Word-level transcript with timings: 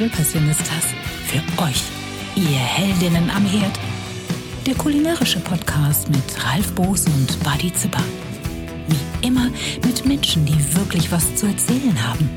Survival 0.00 0.08
Passionistas. 0.08 0.84
Für 1.26 1.62
euch, 1.62 1.82
ihr 2.34 2.58
Heldinnen 2.58 3.28
am 3.30 3.44
Herd. 3.44 3.78
Der 4.66 4.74
kulinarische 4.74 5.40
Podcast 5.40 6.08
mit 6.08 6.22
Ralf 6.42 6.72
Boos 6.72 7.04
und 7.06 7.38
Buddy 7.44 7.72
Zipper. 7.74 8.02
Wie 8.88 9.26
immer 9.26 9.50
mit 9.84 10.06
Menschen, 10.06 10.46
die 10.46 10.74
wirklich 10.74 11.12
was 11.12 11.34
zu 11.36 11.46
erzählen 11.46 11.96
haben. 12.02 12.30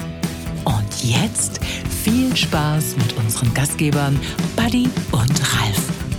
Und 0.66 1.04
jetzt 1.04 1.64
viel 2.04 2.36
Spaß 2.36 2.98
mit 2.98 3.14
unseren 3.18 3.54
Gastgebern 3.54 4.20
Buddy 4.58 4.90
und 5.12 5.56
Ralf. 5.56 6.13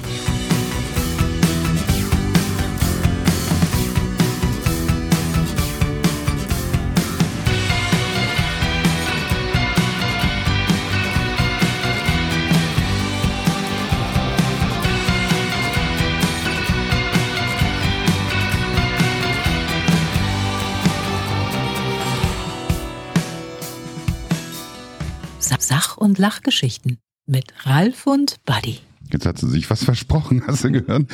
Und 26.04 26.18
Lachgeschichten 26.18 26.98
mit 27.26 27.46
Ralf 27.64 28.06
und 28.06 28.36
Buddy. 28.44 28.78
Jetzt 29.10 29.24
hat 29.24 29.38
sie 29.38 29.48
sich 29.48 29.68
was 29.70 29.84
versprochen, 29.84 30.42
hast 30.46 30.64
du 30.64 30.70
gehört? 30.70 31.06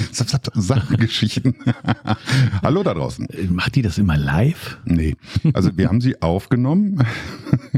Sachgeschichten. 0.54 1.54
Hallo 2.62 2.82
da 2.82 2.94
draußen. 2.94 3.28
Macht 3.50 3.76
die 3.76 3.82
das 3.82 3.98
immer 3.98 4.16
live? 4.16 4.78
Nee. 4.84 5.16
Also 5.54 5.76
wir 5.76 5.88
haben 5.88 6.00
sie 6.00 6.20
aufgenommen 6.20 7.06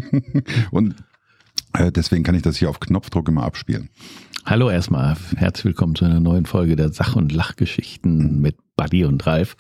und 0.71 0.95
äh, 1.75 1.93
deswegen 1.93 2.25
kann 2.25 2.35
ich 2.35 2.43
das 2.43 2.57
hier 2.57 2.71
auf 2.71 2.81
Knopfdruck 2.81 3.29
immer 3.29 3.45
abspielen. 3.45 3.91
Hallo 4.47 4.71
erstmal, 4.71 5.17
herzlich 5.37 5.67
willkommen 5.67 5.95
zu 5.95 6.07
einer 6.07 6.21
neuen 6.21 6.47
Folge 6.47 6.77
der 6.77 6.93
Sach- 6.93 7.17
und 7.17 7.31
Lachgeschichten 7.31 8.41
mit 8.41 8.57
Buddy 8.77 9.05
und 9.05 9.27
Ralf. 9.27 9.57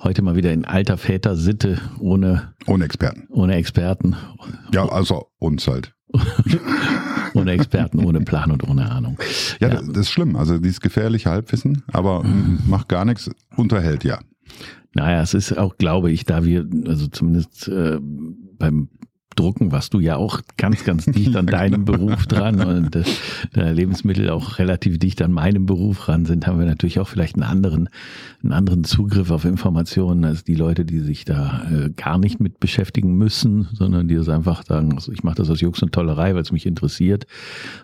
Heute 0.00 0.22
mal 0.22 0.36
wieder 0.36 0.52
in 0.52 0.64
alter 0.64 0.96
Väter-Sitte, 0.96 1.80
ohne, 1.98 2.54
Ohne 2.66 2.84
Experten. 2.84 3.26
ohne 3.30 3.54
Experten. 3.56 4.14
Ja, 4.72 4.88
also 4.88 5.26
uns 5.38 5.66
halt. 5.66 5.92
ohne 7.34 7.52
Experten, 7.52 8.04
ohne 8.04 8.20
Plan 8.20 8.50
und 8.52 8.66
ohne 8.68 8.90
Ahnung. 8.90 9.18
Ja, 9.60 9.68
Das, 9.68 9.86
das 9.88 9.96
ist 9.98 10.10
schlimm. 10.10 10.36
Also 10.36 10.58
dieses 10.58 10.80
gefährliche 10.80 11.30
Halbwissen, 11.30 11.82
aber 11.88 12.22
macht 12.24 12.88
gar 12.88 13.04
nichts, 13.04 13.30
unterhält 13.56 14.04
ja. 14.04 14.20
Naja, 14.94 15.20
es 15.20 15.34
ist 15.34 15.58
auch, 15.58 15.76
glaube 15.76 16.10
ich, 16.10 16.24
da 16.24 16.44
wir, 16.44 16.66
also 16.86 17.08
zumindest 17.08 17.68
äh, 17.68 17.98
beim 18.00 18.88
Drucken 19.38 19.72
warst 19.72 19.94
du 19.94 20.00
ja 20.00 20.16
auch 20.16 20.40
ganz, 20.56 20.84
ganz 20.84 21.04
dicht 21.04 21.36
an 21.36 21.46
deinem 21.46 21.84
Beruf 21.84 22.26
dran 22.26 22.60
und 22.60 22.96
äh, 22.96 23.72
Lebensmittel 23.72 24.30
auch 24.30 24.58
relativ 24.58 24.98
dicht 24.98 25.22
an 25.22 25.32
meinem 25.32 25.66
Beruf 25.66 26.08
ran 26.08 26.24
sind, 26.24 26.46
haben 26.46 26.58
wir 26.58 26.66
natürlich 26.66 26.98
auch 26.98 27.08
vielleicht 27.08 27.36
einen 27.36 27.44
anderen, 27.44 27.88
einen 28.42 28.52
anderen 28.52 28.84
Zugriff 28.84 29.30
auf 29.30 29.44
Informationen 29.44 30.24
als 30.24 30.44
die 30.44 30.54
Leute, 30.54 30.84
die 30.84 31.00
sich 31.00 31.24
da 31.24 31.62
äh, 31.70 31.90
gar 31.90 32.18
nicht 32.18 32.40
mit 32.40 32.58
beschäftigen 32.58 33.16
müssen, 33.16 33.68
sondern 33.72 34.08
die 34.08 34.16
das 34.16 34.28
einfach 34.28 34.64
sagen, 34.64 34.94
also 34.94 35.12
ich 35.12 35.22
mache 35.22 35.36
das 35.36 35.50
aus 35.50 35.60
Jux 35.60 35.82
und 35.82 35.92
Tollerei, 35.92 36.34
weil 36.34 36.42
es 36.42 36.52
mich 36.52 36.66
interessiert. 36.66 37.26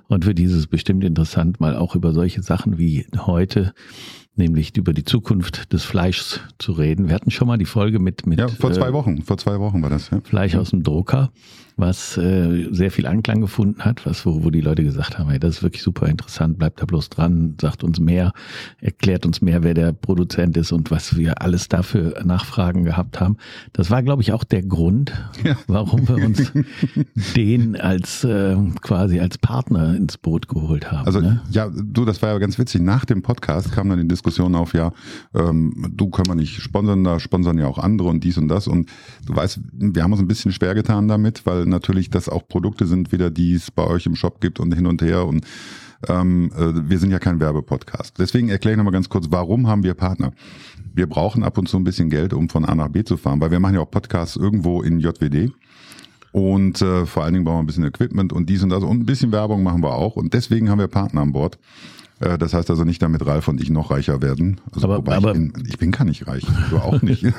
Und 0.08 0.24
für 0.24 0.34
dieses 0.34 0.66
bestimmt 0.66 1.04
interessant, 1.04 1.60
mal 1.60 1.76
auch 1.76 1.94
über 1.94 2.12
solche 2.12 2.42
Sachen 2.42 2.78
wie 2.78 3.06
heute 3.16 3.74
nämlich 4.36 4.76
über 4.76 4.92
die 4.92 5.04
Zukunft 5.04 5.72
des 5.72 5.84
Fleischs 5.84 6.40
zu 6.58 6.72
reden. 6.72 7.08
Wir 7.08 7.14
hatten 7.14 7.30
schon 7.30 7.48
mal 7.48 7.58
die 7.58 7.64
Folge 7.64 7.98
mit, 7.98 8.26
mit 8.26 8.38
Ja, 8.38 8.48
vor 8.48 8.72
zwei 8.72 8.88
äh, 8.88 8.92
Wochen. 8.92 9.22
Vor 9.22 9.38
zwei 9.38 9.58
Wochen 9.60 9.82
war 9.82 9.90
das. 9.90 10.10
Ja. 10.10 10.20
Fleisch 10.22 10.56
aus 10.56 10.70
dem 10.70 10.82
Drucker, 10.82 11.30
was 11.76 12.16
äh, 12.16 12.68
sehr 12.70 12.90
viel 12.90 13.06
Anklang 13.06 13.40
gefunden 13.40 13.84
hat, 13.84 14.06
was 14.06 14.24
wo, 14.24 14.44
wo 14.44 14.50
die 14.50 14.60
Leute 14.60 14.84
gesagt 14.84 15.18
haben, 15.18 15.30
hey, 15.30 15.38
das 15.40 15.56
ist 15.56 15.62
wirklich 15.62 15.82
super 15.82 16.06
interessant, 16.06 16.58
bleibt 16.58 16.80
da 16.80 16.86
bloß 16.86 17.08
dran, 17.08 17.56
sagt 17.60 17.82
uns 17.82 17.98
mehr, 17.98 18.32
erklärt 18.80 19.26
uns 19.26 19.40
mehr, 19.42 19.62
wer 19.62 19.74
der 19.74 19.92
Produzent 19.92 20.56
ist 20.56 20.72
und 20.72 20.90
was 20.90 21.16
wir 21.16 21.42
alles 21.42 21.68
dafür 21.68 22.22
Nachfragen 22.24 22.84
gehabt 22.84 23.20
haben. 23.20 23.36
Das 23.72 23.90
war, 23.90 24.02
glaube 24.02 24.22
ich, 24.22 24.32
auch 24.32 24.44
der 24.44 24.62
Grund, 24.62 25.12
Ja. 25.42 25.56
warum 25.66 26.08
wir 26.08 26.16
uns 26.24 26.52
den 27.36 27.76
als 27.76 28.24
äh, 28.24 28.56
quasi 28.80 29.20
als 29.20 29.38
Partner 29.38 29.96
ins 29.96 30.16
Boot 30.16 30.48
geholt 30.48 30.90
haben. 30.92 31.06
Also 31.06 31.20
ne? 31.20 31.42
ja, 31.50 31.70
du, 31.70 32.04
das 32.04 32.22
war 32.22 32.30
ja 32.30 32.38
ganz 32.38 32.58
witzig. 32.58 32.82
Nach 32.82 33.04
dem 33.04 33.22
Podcast 33.22 33.72
kam 33.72 33.88
dann 33.88 33.98
die 34.00 34.08
Diskussion 34.08 34.54
auf, 34.54 34.74
ja, 34.74 34.92
ähm, 35.34 35.92
du 35.92 36.08
können 36.10 36.28
wir 36.28 36.34
nicht 36.34 36.60
sponsern, 36.60 37.04
da 37.04 37.18
sponsern 37.18 37.58
ja 37.58 37.66
auch 37.66 37.78
andere 37.78 38.08
und 38.08 38.22
dies 38.22 38.38
und 38.38 38.48
das. 38.48 38.68
Und 38.68 38.88
du 39.26 39.34
weißt, 39.34 39.60
wir 39.72 40.02
haben 40.02 40.12
uns 40.12 40.20
ein 40.20 40.28
bisschen 40.28 40.52
schwer 40.52 40.74
getan 40.74 41.08
damit, 41.08 41.44
weil 41.46 41.63
natürlich 41.66 42.10
das 42.10 42.28
auch 42.28 42.46
Produkte 42.46 42.86
sind, 42.86 43.12
wieder 43.12 43.30
die 43.30 43.54
es 43.54 43.70
bei 43.70 43.84
euch 43.84 44.06
im 44.06 44.16
Shop 44.16 44.40
gibt 44.40 44.60
und 44.60 44.74
hin 44.74 44.86
und 44.86 45.02
her. 45.02 45.26
Und 45.26 45.44
ähm, 46.08 46.50
äh, 46.56 46.88
wir 46.88 46.98
sind 46.98 47.10
ja 47.10 47.18
kein 47.18 47.40
Werbepodcast. 47.40 48.18
Deswegen 48.18 48.48
erkläre 48.48 48.74
ich 48.74 48.76
nochmal 48.76 48.92
ganz 48.92 49.08
kurz, 49.08 49.26
warum 49.30 49.66
haben 49.66 49.82
wir 49.82 49.94
Partner? 49.94 50.32
Wir 50.92 51.06
brauchen 51.06 51.42
ab 51.42 51.58
und 51.58 51.68
zu 51.68 51.76
ein 51.76 51.84
bisschen 51.84 52.10
Geld, 52.10 52.32
um 52.32 52.48
von 52.48 52.64
A 52.64 52.74
nach 52.74 52.88
B 52.88 53.04
zu 53.04 53.16
fahren, 53.16 53.40
weil 53.40 53.50
wir 53.50 53.60
machen 53.60 53.74
ja 53.74 53.80
auch 53.80 53.90
Podcasts 53.90 54.36
irgendwo 54.36 54.82
in 54.82 55.00
JWD. 55.00 55.52
Und 56.32 56.82
äh, 56.82 57.06
vor 57.06 57.22
allen 57.22 57.34
Dingen 57.34 57.44
brauchen 57.44 57.58
wir 57.58 57.62
ein 57.62 57.66
bisschen 57.66 57.84
Equipment 57.84 58.32
und 58.32 58.48
dies 58.48 58.62
und 58.62 58.70
das 58.70 58.82
und 58.82 59.00
ein 59.00 59.06
bisschen 59.06 59.30
Werbung 59.30 59.62
machen 59.62 59.82
wir 59.82 59.94
auch. 59.94 60.16
Und 60.16 60.34
deswegen 60.34 60.68
haben 60.68 60.80
wir 60.80 60.88
Partner 60.88 61.22
an 61.22 61.32
Bord. 61.32 61.58
Äh, 62.24 62.38
das 62.38 62.54
heißt 62.54 62.70
also 62.70 62.84
nicht, 62.84 63.02
damit 63.02 63.24
Ralf 63.26 63.48
und 63.48 63.60
ich 63.60 63.70
noch 63.70 63.90
reicher 63.90 64.22
werden. 64.22 64.60
Also, 64.72 64.90
Aber- 64.90 65.14
aber- 65.14 65.30
ich, 65.30 65.34
bin, 65.52 65.52
ich 65.68 65.78
bin 65.78 65.90
gar 65.90 66.04
nicht 66.04 66.26
reich. 66.26 66.44
Du 66.70 66.76
auch 66.78 67.02
nicht. 67.02 67.22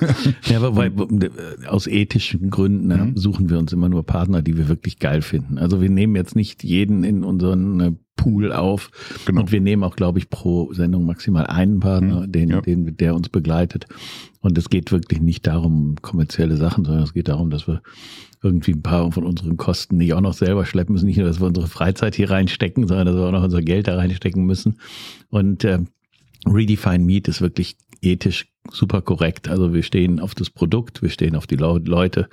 Ja, 0.47 0.57
aber 0.57 0.75
weil, 0.75 0.87
äh, 1.23 1.67
aus 1.67 1.87
ethischen 1.87 2.49
Gründen 2.49 2.87
ne, 2.87 2.97
Mhm. 2.97 3.17
suchen 3.17 3.49
wir 3.49 3.57
uns 3.57 3.73
immer 3.73 3.89
nur 3.89 4.05
Partner, 4.05 4.41
die 4.41 4.57
wir 4.57 4.67
wirklich 4.67 4.99
geil 4.99 5.21
finden. 5.21 5.57
Also 5.57 5.81
wir 5.81 5.89
nehmen 5.89 6.15
jetzt 6.15 6.35
nicht 6.35 6.63
jeden 6.63 7.03
in 7.03 7.23
unseren 7.23 7.79
äh, 7.79 7.91
Pool 8.15 8.53
auf 8.53 8.91
Genau. 9.25 9.41
und 9.41 9.51
wir 9.51 9.59
nehmen 9.59 9.83
auch, 9.83 9.95
glaube 9.95 10.19
ich, 10.19 10.29
pro 10.29 10.71
Sendung 10.73 11.05
maximal 11.05 11.47
einen 11.47 11.79
Partner, 11.79 12.21
Mhm. 12.21 12.31
den, 12.31 12.49
Ja. 12.49 12.61
den, 12.61 12.95
der 12.97 13.15
uns 13.15 13.29
begleitet. 13.29 13.87
Und 14.41 14.57
es 14.57 14.69
geht 14.69 14.91
wirklich 14.91 15.21
nicht 15.21 15.45
darum, 15.47 15.95
kommerzielle 16.01 16.55
Sachen, 16.57 16.85
sondern 16.85 17.03
es 17.03 17.13
geht 17.13 17.27
darum, 17.27 17.49
dass 17.49 17.67
wir 17.67 17.81
irgendwie 18.45 18.73
ein 18.73 18.83
paar 18.83 19.11
von 19.11 19.25
unseren 19.25 19.57
Kosten 19.57 19.97
nicht 19.97 20.13
auch 20.13 20.21
noch 20.21 20.33
selber 20.33 20.65
schleppen 20.65 20.93
müssen. 20.93 21.07
Nicht 21.07 21.17
nur, 21.17 21.27
dass 21.27 21.41
wir 21.41 21.47
unsere 21.47 21.67
Freizeit 21.67 22.15
hier 22.15 22.29
reinstecken, 22.29 22.87
sondern 22.87 23.07
dass 23.07 23.15
wir 23.15 23.23
auch 23.23 23.31
noch 23.31 23.43
unser 23.43 23.61
Geld 23.61 23.87
da 23.87 23.95
reinstecken 23.95 24.45
müssen. 24.45 24.79
Und 25.29 25.63
äh, 25.63 25.79
Redefine 26.45 27.03
Meat 27.03 27.27
ist 27.27 27.41
wirklich 27.41 27.75
ethisch 28.01 28.47
super 28.71 29.01
korrekt. 29.01 29.49
Also 29.49 29.73
wir 29.73 29.83
stehen 29.83 30.19
auf 30.19 30.35
das 30.35 30.49
Produkt, 30.49 31.01
wir 31.01 31.09
stehen 31.09 31.35
auf 31.35 31.47
die 31.47 31.55
Leute. 31.55 32.29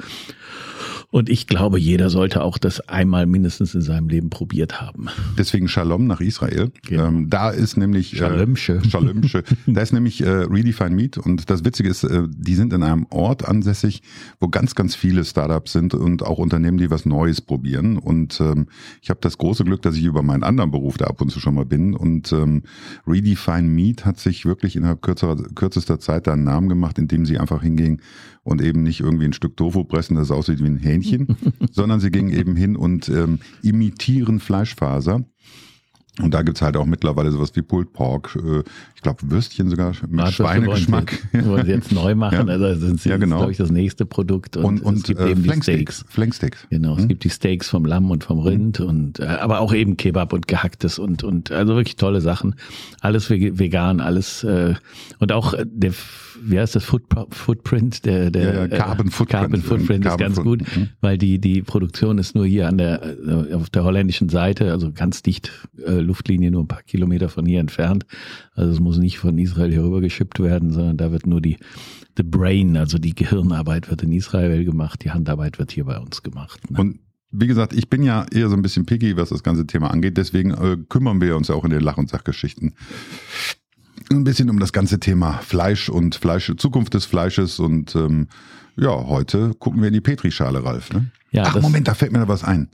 Und 1.12 1.28
ich 1.28 1.47
glaube, 1.47 1.78
jeder 1.78 2.09
sollte 2.09 2.43
auch 2.43 2.56
das 2.56 2.89
einmal 2.89 3.27
mindestens 3.27 3.75
in 3.75 3.83
seinem 3.83 4.09
Leben 4.09 4.31
probiert 4.31 4.81
haben. 4.81 5.09
Deswegen 5.37 5.69
Shalom 5.69 6.06
nach 6.06 6.23
Israel. 6.23 6.73
Genau. 6.87 7.06
Ähm, 7.06 7.28
da 7.28 7.50
ist 7.50 7.77
nämlich 7.77 8.17
Shalomsche. 8.17 8.81
Äh, 8.83 8.84
Shalomsche. 8.89 9.45
da 9.67 9.83
ist 9.83 9.93
nämlich 9.93 10.22
äh, 10.22 10.31
Redefine 10.31 10.91
Meat 10.91 11.19
und 11.19 11.51
das 11.51 11.67
Witzige 11.67 11.91
ist, 11.91 12.05
äh, 12.05 12.22
die 12.31 12.55
sind 12.55 12.72
in 12.72 12.83
einem 12.83 13.06
Ort 13.11 13.47
ansässig, 13.47 14.01
wo 14.41 14.49
ganz, 14.49 14.75
ganz 14.75 14.95
viele 14.95 15.27
Startups 15.27 15.72
sind 15.72 15.93
und 15.93 16.22
auch 16.22 16.39
Unternehmen, 16.39 16.78
die 16.78 16.91
was 16.91 17.05
Neues 17.05 17.43
probieren. 17.43 17.99
Und 17.99 18.41
ähm, 18.41 18.69
ich 19.03 19.11
habe 19.11 19.21
das 19.21 19.37
große 19.37 19.65
Glück, 19.65 19.83
dass 19.83 19.97
ich 19.97 20.05
über 20.05 20.22
meinen 20.22 20.43
anderen 20.43 20.71
Beruf 20.71 20.97
da 20.97 21.09
ab 21.09 21.21
und 21.21 21.28
zu 21.28 21.41
schon 21.41 21.56
mal 21.56 21.67
bin. 21.67 21.95
Und 21.95 22.33
ähm, 22.33 22.62
Redefine 23.06 23.69
Meat 23.69 24.06
hat 24.06 24.19
sich 24.19 24.47
wirklich 24.47 24.77
innerhalb 24.77 25.03
kürzerer, 25.03 25.37
kürzester 25.55 26.01
Zeit 26.01 26.27
da 26.27 26.33
einen 26.33 26.45
Namen 26.45 26.71
gemacht, 26.71 26.99
indem 26.99 27.27
sie 27.27 27.37
einfach 27.37 27.62
hingingen 27.62 28.01
und 28.45 28.61
eben 28.61 28.83
nicht 28.83 29.01
irgendwie 29.01 29.27
ein 29.27 29.33
Stück 29.33 29.56
Tofu 29.56 29.84
pressen, 29.84 30.17
das 30.17 30.31
aussieht 30.31 30.61
wie 30.61 30.67
ein 30.67 30.78
Hähnchen, 30.78 31.02
sondern 31.71 32.01
sie 32.01 32.11
gingen 32.11 32.33
eben 32.33 32.57
hin 32.57 32.77
und 32.77 33.09
ähm, 33.09 33.41
imitieren 33.63 34.41
Fleischfaser. 34.41 35.25
Und 36.20 36.34
da 36.34 36.42
gibt's 36.42 36.60
halt 36.60 36.76
auch 36.76 36.84
mittlerweile 36.84 37.30
sowas 37.30 37.53
wie 37.56 37.62
Pulled 37.62 37.94
Pork, 37.94 38.36
äh, 38.36 38.62
ich 38.94 39.00
glaube 39.00 39.18
Würstchen 39.30 39.70
sogar 39.70 39.92
mit 40.03 40.10
Bratwürste 40.12 40.42
Schweinegeschmack. 40.42 41.10
Wollen 41.10 41.30
sie, 41.32 41.38
jetzt- 41.38 41.48
wollen 41.48 41.64
sie 41.66 41.72
jetzt 41.72 41.92
neu 41.92 42.14
machen. 42.14 42.48
Ja. 42.48 42.53
Also 42.54 42.64
das 42.68 42.80
sind 42.80 43.04
Ja, 43.06 43.12
ja, 43.12 43.16
genau. 43.16 43.36
glaube 43.38 43.53
ich, 43.53 43.56
das 43.59 43.70
nächste 43.70 44.04
Produkt. 44.04 44.59
Und, 44.59 44.64
Und, 44.64 44.82
und, 44.82 44.97
es 44.98 45.03
gibt 45.04 45.20
äh, 45.20 45.30
eben 45.30 45.42
die 45.42 45.48
Flanksteaks. 45.48 45.94
Steaks. 46.00 46.12
Flanksteaks. 46.14 46.66
Genau, 46.68 46.97
es 46.97 47.04
Mhm. 47.04 47.09
gibt 47.09 47.24
die 47.24 47.30
Steaks 47.30 47.70
vom 47.70 47.86
Lamm 47.86 48.10
und 48.10 48.24
vom 48.24 48.41
Rind 48.41 48.80
und 48.80 49.20
äh, 49.20 49.24
aber 49.24 49.60
auch 49.60 49.72
eben 49.72 49.97
Kebab 49.97 50.34
und 50.34 50.47
gehacktes 50.48 50.98
und 50.98 51.24
und 51.24 51.50
also 51.50 51.76
wirklich 51.76 51.97
tolle 51.97 52.20
Sachen. 52.20 52.56
Alles 53.00 53.30
veg- 53.30 53.59
vegan, 53.59 54.00
alles 54.00 54.44
äh, 54.44 54.74
und 55.18 55.32
auch 55.32 55.54
äh, 55.54 55.64
der 55.66 55.92
wie 56.44 56.59
heißt 56.59 56.74
das 56.74 56.82
Foot, 56.84 57.04
Footprint 57.30 58.04
der 58.04 58.30
der 58.30 58.42
Ja, 58.54 58.60
ja, 58.66 58.68
Carbon 58.68 59.06
äh, 59.09 59.10
Footprint. 59.10 59.41
Carbon 59.42 59.62
Footprint 59.62 60.04
Carbon 60.04 60.26
ist 60.26 60.34
ganz 60.36 60.36
Foot- 60.36 60.44
gut, 60.44 60.76
mhm. 60.76 60.88
weil 61.00 61.16
die 61.18 61.38
die 61.38 61.62
Produktion 61.62 62.18
ist 62.18 62.34
nur 62.34 62.47
hier 62.47 62.68
an 62.68 62.78
der 62.78 63.00
äh, 63.03 63.54
auf 63.54 63.70
der 63.70 63.84
holländischen 63.84 64.28
Seite, 64.28 64.72
also 64.72 64.92
ganz 64.92 65.22
dicht 65.22 65.50
äh, 65.84 66.02
Luftlinie 66.03 66.51
nur 66.51 66.63
ein 66.63 66.69
paar 66.69 66.83
Kilometer 66.83 67.28
von 67.28 67.47
hier 67.47 67.60
entfernt. 67.60 68.07
Also 68.54 68.72
es 68.72 68.81
muss 68.81 68.99
nicht 68.99 69.19
von 69.19 69.39
Israel 69.39 69.71
hier 69.71 69.83
rüber 69.83 70.01
geschippt 70.01 70.41
werden, 70.41 70.71
sondern 70.71 70.97
da 70.97 71.13
wird 71.13 71.27
nur 71.27 71.41
die 71.41 71.59
the 72.16 72.22
brain, 72.22 72.77
also 72.77 72.99
die 72.99 73.15
Gehirnarbeit 73.15 73.89
wird 73.91 74.03
in 74.03 74.13
Israel 74.13 74.65
gemacht, 74.65 75.03
die 75.04 75.10
Handarbeit 75.10 75.59
wird 75.59 75.72
hier 75.72 75.84
bei 75.84 75.99
uns 75.99 76.22
gemacht. 76.22 76.71
Ne? 76.71 76.78
Und 76.78 76.99
wie 77.31 77.47
gesagt, 77.47 77.72
ich 77.72 77.89
bin 77.89 78.03
ja 78.03 78.27
eher 78.31 78.51
so 78.51 78.57
ein 78.57 78.63
bisschen 78.63 78.84
picky, 78.84 79.16
was 79.16 79.31
das 79.31 79.43
ganze 79.43 79.66
Thema 79.66 79.91
angeht. 79.91 80.19
Deswegen 80.19 80.51
äh, 80.51 80.77
kümmern 80.89 81.21
wir 81.21 81.37
uns 81.37 81.49
auch 81.49 81.65
in 81.65 81.71
den 81.71 81.81
Lach- 81.81 81.97
und 81.97 82.10
Sachgeschichten 82.10 82.75
ein 84.10 84.25
bisschen 84.25 84.51
um 84.51 84.59
das 84.59 84.72
ganze 84.72 85.01
Thema 85.01 85.39
Fleisch 85.39 85.89
und 85.89 86.15
Fleisch, 86.15 86.53
Zukunft 86.57 86.95
des 86.95 87.05
Fleisches. 87.05 87.59
Und 87.59 87.95
ähm, 87.95 88.28
ja, 88.77 88.91
heute 88.91 89.55
gucken 89.59 89.81
wir 89.81 89.89
in 89.89 89.95
die 89.95 90.01
Petrischale, 90.01 90.65
Ralf. 90.65 90.93
Ne? 90.93 91.10
Ja, 91.31 91.45
Ach, 91.47 91.60
Moment, 91.60 91.89
da 91.89 91.95
fällt 91.95 92.13
mir 92.13 92.19
noch 92.19 92.28
was 92.28 92.45
ein. 92.45 92.71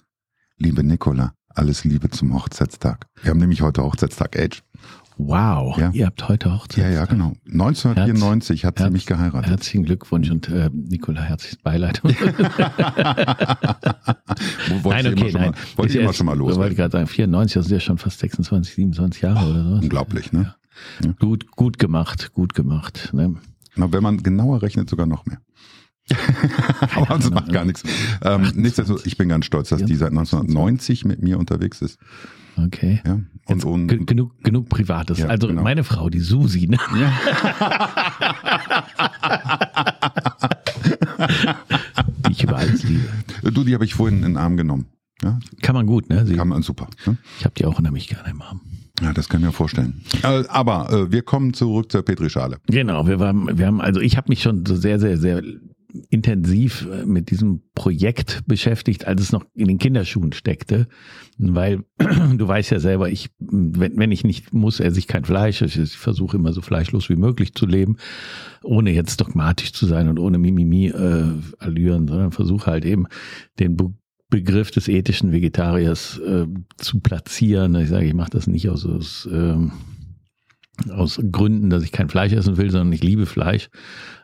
Liebe 0.56 0.82
Nicola, 0.82 1.34
alles 1.58 1.84
Liebe 1.84 2.10
zum 2.10 2.34
Hochzeitstag. 2.34 3.06
Wir 3.22 3.30
haben 3.30 3.38
nämlich 3.38 3.62
heute 3.62 3.82
Hochzeitstag 3.82 4.38
Age. 4.38 4.62
Wow, 5.20 5.76
Ja. 5.78 5.90
ihr 5.92 6.06
habt 6.06 6.28
heute 6.28 6.52
Hochzeit. 6.54 6.84
Ja, 6.84 6.90
ja, 6.90 7.04
genau. 7.04 7.32
1994 7.46 8.64
hat 8.64 8.78
sie 8.78 8.84
Herz- 8.84 8.92
mich 8.92 9.04
geheiratet. 9.06 9.50
Herzlichen 9.50 9.82
Glückwunsch 9.84 10.30
und 10.30 10.48
äh, 10.48 10.70
Nicola, 10.72 11.22
herzliches 11.22 11.58
Beileid. 11.60 12.00
Wo 12.04 12.10
wollte 14.84 15.08
ich 15.08 15.16
immer 15.20 15.30
schon 15.30 15.40
mal, 15.40 15.52
wollte 15.76 15.92
ich 15.92 15.98
immer 16.02 16.12
schon 16.12 16.26
mal 16.26 16.36
los. 16.36 16.52
Ich 16.52 16.58
wollte 16.58 16.74
gerade 16.76 16.92
sagen, 16.92 17.06
94, 17.08 17.54
das 17.54 17.66
sind 17.66 17.74
ja 17.74 17.80
schon 17.80 17.98
fast 17.98 18.20
26, 18.20 18.74
27 18.74 19.22
Jahre 19.22 19.50
oder 19.50 19.64
so. 19.64 19.70
Unglaublich, 19.82 20.32
ne? 20.32 20.54
Gut, 21.18 21.50
gut 21.52 21.78
gemacht, 21.80 22.30
gut 22.34 22.54
gemacht. 22.54 23.10
Ne? 23.12 23.34
Na, 23.74 23.92
wenn 23.92 24.02
man 24.04 24.22
genauer 24.22 24.62
rechnet, 24.62 24.88
sogar 24.88 25.06
noch 25.06 25.26
mehr. 25.26 25.38
Aber 26.94 27.16
das 27.18 27.30
macht 27.30 27.52
gar 27.52 27.64
nichts. 27.64 27.82
Ähm, 28.22 28.50
nichtsdestotrotz, 28.54 29.06
ich 29.06 29.16
bin 29.16 29.28
ganz 29.28 29.44
stolz, 29.46 29.68
dass 29.70 29.84
die 29.84 29.94
seit 29.96 30.10
1990 30.10 31.04
mit 31.04 31.22
mir 31.22 31.38
unterwegs 31.38 31.82
ist. 31.82 31.98
Okay. 32.56 33.00
Ja, 33.06 33.20
und, 33.46 33.64
und, 33.64 33.86
Ge- 33.88 34.04
genug, 34.04 34.32
genug 34.42 34.68
Privates. 34.68 35.18
Ja, 35.18 35.26
also 35.26 35.46
genau. 35.48 35.62
meine 35.62 35.84
Frau, 35.84 36.10
die 36.10 36.18
Susi, 36.20 36.66
ne? 36.66 36.78
die 42.26 42.32
ich 42.32 42.42
über 42.42 42.56
alles 42.56 42.82
liebe. 42.84 43.08
du, 43.52 43.64
die 43.64 43.74
habe 43.74 43.84
ich 43.84 43.94
vorhin 43.94 44.18
in 44.18 44.22
den 44.32 44.36
Arm 44.36 44.56
genommen. 44.56 44.86
Ja, 45.22 45.38
Kann 45.62 45.74
man 45.74 45.86
gut, 45.86 46.08
ne? 46.08 46.24
Sie, 46.26 46.36
kann 46.36 46.46
man 46.48 46.62
super. 46.62 46.88
Ne? 47.04 47.16
ich 47.38 47.44
habe 47.44 47.54
die 47.56 47.64
auch 47.64 47.76
unheimlich 47.78 48.06
gerne 48.08 48.30
im 48.30 48.40
Arm. 48.40 48.60
Ja, 49.02 49.12
das 49.12 49.28
kann 49.28 49.40
ich 49.40 49.46
mir 49.46 49.52
vorstellen. 49.52 50.02
Äh, 50.22 50.44
aber 50.48 50.90
äh, 50.92 51.12
wir 51.12 51.22
kommen 51.22 51.54
zurück 51.54 51.90
zur 51.90 52.02
Petrischale. 52.02 52.58
Genau, 52.66 53.06
wir 53.06 53.18
waren, 53.18 53.58
wir 53.58 53.66
haben, 53.66 53.80
also 53.80 54.00
ich 54.00 54.16
habe 54.16 54.28
mich 54.28 54.42
schon 54.42 54.64
so 54.66 54.76
sehr, 54.76 55.00
sehr, 55.00 55.16
sehr 55.18 55.42
intensiv 56.10 56.86
äh, 56.90 57.06
mit 57.06 57.30
diesem 57.30 57.62
Projekt 57.74 58.42
beschäftigt, 58.46 59.06
als 59.06 59.22
es 59.22 59.32
noch 59.32 59.44
in 59.54 59.68
den 59.68 59.78
Kinderschuhen 59.78 60.32
steckte, 60.32 60.86
weil 61.38 61.84
du 62.36 62.46
weißt 62.46 62.70
ja 62.70 62.80
selber, 62.80 63.08
ich, 63.08 63.30
wenn, 63.38 63.96
wenn 63.96 64.12
ich 64.12 64.24
nicht 64.24 64.52
muss, 64.52 64.80
esse 64.80 64.98
ich 64.98 65.06
kein 65.06 65.24
Fleisch. 65.24 65.62
Ich, 65.62 65.78
ich 65.78 65.96
versuche 65.96 66.36
immer 66.36 66.52
so 66.52 66.60
fleischlos 66.60 67.08
wie 67.08 67.16
möglich 67.16 67.54
zu 67.54 67.66
leben, 67.66 67.96
ohne 68.62 68.92
jetzt 68.92 69.20
dogmatisch 69.20 69.72
zu 69.72 69.86
sein 69.86 70.08
und 70.08 70.18
ohne 70.18 70.38
Mimimi 70.38 70.88
äh, 70.88 71.32
sondern 71.60 72.32
versuche 72.32 72.70
halt 72.70 72.84
eben 72.84 73.06
den 73.58 73.76
Be 73.76 73.92
Begriff 74.30 74.70
des 74.70 74.88
ethischen 74.88 75.32
Vegetariers 75.32 76.18
äh, 76.18 76.44
zu 76.76 77.00
platzieren. 77.00 77.74
Ich 77.76 77.88
sage, 77.88 78.04
ich 78.04 78.12
mache 78.12 78.28
das 78.28 78.46
nicht 78.46 78.68
aus, 78.68 78.84
aus 78.84 79.26
ähm, 79.32 79.72
aus 80.90 81.20
Gründen, 81.32 81.70
dass 81.70 81.82
ich 81.82 81.92
kein 81.92 82.08
Fleisch 82.08 82.32
essen 82.32 82.56
will, 82.56 82.70
sondern 82.70 82.92
ich 82.92 83.02
liebe 83.02 83.26
Fleisch. 83.26 83.68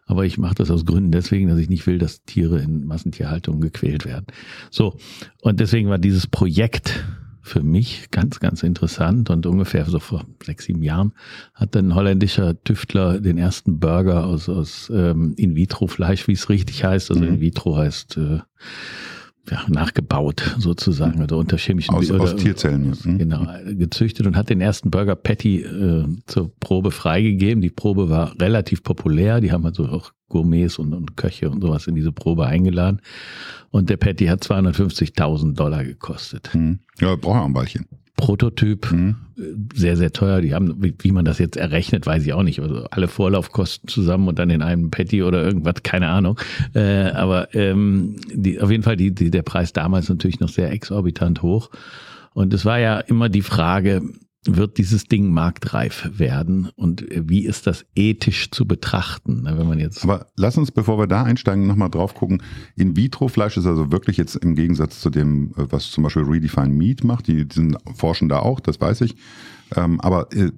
Aber 0.07 0.25
ich 0.25 0.39
mache 0.39 0.55
das 0.55 0.71
aus 0.71 0.85
Gründen 0.85 1.11
deswegen, 1.11 1.49
dass 1.49 1.59
ich 1.59 1.69
nicht 1.69 1.87
will, 1.87 1.99
dass 1.99 2.25
Tiere 2.25 2.61
in 2.61 2.87
Massentierhaltung 2.87 3.61
gequält 3.61 4.05
werden. 4.05 4.27
So, 4.71 4.97
und 5.41 5.61
deswegen 5.61 5.89
war 5.89 5.99
dieses 5.99 6.27
Projekt 6.27 7.05
für 7.45 7.63
mich 7.63 8.11
ganz, 8.11 8.41
ganz 8.41 8.63
interessant. 8.63 9.29
Und 9.29 9.45
ungefähr 9.45 9.85
so 9.85 9.99
vor 9.99 10.25
sechs, 10.43 10.65
sieben 10.65 10.83
Jahren 10.83 11.13
hat 11.53 11.77
ein 11.77 11.95
holländischer 11.95 12.63
Tüftler 12.65 13.21
den 13.21 13.37
ersten 13.37 13.79
Burger 13.79 14.25
aus, 14.25 14.49
aus 14.49 14.91
ähm, 14.95 15.35
In-vitro-Fleisch, 15.37 16.27
wie 16.27 16.33
es 16.33 16.49
richtig 16.49 16.85
heißt. 16.85 17.11
Also 17.11 17.23
Mhm. 17.23 17.35
In-vitro 17.35 17.77
heißt 17.77 18.17
äh, 18.17 18.39
ja, 19.51 19.65
nachgebaut 19.69 20.57
sozusagen 20.59 21.23
oder 21.23 21.37
unter 21.37 21.59
chemischen 21.59 21.95
Aus, 21.95 22.11
oder, 22.11 22.25
aus 22.25 22.37
Tierzellen. 22.37 22.95
Ja. 23.05 23.11
Mhm. 23.11 23.19
Genau, 23.19 23.47
gezüchtet 23.75 24.27
und 24.27 24.37
hat 24.37 24.49
den 24.49 24.61
ersten 24.61 24.91
Burger 24.91 25.17
Patty 25.17 25.63
äh, 25.63 26.07
zur 26.27 26.51
Probe 26.61 26.91
freigegeben. 26.91 27.61
Die 27.61 27.71
Probe 27.71 28.09
war 28.09 28.39
relativ 28.41 28.83
populär. 28.83 29.41
Die 29.41 29.53
haben 29.53 29.67
also 29.67 29.87
auch 29.87 30.13
Gourmets 30.29 30.79
und, 30.79 30.95
und 30.95 31.17
Köche 31.17 31.51
und 31.51 31.61
sowas 31.61 31.87
in 31.87 31.95
diese 31.95 32.13
Probe 32.13 32.47
eingeladen. 32.47 33.01
Und 33.71 33.91
der 33.91 33.97
Patty 33.97 34.27
hat 34.27 34.43
250.000 34.43 35.55
Dollar 35.55 35.85
gekostet. 35.85 36.51
Mhm. 36.55 36.81
Ja, 37.01 37.15
braucht 37.17 37.37
ja 37.37 37.45
ein 37.45 37.55
Weilchen. 37.55 37.87
Prototyp, 38.17 38.91
Mhm. 38.93 39.17
sehr, 39.75 39.97
sehr 39.97 40.13
teuer. 40.13 40.41
Die 40.41 40.55
haben, 40.55 40.77
wie, 40.83 40.95
wie 41.01 41.11
man 41.11 41.25
das 41.25 41.39
jetzt 41.39 41.57
errechnet, 41.57 42.07
weiß 42.07 42.25
ich 42.25 42.33
auch 42.33 42.45
nicht. 42.45 42.61
Also 42.61 42.85
alle 42.91 43.09
Vorlaufkosten 43.09 43.89
zusammen 43.89 44.29
und 44.29 44.39
dann 44.39 44.51
in 44.51 44.63
einem 44.63 44.91
Patty 44.91 45.23
oder 45.25 45.43
irgendwas, 45.43 45.83
keine 45.83 46.09
Ahnung. 46.09 46.39
Äh, 46.75 47.11
aber 47.11 47.53
ähm, 47.55 48.17
die, 48.33 48.61
auf 48.61 48.71
jeden 48.71 48.85
Fall 48.85 48.97
die, 48.97 49.13
die, 49.13 49.31
der 49.31 49.43
Preis 49.43 49.73
damals 49.73 50.09
natürlich 50.09 50.39
noch 50.39 50.49
sehr 50.49 50.71
exorbitant 50.71 51.43
hoch. 51.43 51.71
Und 52.33 52.55
es 52.55 52.65
war 52.65 52.79
ja 52.79 53.01
immer 53.01 53.29
die 53.29 53.43
Frage, 53.43 54.03
wird 54.47 54.79
dieses 54.79 55.05
Ding 55.05 55.31
marktreif 55.31 56.11
werden 56.13 56.69
und 56.77 57.11
äh, 57.11 57.23
wie 57.27 57.47
ist 57.47 57.67
das 57.67 57.87
ethisch 57.95 58.51
zu 58.51 58.67
betrachten, 58.67 59.43
ne, 59.43 59.59
wenn 59.59 59.67
man 59.67 59.79
jetzt 59.79 60.05
Aber 60.05 60.27
lass 60.37 60.57
uns, 60.59 60.71
bevor 60.71 60.99
wir 60.99 61.07
da 61.07 61.23
einsteigen, 61.23 61.67
nochmal 61.67 61.91
drauf 61.91 62.15
gucken. 62.15 62.43
In-vitro-Fleisch 62.77 63.57
ist 63.57 63.67
also 63.67 63.91
wirklich 63.91 64.17
jetzt 64.17 64.37
im 64.37 64.55
Gegensatz 64.55 65.01
zu 65.01 65.11
dem, 65.11 65.53
äh, 65.57 65.67
was 65.71 65.91
zum 65.91 66.05
Beispiel 66.05 66.25
Redefine 66.25 66.69
Meat 66.69 67.05
macht. 67.05 67.29
Die, 67.29 67.47
die 67.47 67.55
sind, 67.55 67.77
forschen 67.95 68.29
da 68.29 68.41
auch, 68.41 68.61
das 68.61 68.81
weiß 68.81 69.03
ich. 69.03 69.17
Ähm, 69.77 70.01
aber 70.01 70.33
äh, 70.33 70.51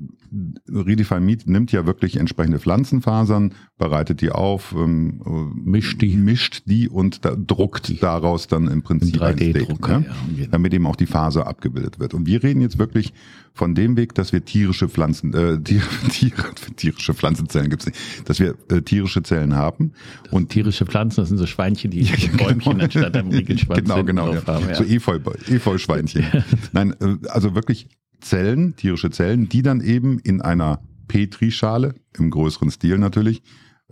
Redefine 0.68 1.20
Meat 1.20 1.46
nimmt 1.46 1.72
ja 1.72 1.86
wirklich 1.86 2.16
entsprechende 2.16 2.58
Pflanzenfasern, 2.58 3.54
bereitet 3.78 4.20
die 4.20 4.30
auf, 4.30 4.74
ähm, 4.76 5.20
äh, 5.24 5.68
Mischt 5.68 6.00
die. 6.02 6.16
mischt 6.16 6.62
die 6.66 6.88
und 6.88 7.24
da, 7.24 7.34
druckt 7.36 8.02
daraus 8.02 8.46
dann 8.46 8.68
im 8.68 8.82
Prinzip 8.82 9.20
ein 9.22 9.36
Steak, 9.36 9.56
3D-Drucker, 9.56 10.00
ne? 10.00 10.06
ja, 10.06 10.14
genau. 10.36 10.48
damit 10.50 10.74
eben 10.74 10.86
auch 10.86 10.96
die 10.96 11.06
Faser 11.06 11.46
abgebildet 11.46 11.98
wird. 11.98 12.14
Und 12.14 12.26
wir 12.26 12.42
reden 12.42 12.60
jetzt 12.60 12.78
wirklich 12.78 13.12
von 13.52 13.74
dem 13.74 13.96
Weg, 13.96 14.14
dass 14.14 14.32
wir 14.32 14.44
tierische 14.44 14.88
Pflanzen, 14.88 15.32
äh, 15.34 15.60
Tiere, 15.62 15.86
Tiere, 16.10 16.54
tierische 16.76 17.14
Pflanzenzellen 17.14 17.70
gibt's 17.70 17.86
nicht, 17.86 17.98
dass 18.28 18.38
wir 18.38 18.54
äh, 18.70 18.82
tierische 18.82 19.22
Zellen 19.22 19.54
haben 19.54 19.92
und 20.30 20.50
tierische 20.50 20.86
Pflanzen, 20.86 21.20
das 21.22 21.28
sind 21.28 21.38
so 21.38 21.46
Schweinchen, 21.46 21.90
die 21.90 22.02
Bäumchen 22.36 22.80
anstatt 22.80 23.16
einem 23.16 23.30
Riegelschwanz 23.30 23.80
genau, 23.84 24.04
genau, 24.04 24.32
ja. 24.32 24.46
haben. 24.46 24.68
Ja. 24.68 24.74
so 24.74 24.84
Efeu, 24.84 25.18
Efeu-Schweinchen. 25.48 26.24
Nein, 26.72 26.94
äh, 27.00 27.16
also 27.28 27.54
wirklich 27.54 27.88
Zellen, 28.20 28.76
tierische 28.76 29.10
Zellen, 29.10 29.48
die 29.48 29.62
dann 29.62 29.80
eben 29.80 30.18
in 30.20 30.40
einer 30.40 30.80
Petrischale, 31.08 31.94
im 32.18 32.30
größeren 32.30 32.70
Stil 32.70 32.98
natürlich, 32.98 33.42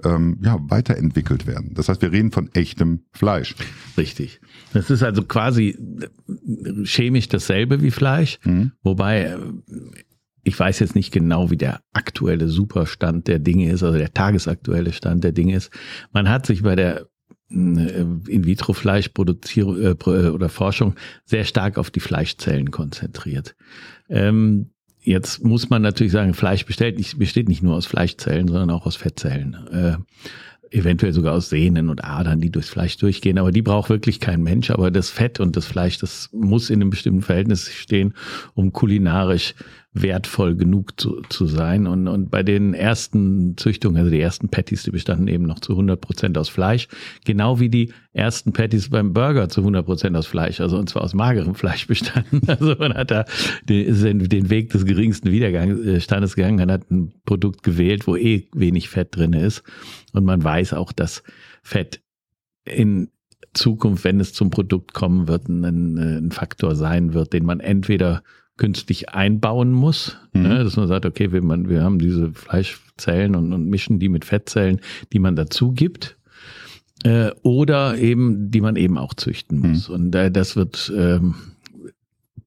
ähm, 0.03 0.38
ja, 0.43 0.59
weiterentwickelt 0.69 1.47
werden. 1.47 1.73
Das 1.75 1.88
heißt, 1.88 2.03
wir 2.03 2.11
reden 2.11 2.32
von 2.32 2.50
echtem 2.55 3.05
Fleisch. 3.12 3.55
Richtig. 3.97 4.41
Das 4.73 4.91
ist 4.91 5.05
also 5.05 5.23
quasi 5.23 5.79
chemisch 6.85 7.29
dasselbe 7.29 7.81
wie 7.81 7.93
Fleisch, 7.93 8.38
Mhm. 8.44 8.73
wobei 8.82 9.23
äh, 9.23 9.38
ich 10.43 10.59
weiß 10.59 10.81
jetzt 10.81 10.95
nicht 10.95 11.11
genau, 11.12 11.50
wie 11.50 11.57
der 11.57 11.81
aktuelle 11.93 12.49
Superstand 12.49 13.28
der 13.28 13.38
Dinge 13.38 13.71
ist, 13.71 13.83
also 13.83 13.97
der 13.97 14.12
tagesaktuelle 14.12 14.93
Stand 14.93 15.25
der 15.25 15.33
Dinge 15.33 15.54
ist. 15.57 15.71
Man 16.12 16.28
hat 16.28 16.45
sich 16.45 16.62
bei 16.62 16.76
der 16.76 17.07
In-vitro-Fleischproduzierung 17.54 19.80
äh, 19.80 19.90
äh, 19.90 20.30
oder 20.30 20.49
Forschung 20.49 20.94
sehr 21.25 21.44
stark 21.44 21.78
auf 21.78 21.90
die 21.90 22.00
Fleischzellen 22.00 22.70
konzentriert. 22.70 23.56
Ähm, 24.08 24.70
jetzt 25.00 25.44
muss 25.44 25.70
man 25.70 25.82
natürlich 25.82 26.12
sagen, 26.12 26.34
Fleisch 26.34 26.66
besteht 26.66 26.99
nicht, 26.99 27.18
besteht 27.18 27.49
nicht 27.49 27.62
nur 27.62 27.76
aus 27.76 27.87
Fleischzellen, 27.87 28.49
sondern 28.49 28.70
auch 28.70 28.87
aus 28.87 28.96
Fettzellen. 28.96 29.54
Äh, 29.70 29.96
eventuell 30.70 31.12
sogar 31.12 31.34
aus 31.34 31.50
Sehnen 31.50 31.88
und 31.88 32.04
Adern, 32.04 32.40
die 32.40 32.50
durchs 32.50 32.68
Fleisch 32.68 32.96
durchgehen, 32.96 33.38
aber 33.38 33.52
die 33.52 33.62
braucht 33.62 33.90
wirklich 33.90 34.18
kein 34.18 34.42
Mensch. 34.42 34.70
Aber 34.70 34.90
das 34.90 35.08
Fett 35.08 35.38
und 35.38 35.56
das 35.56 35.66
Fleisch, 35.66 35.99
das 35.99 36.30
muss 36.32 36.68
in 36.68 36.80
einem 36.80 36.90
bestimmten 36.90 37.23
Verhältnis 37.23 37.73
stehen, 37.73 38.14
um 38.54 38.73
kulinarisch 38.73 39.54
wertvoll 39.95 40.57
genug 40.57 41.01
zu, 41.01 41.23
zu 41.29 41.47
sein. 41.47 41.87
Und, 41.87 42.09
und 42.09 42.31
bei 42.31 42.43
den 42.43 42.75
ersten 42.75 43.57
Züchtungen, 43.57 43.97
also 43.97 44.11
die 44.11 44.21
ersten 44.21 44.49
Patties, 44.49 44.83
die 44.83 44.91
bestanden 44.91 45.29
eben 45.29 45.45
noch 45.45 45.61
zu 45.61 45.73
100 45.73 46.01
Prozent 46.01 46.37
aus 46.37 46.49
Fleisch, 46.49 46.89
genau 47.25 47.61
wie 47.61 47.69
die 47.69 47.93
ersten 48.13 48.53
Patties 48.53 48.91
beim 48.91 49.13
Burger 49.13 49.49
zu 49.49 49.61
100 49.61 49.87
Prozent 49.87 50.17
aus 50.17 50.27
Fleisch, 50.27 50.61
also 50.61 50.79
und 50.79 50.89
zwar 50.89 51.03
aus 51.03 51.15
magerem 51.15 51.55
Fleisch 51.55 51.87
bestanden. 51.87 52.43
Also 52.55 52.77
man 52.79 52.95
hat 52.95 53.11
da 53.11 53.25
den, 53.69 54.29
den 54.29 54.51
Weg 54.51 54.71
des 54.71 54.85
geringsten 54.85 55.31
Widerstandes 55.31 56.35
gegangen, 56.35 56.57
man 56.57 56.71
hat 56.71 56.91
ein 56.91 57.13
Produkt 57.25 57.63
gewählt, 57.63 58.07
wo 58.07 58.17
eh 58.17 58.49
wenig 58.53 58.89
Fett 58.89 59.17
drin 59.17 59.33
ist. 59.33 59.63
Und 60.13 60.25
man 60.25 60.43
weiß 60.43 60.75
auch, 60.75 60.93
dass 60.93 61.23
Fett 61.63 62.01
in 62.65 63.09
Zukunft, 63.55 64.05
wenn 64.05 64.21
es 64.21 64.33
zum 64.33 64.51
Produkt 64.51 64.95
kommen 64.95 65.29
wird, 65.29 65.49
ein, 65.49 65.99
ein 65.99 66.31
Faktor 66.33 66.75
sein 66.75 67.15
wird, 67.15 67.33
den 67.33 67.45
man 67.45 67.61
entweder 67.61 68.23
künstlich 68.56 69.11
einbauen 69.11 69.73
muss, 69.73 70.18
Mhm. 70.32 70.42
ne, 70.42 70.64
dass 70.64 70.76
man 70.76 70.88
sagt, 70.88 71.06
okay, 71.06 71.32
wir, 71.32 71.42
man, 71.42 71.68
wir 71.68 71.82
haben 71.82 71.99
diese 71.99 72.32
Fleischzellen 72.32 73.34
und, 73.34 73.52
und 73.52 73.66
mischen 73.68 73.99
die 73.99 74.08
mit 74.08 74.25
Fettzellen, 74.25 74.80
die 75.12 75.18
man 75.18 75.34
dazu 75.37 75.73
gibt, 75.73 76.16
äh, 77.04 77.30
oder 77.42 77.99
eben, 77.99 78.50
die 78.50 78.61
man 78.61 78.76
eben 78.76 78.96
auch 78.99 79.14
züchten 79.14 79.58
muss. 79.58 79.88
Und 79.88 80.14
äh, 80.14 80.30
das 80.30 80.56
wird, 80.56 80.92
ähm, 80.96 81.34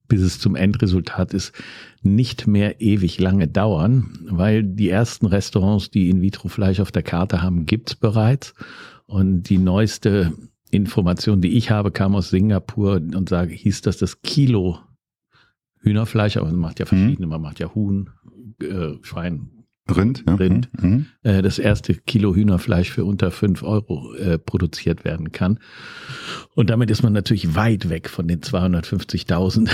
bis 0.08 0.22
es 0.22 0.40
zum 0.40 0.56
Endresultat 0.56 1.34
ist, 1.34 1.54
nicht 2.02 2.48
mehr 2.48 2.80
ewig 2.80 3.20
lange 3.20 3.48
dauern, 3.50 4.18
weil 4.30 4.64
die 4.64 4.90
ersten 4.90 5.26
Restaurants, 5.26 5.92
die 5.92 6.10
In-vitro-Fleisch 6.10 6.80
auf 6.80 6.92
der 6.92 7.04
Karte 7.04 7.42
haben, 7.42 7.66
gibt's 7.66 7.96
bereits. 7.96 8.54
Und 9.06 9.44
die 9.50 9.58
neueste 9.58 10.34
Information, 10.72 11.42
die 11.42 11.58
ich 11.58 11.70
habe, 11.72 11.92
kam 11.92 12.16
aus 12.16 12.30
Singapur 12.30 12.96
und 12.96 13.28
sage, 13.30 13.54
hieß 13.54 13.82
das 13.82 13.98
das 13.98 14.22
Kilo 14.22 14.80
Hühnerfleisch, 15.80 16.38
aber 16.38 16.48
man 16.48 16.58
macht 16.58 16.80
ja 16.80 16.86
verschiedene, 16.86 17.28
man 17.28 17.42
macht 17.42 17.60
ja 17.60 17.74
Huhn, 17.74 18.10
äh, 18.62 18.94
Schwein, 19.02 19.50
Rind, 19.96 20.24
ja. 20.28 20.36
Rind 20.36 20.70
Mhm. 20.82 21.06
äh, 21.24 21.42
das 21.42 21.60
erste 21.60 21.94
Kilo 21.94 22.36
Hühnerfleisch 22.36 22.92
für 22.92 23.06
unter 23.06 23.32
fünf 23.32 23.64
Euro 23.64 24.14
äh, 24.16 24.38
produziert 24.38 25.06
werden 25.06 25.32
kann. 25.32 25.60
Und 26.56 26.70
damit 26.70 26.90
ist 26.90 27.04
man 27.04 27.14
natürlich 27.14 27.56
weit 27.56 27.90
weg 27.90 28.10
von 28.10 28.28
den 28.28 28.42
250.000 28.42 29.70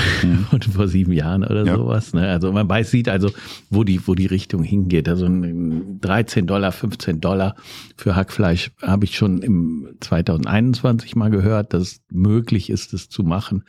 von 0.50 0.62
vor 0.74 0.88
sieben 0.88 1.13
Jahren 1.13 1.43
oder 1.43 1.62
Mhm. 1.62 1.67
Ja. 1.67 1.75
sowas. 1.77 2.13
Ne? 2.13 2.27
Also 2.27 2.51
man 2.51 2.67
weiß, 2.67 2.91
sieht 2.91 3.08
also, 3.10 3.29
wo 3.70 3.84
die, 3.84 4.05
wo 4.08 4.15
die 4.15 4.25
Richtung 4.25 4.63
hingeht. 4.63 5.08
Also 5.08 5.25
ein 5.25 6.00
13 6.01 6.46
Dollar, 6.48 6.72
15 6.72 7.22
Dollar 7.22 7.55
für 7.98 8.15
Hackfleisch 8.15 8.72
habe 8.82 9.05
ich 9.05 9.15
schon 9.15 9.41
im 9.41 9.88
2021 10.01 11.15
mal 11.15 11.29
gehört, 11.29 11.74
dass 11.74 11.82
es 11.84 12.01
möglich 12.12 12.70
ist, 12.70 12.93
das 12.93 13.10
zu 13.10 13.24
machen. 13.24 13.63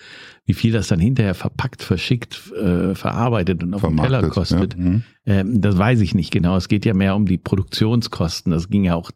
Wie 0.46 0.54
viel 0.54 0.72
das 0.72 0.88
dann 0.88 1.00
hinterher 1.00 1.34
verpackt, 1.34 1.82
verschickt, 1.82 2.52
äh, 2.60 2.94
verarbeitet 2.94 3.62
und 3.62 3.74
auf 3.74 3.82
dem 3.82 3.96
Teller 3.96 4.28
kostet, 4.28 4.74
Ja. 4.74 4.80
Mhm. 4.80 5.02
ähm, 5.26 5.60
das 5.60 5.78
weiß 5.78 6.00
ich 6.00 6.14
nicht 6.14 6.32
genau. 6.34 6.56
Es 6.56 6.68
geht 6.68 6.84
ja 6.84 6.92
mehr 6.92 7.14
um 7.14 7.26
die 7.26 7.38
Produktionskosten. 7.38 8.50
Das 8.50 8.68
ging 8.68 8.84
ja 8.84 8.96
auch 8.96 9.10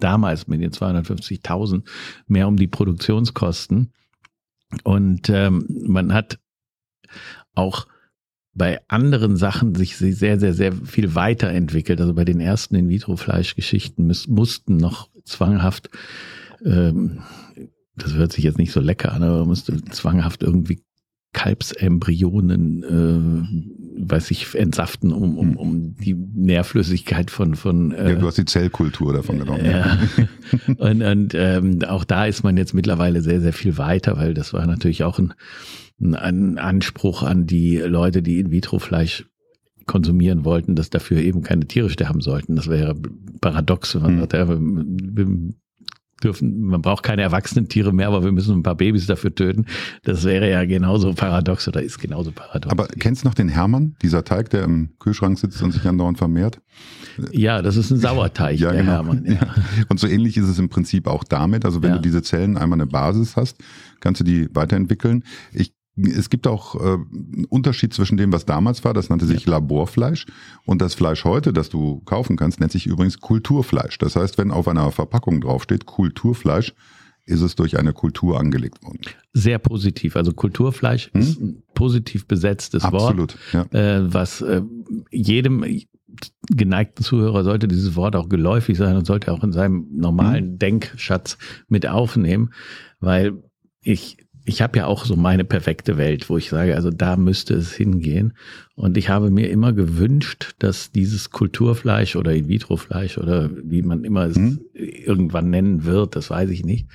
damals 0.00 0.48
mit 0.48 0.62
den 0.62 0.72
250.000 0.72 1.84
mehr 2.26 2.48
um 2.48 2.56
die 2.56 2.66
Produktionskosten. 2.66 3.92
Und 4.82 5.28
ähm, 5.28 5.66
man 5.68 6.14
hat 6.14 6.40
auch 7.54 7.86
bei 8.54 8.80
anderen 8.88 9.36
Sachen 9.36 9.74
sich 9.74 9.96
sehr, 9.98 10.40
sehr, 10.40 10.54
sehr 10.54 10.72
viel 10.72 11.14
weiterentwickelt. 11.14 12.00
Also 12.00 12.14
bei 12.14 12.24
den 12.24 12.40
ersten 12.40 12.74
In-vitro-Fleischgeschichten 12.74 14.10
mussten 14.28 14.78
noch 14.78 15.10
zwanghaft, 15.24 15.90
ähm, 16.64 17.20
das 17.96 18.14
hört 18.14 18.32
sich 18.32 18.44
jetzt 18.44 18.58
nicht 18.58 18.72
so 18.72 18.80
lecker 18.80 19.12
an, 19.12 19.22
aber 19.22 19.40
man 19.40 19.48
musste 19.48 19.82
zwanghaft 19.84 20.42
irgendwie 20.42 20.82
Kalbsembryonen, 21.32 22.82
äh, 22.82 24.06
weiß 24.10 24.30
ich, 24.30 24.54
entsaften, 24.54 25.12
um, 25.12 25.38
um, 25.38 25.56
um 25.56 25.94
die 25.96 26.14
Nährflüssigkeit 26.14 27.30
von, 27.30 27.54
von 27.54 27.92
äh, 27.92 28.10
ja, 28.12 28.18
du 28.18 28.26
hast 28.26 28.38
die 28.38 28.44
Zellkultur 28.44 29.12
davon 29.12 29.38
genommen. 29.38 29.64
ja. 29.64 29.98
und 30.78 31.02
und 31.02 31.34
ähm, 31.34 31.78
auch 31.88 32.04
da 32.04 32.26
ist 32.26 32.42
man 32.42 32.56
jetzt 32.56 32.74
mittlerweile 32.74 33.22
sehr, 33.22 33.40
sehr 33.40 33.52
viel 33.52 33.78
weiter, 33.78 34.16
weil 34.16 34.34
das 34.34 34.52
war 34.52 34.66
natürlich 34.66 35.04
auch 35.04 35.18
ein, 35.18 35.32
ein 36.14 36.58
Anspruch 36.58 37.22
an 37.22 37.46
die 37.46 37.78
Leute, 37.78 38.22
die 38.22 38.38
In-vitro-Fleisch 38.38 39.24
konsumieren 39.86 40.44
wollten, 40.44 40.76
dass 40.76 40.90
dafür 40.90 41.18
eben 41.18 41.42
keine 41.42 41.66
Tiere 41.66 41.90
sterben 41.90 42.20
sollten. 42.20 42.56
Das 42.56 42.68
wäre 42.68 42.94
paradox, 43.40 43.94
wenn 43.94 44.02
man 44.02 44.12
Hm. 44.12 44.20
sagt, 44.20 44.32
ja, 44.34 44.48
wir 44.48 45.26
dürfen, 46.22 46.62
man 46.62 46.80
braucht 46.82 47.02
keine 47.02 47.22
erwachsenen 47.22 47.68
Tiere 47.68 47.92
mehr, 47.92 48.08
aber 48.08 48.24
wir 48.24 48.32
müssen 48.32 48.54
ein 48.58 48.62
paar 48.62 48.74
Babys 48.76 49.06
dafür 49.06 49.34
töten. 49.34 49.66
Das 50.04 50.24
wäre 50.24 50.48
ja 50.50 50.64
genauso 50.64 51.12
paradox 51.14 51.66
oder 51.68 51.82
ist 51.82 51.98
genauso 51.98 52.32
paradox. 52.32 52.70
Aber 52.72 52.86
kennst 52.88 53.22
du 53.24 53.28
noch 53.28 53.34
den 53.34 53.48
Hermann, 53.48 53.96
dieser 54.02 54.24
Teig, 54.24 54.50
der 54.50 54.64
im 54.64 54.90
Kühlschrank 54.98 55.38
sitzt 55.38 55.62
und 55.62 55.72
sich 55.72 55.86
andauernd 55.86 56.18
vermehrt? 56.18 56.60
ja, 57.30 57.60
das 57.60 57.76
ist 57.76 57.90
ein 57.90 57.98
Sauerteig, 57.98 58.58
Ja, 58.58 58.70
der 58.72 58.80
genau. 58.80 58.92
Hermann. 58.92 59.24
Ja. 59.26 59.32
Ja. 59.34 59.54
Und 59.88 60.00
so 60.00 60.06
ähnlich 60.06 60.36
ist 60.36 60.48
es 60.48 60.58
im 60.58 60.68
Prinzip 60.68 61.06
auch 61.06 61.24
damit. 61.24 61.64
Also 61.64 61.82
wenn 61.82 61.90
Ja. 61.90 61.96
du 61.96 62.02
diese 62.02 62.22
Zellen 62.22 62.56
einmal 62.56 62.76
eine 62.78 62.86
Basis 62.86 63.36
hast, 63.36 63.58
kannst 64.00 64.20
du 64.20 64.24
die 64.24 64.48
weiterentwickeln. 64.54 65.24
Ich 65.52 65.72
es 65.96 66.30
gibt 66.30 66.46
auch 66.46 66.74
äh, 66.74 66.94
einen 66.94 67.44
Unterschied 67.48 67.92
zwischen 67.92 68.16
dem, 68.16 68.32
was 68.32 68.46
damals 68.46 68.84
war, 68.84 68.94
das 68.94 69.10
nannte 69.10 69.26
sich 69.26 69.46
Laborfleisch, 69.46 70.26
und 70.64 70.80
das 70.80 70.94
Fleisch 70.94 71.24
heute, 71.24 71.52
das 71.52 71.68
du 71.68 72.00
kaufen 72.00 72.36
kannst, 72.36 72.60
nennt 72.60 72.72
sich 72.72 72.86
übrigens 72.86 73.20
Kulturfleisch. 73.20 73.98
Das 73.98 74.16
heißt, 74.16 74.38
wenn 74.38 74.50
auf 74.50 74.68
einer 74.68 74.90
Verpackung 74.90 75.40
draufsteht 75.40 75.86
Kulturfleisch, 75.86 76.74
ist 77.24 77.40
es 77.40 77.54
durch 77.54 77.78
eine 77.78 77.92
Kultur 77.92 78.40
angelegt 78.40 78.82
worden. 78.82 79.00
Sehr 79.32 79.58
positiv. 79.58 80.16
Also 80.16 80.32
Kulturfleisch 80.32 81.10
ist 81.14 81.40
ein 81.40 81.62
positiv 81.74 82.26
besetztes 82.26 82.82
Wort. 82.82 82.92
Hm? 82.92 83.20
Absolut. 83.20 83.36
Ja. 83.52 83.62
äh, 83.98 84.12
was 84.12 84.40
äh, 84.40 84.62
jedem 85.10 85.64
geneigten 86.50 87.04
Zuhörer 87.04 87.44
sollte 87.44 87.68
dieses 87.68 87.96
Wort 87.96 88.16
auch 88.16 88.28
geläufig 88.28 88.76
sein 88.76 88.96
und 88.96 89.06
sollte 89.06 89.32
auch 89.32 89.44
in 89.44 89.52
seinem 89.52 89.86
normalen 89.92 90.58
Denkschatz 90.58 91.38
mit 91.68 91.86
aufnehmen, 91.86 92.52
weil 93.00 93.42
ich 93.82 94.18
ich 94.44 94.60
habe 94.62 94.78
ja 94.78 94.86
auch 94.86 95.04
so 95.04 95.16
meine 95.16 95.44
perfekte 95.44 95.98
Welt, 95.98 96.28
wo 96.28 96.36
ich 96.36 96.48
sage, 96.48 96.74
also 96.74 96.90
da 96.90 97.16
müsste 97.16 97.54
es 97.54 97.72
hingehen. 97.72 98.32
Und 98.74 98.96
ich 98.96 99.08
habe 99.08 99.30
mir 99.30 99.50
immer 99.50 99.72
gewünscht, 99.72 100.54
dass 100.58 100.90
dieses 100.90 101.30
Kulturfleisch 101.30 102.16
oder 102.16 102.34
In-vitro-Fleisch 102.34 103.18
oder 103.18 103.50
wie 103.62 103.82
man 103.82 104.04
immer 104.04 104.26
es 104.26 104.36
Hm. 104.36 104.60
irgendwann 104.74 105.50
nennen 105.50 105.84
wird, 105.84 106.16
das 106.16 106.30
weiß 106.30 106.50
ich 106.50 106.64
nicht, 106.64 106.86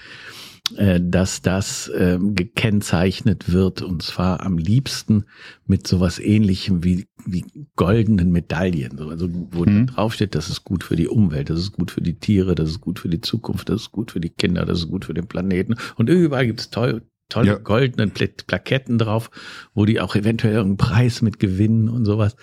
äh, 0.75 0.99
dass 1.01 1.41
das 1.41 1.89
ähm, 1.97 2.35
gekennzeichnet 2.35 3.53
wird 3.53 3.81
und 3.81 4.01
zwar 4.03 4.45
am 4.45 4.57
liebsten 4.57 5.23
mit 5.65 5.87
sowas 5.87 6.19
ähnlichem 6.19 6.83
wie, 6.83 7.05
wie 7.25 7.45
goldenen 7.77 8.31
Medaillen, 8.31 8.97
so, 8.97 9.07
also 9.07 9.29
wo 9.51 9.63
Mhm. 9.63 9.87
draufsteht, 9.87 10.35
das 10.35 10.49
ist 10.49 10.65
gut 10.65 10.83
für 10.83 10.97
die 10.97 11.07
Umwelt, 11.07 11.49
das 11.49 11.59
ist 11.59 11.71
gut 11.71 11.91
für 11.91 12.01
die 12.01 12.15
Tiere, 12.19 12.55
das 12.55 12.69
ist 12.69 12.81
gut 12.81 12.99
für 12.99 13.07
die 13.09 13.21
Zukunft, 13.21 13.69
das 13.69 13.83
ist 13.83 13.91
gut 13.93 14.11
für 14.11 14.19
die 14.19 14.29
Kinder, 14.29 14.65
das 14.65 14.79
ist 14.79 14.89
gut 14.89 15.05
für 15.05 15.13
den 15.13 15.27
Planeten 15.27 15.75
und 15.95 16.09
überall 16.09 16.45
gibt 16.47 16.59
es 16.59 16.69
toll, 16.69 17.03
tolle 17.29 17.47
Ja. 17.47 17.57
goldene 17.57 18.07
Pla 18.07 18.27
Plaketten 18.45 18.97
drauf, 18.97 19.29
wo 19.73 19.85
die 19.85 19.99
auch 19.99 20.15
eventuell 20.15 20.53
irgendeinen 20.53 20.89
Preis 20.89 21.21
mit 21.21 21.39
gewinnen 21.39 21.89
und 21.89 22.05
sowas. 22.05 22.35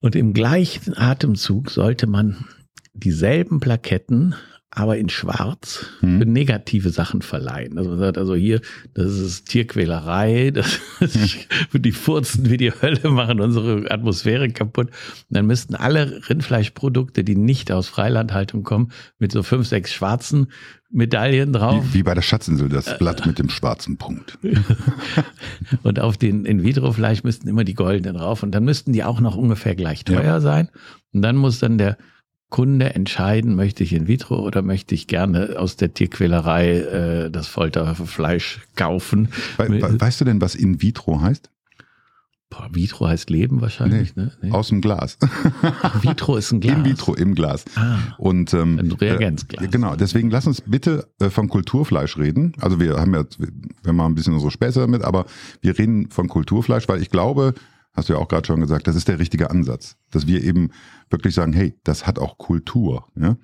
Und 0.00 0.14
im 0.14 0.34
gleichen 0.34 0.96
Atemzug 0.96 1.70
sollte 1.70 2.06
man 2.06 2.44
dieselben 2.94 3.60
Plaketten 3.60 4.34
aber 4.76 4.98
in 4.98 5.08
Schwarz 5.08 5.86
Mhm. 6.02 6.18
für 6.20 6.26
negative 6.26 6.90
Sachen 6.90 7.22
verleihen. 7.22 7.78
Also 7.78 7.90
man 7.90 7.98
sagt 7.98 8.18
also 8.18 8.34
hier, 8.34 8.60
das 8.94 9.12
ist 9.18 9.48
Tierquälerei, 9.48 10.50
das 10.54 10.78
ist, 11.00 11.48
die 11.72 11.92
furzen 11.92 12.50
wie 12.50 12.58
die 12.58 12.70
Hölle, 12.70 13.08
machen 13.10 13.40
unsere 13.40 13.90
Atmosphäre 13.90 14.48
kaputt. 14.50 14.88
Und 14.88 14.94
dann 15.30 15.46
müssten 15.46 15.74
alle 15.74 16.20
Rindfleischprodukte, 16.28 17.24
die 17.24 17.36
nicht 17.36 17.72
aus 17.72 17.88
Freilandhaltung 17.88 18.62
kommen, 18.64 18.92
mit 19.18 19.32
so 19.32 19.42
fünf, 19.42 19.66
sechs 19.66 19.92
schwarzen 19.92 20.48
Medaillen 20.90 21.52
drauf. 21.52 21.82
Wie, 21.92 21.94
wie 21.98 22.02
bei 22.02 22.14
der 22.14 22.22
Schatzinsel, 22.22 22.68
das 22.68 22.96
Blatt 22.98 23.26
mit 23.26 23.38
dem 23.38 23.48
schwarzen 23.48 23.96
Punkt. 23.96 24.38
Und 25.82 26.00
auf 26.00 26.16
den 26.16 26.44
In-vitro-Fleisch 26.44 27.24
müssten 27.24 27.48
immer 27.48 27.64
die 27.64 27.74
goldenen 27.74 28.16
drauf. 28.16 28.42
Und 28.42 28.52
dann 28.52 28.64
müssten 28.64 28.92
die 28.92 29.04
auch 29.04 29.20
noch 29.20 29.36
ungefähr 29.36 29.74
gleich 29.74 30.04
teuer 30.04 30.22
Ja. 30.22 30.40
sein. 30.40 30.68
Und 31.12 31.22
dann 31.22 31.36
muss 31.36 31.58
dann 31.58 31.78
der 31.78 31.96
Kunde 32.48 32.94
entscheiden, 32.94 33.56
möchte 33.56 33.82
ich 33.82 33.92
in 33.92 34.06
vitro 34.06 34.38
oder 34.38 34.62
möchte 34.62 34.94
ich 34.94 35.06
gerne 35.08 35.56
aus 35.58 35.76
der 35.76 35.92
Tierquälerei 35.92 36.78
äh, 36.78 37.30
das 37.30 37.48
Folterfleisch 37.48 38.60
kaufen. 38.76 39.28
We 39.56 39.68
we 39.82 40.00
weißt 40.00 40.20
du 40.20 40.24
denn, 40.24 40.40
was 40.40 40.54
in 40.54 40.80
vitro 40.80 41.20
heißt? 41.20 41.50
Boah, 42.48 42.68
vitro 42.70 43.08
heißt 43.08 43.28
Leben 43.28 43.60
wahrscheinlich, 43.60 44.14
ne? 44.14 44.30
Nee. 44.40 44.52
Aus 44.52 44.68
dem 44.68 44.80
Glas. 44.80 45.18
Ach, 45.82 46.04
vitro 46.04 46.36
ist 46.36 46.52
ein 46.52 46.60
Glas. 46.60 46.76
In 46.78 46.84
vitro, 46.84 47.14
im 47.14 47.34
Glas. 47.34 47.64
Ah, 47.74 47.98
Und 48.18 48.54
ähm, 48.54 48.78
ein 48.78 48.92
Reagenzglas. 48.92 49.64
Äh, 49.64 49.68
genau, 49.68 49.96
deswegen 49.96 50.30
lass 50.30 50.46
uns 50.46 50.60
bitte 50.60 51.08
äh, 51.18 51.28
von 51.28 51.48
Kulturfleisch 51.48 52.16
reden. 52.16 52.52
Also 52.60 52.78
wir 52.78 52.98
haben 52.98 53.12
ja, 53.14 53.24
wir 53.82 53.92
mal 53.92 54.06
ein 54.06 54.14
bisschen 54.14 54.34
unsere 54.34 54.52
Späße 54.52 54.78
damit, 54.78 55.02
aber 55.02 55.26
wir 55.60 55.76
reden 55.76 56.08
von 56.10 56.28
Kulturfleisch, 56.28 56.86
weil 56.88 57.02
ich 57.02 57.10
glaube, 57.10 57.54
hast 57.94 58.08
du 58.08 58.12
ja 58.12 58.20
auch 58.20 58.28
gerade 58.28 58.46
schon 58.46 58.60
gesagt, 58.60 58.86
das 58.86 58.94
ist 58.94 59.08
der 59.08 59.18
richtige 59.18 59.50
Ansatz, 59.50 59.96
dass 60.12 60.28
wir 60.28 60.44
eben 60.44 60.70
wirklich 61.10 61.34
sagen, 61.34 61.52
hey, 61.52 61.74
das 61.84 62.06
hat 62.06 62.18
auch 62.18 62.36
Kultur. 62.38 63.06
Ja? 63.16 63.36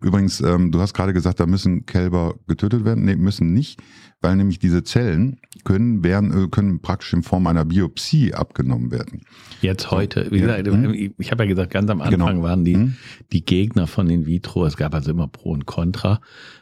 Übrigens, 0.00 0.40
ähm, 0.40 0.72
du 0.72 0.80
hast 0.80 0.94
gerade 0.94 1.12
gesagt, 1.12 1.40
da 1.40 1.46
müssen 1.46 1.86
Kälber 1.86 2.34
getötet 2.46 2.84
werden. 2.84 3.04
Nee, 3.04 3.16
müssen 3.16 3.52
nicht, 3.52 3.80
weil 4.22 4.36
nämlich 4.36 4.58
diese 4.58 4.82
Zellen 4.84 5.38
können, 5.64 6.02
werden, 6.04 6.44
äh, 6.44 6.48
können 6.48 6.80
praktisch 6.80 7.12
in 7.12 7.22
Form 7.22 7.46
einer 7.46 7.64
Biopsie 7.64 8.32
abgenommen 8.34 8.90
werden. 8.90 9.22
Jetzt 9.60 9.90
heute, 9.90 10.28
wie 10.30 10.38
Ja. 10.38 10.60
gesagt, 10.60 10.78
Mhm. 10.82 10.94
ich, 10.94 11.12
ich 11.18 11.30
habe 11.30 11.44
ja 11.44 11.48
gesagt, 11.50 11.72
ganz 11.72 11.90
am 11.90 12.00
Anfang 12.00 12.18
Genau. 12.36 12.42
waren 12.42 12.64
die, 12.64 12.76
Mhm. 12.76 12.94
die 13.32 13.44
Gegner 13.44 13.86
von 13.86 14.08
in 14.08 14.24
vitro, 14.26 14.64
es 14.64 14.76
gab 14.76 14.94
also 14.94 15.10
immer 15.10 15.28
Pro 15.28 15.50
und 15.50 15.66
Contra, 15.66 16.20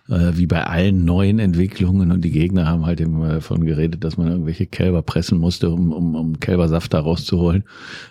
äh, 0.09 0.33
wie 0.35 0.47
bei 0.47 0.65
allen 0.65 1.05
neuen 1.05 1.39
Entwicklungen 1.39 2.11
und 2.11 2.25
die 2.25 2.31
Gegner 2.31 2.67
haben 2.67 2.85
halt 2.87 3.01
immer 3.01 3.29
davon 3.35 3.65
geredet, 3.65 4.03
dass 4.03 4.17
man 4.17 4.29
irgendwelche 4.29 4.67
Kälber 4.67 5.03
pressen 5.03 5.39
musste, 5.39 5.71
um, 5.71 5.93
um, 5.93 6.15
um 6.15 6.41
Kälbersaft 6.41 6.95
da 6.95 7.01
rauszuholen 7.01 7.65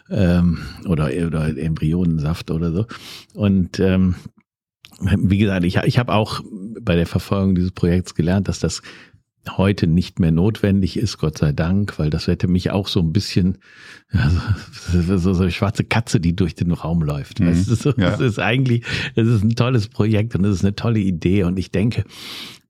ähm, 0.10 0.60
oder, 0.88 1.10
oder 1.26 1.58
Embryonensaft 1.58 2.37
oder 2.52 2.72
so. 2.72 2.86
Und 3.34 3.80
ähm, 3.80 4.16
wie 5.00 5.38
gesagt, 5.38 5.64
ich, 5.64 5.78
ich 5.78 6.00
habe 6.00 6.14
auch 6.14 6.42
bei 6.82 6.96
der 6.96 7.06
Verfolgung 7.06 7.56
dieses 7.56 7.72
Projekts 7.72 8.16
gelernt, 8.16 8.48
dass 8.48 8.60
das 8.60 8.82
heute 9.56 9.88
nicht 9.88 10.20
mehr 10.20 10.32
notwendig 10.32 10.98
ist, 10.98 11.20
Gott 11.20 11.38
sei 11.38 11.54
Dank, 11.54 11.98
weil 12.00 12.10
das 12.10 12.28
hätte 12.28 12.48
mich 12.48 12.72
auch 12.72 12.88
so 12.88 13.00
ein 13.00 13.14
bisschen, 13.14 13.60
also, 14.10 15.18
so, 15.18 15.34
so 15.34 15.42
eine 15.42 15.52
schwarze 15.52 15.86
Katze, 15.86 16.20
die 16.20 16.36
durch 16.36 16.56
den 16.56 16.72
Raum 16.72 17.02
läuft. 17.02 17.40
Mhm. 17.40 17.48
Weißt 17.48 17.70
du, 17.70 17.76
so, 17.76 17.94
Ja. 17.98 18.12
Das 18.12 18.20
ist 18.20 18.40
eigentlich, 18.40 18.84
das 19.16 19.28
ist 19.28 19.44
ein 19.44 19.56
tolles 19.56 19.88
Projekt 19.88 20.36
und 20.36 20.44
das 20.44 20.56
ist 20.56 20.66
eine 20.66 20.76
tolle 20.76 21.00
Idee 21.00 21.44
und 21.44 21.58
ich 21.58 21.72
denke, 21.72 22.04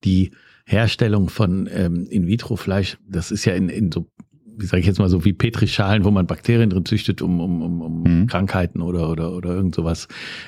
die 0.03 0.31
Herstellung 0.65 1.29
von 1.29 1.67
ähm, 1.71 2.05
In-vitro-Fleisch, 2.09 2.97
das 3.07 3.31
ist 3.31 3.45
ja 3.45 3.53
in, 3.53 3.69
in 3.69 3.91
so 3.91 4.07
sage 4.59 4.81
ich 4.81 4.87
jetzt 4.87 4.99
mal 4.99 5.09
so 5.09 5.23
wie 5.25 5.33
Petrischalen, 5.33 6.03
wo 6.03 6.11
man 6.11 6.27
Bakterien 6.27 6.69
drin 6.69 6.85
züchtet, 6.85 7.21
um, 7.21 7.39
um, 7.39 7.61
um, 7.61 7.81
um 7.81 8.03
Mhm. 8.03 8.27
Krankheiten 8.27 8.81
oder 8.81 9.09
oder 9.09 9.33
oder 9.33 9.49
irgend 9.55 9.75
sowas. 9.75 10.07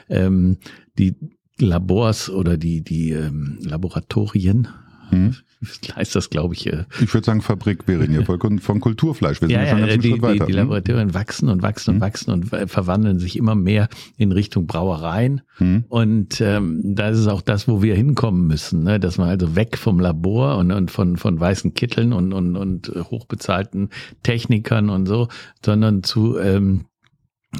Ähm, 0.10 0.58
die 0.98 1.16
Labors 1.60 2.30
oder 2.30 2.58
die 2.58 2.82
die 2.82 3.12
ähm, 3.12 3.60
Laboratorien, 3.62 4.68
Mhm. 5.12 5.36
heißt 5.96 6.16
das, 6.16 6.30
glaube 6.30 6.54
ich. 6.54 6.68
Äh, 6.68 6.86
ich 7.01 7.13
würde 7.13 7.25
sagen, 7.25 7.42
Fabrik 7.42 7.88
wäre 7.88 8.06
hier 8.06 8.25
von, 8.25 8.60
von 8.60 8.80
Kulturfleisch. 8.80 9.42
Wir 9.42 9.48
sind 9.48 9.56
ja, 9.58 9.63
ja, 9.63 9.70
schon 9.70 9.84
einen 9.84 10.01
die, 10.01 10.10
Schritt 10.12 10.22
weiter. 10.22 10.46
Die, 10.46 10.51
die 10.51 10.58
Laboratorien 10.58 11.13
wachsen 11.13 11.50
und 11.50 11.62
wachsen 11.62 11.92
und 11.92 11.96
hm. 11.96 12.01
wachsen 12.01 12.32
und 12.32 12.46
verwandeln 12.70 13.20
sich 13.20 13.36
immer 13.38 13.56
mehr 13.56 13.89
in 14.18 14.32
Richtung 14.32 14.68
Brauereien. 14.68 15.42
Hm. 15.58 15.86
Und 15.89 16.39
ähm, 16.42 16.82
da 16.84 17.10
ist 17.10 17.18
es 17.18 17.28
auch 17.28 17.42
das, 17.42 17.68
wo 17.68 17.82
wir 17.82 17.96
hinkommen 17.96 18.48
müssen, 18.48 18.84
ne? 18.84 19.00
dass 19.00 19.18
man 19.18 19.30
also 19.30 19.56
weg 19.56 19.78
vom 19.78 20.00
Labor 20.00 20.58
und, 20.58 20.72
und 20.72 20.92
von, 20.92 21.18
von 21.18 21.39
weißen 21.39 21.74
Kitteln 21.74 22.13
und, 22.13 22.34
und, 22.34 22.56
und 22.56 22.92
hochbezahlten 22.96 23.89
Technikern 24.24 24.89
und 24.89 25.08
so, 25.08 25.28
sondern 25.63 26.04
zu, 26.04 26.38
ähm, 26.39 26.86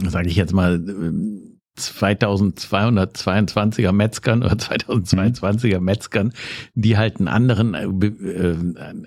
sage 0.08 0.29
ich 0.29 0.36
jetzt 0.36 0.53
mal, 0.53 0.75
ähm, 0.75 1.49
2222er 1.79 3.91
Metzgern 3.91 4.43
oder 4.43 4.55
2022er 4.55 5.79
Metzgern, 5.79 6.33
die 6.75 6.98
halt 6.98 7.19
einen 7.19 7.27
anderen 7.27 7.74
äh, 7.74 8.07
äh, 8.07 8.55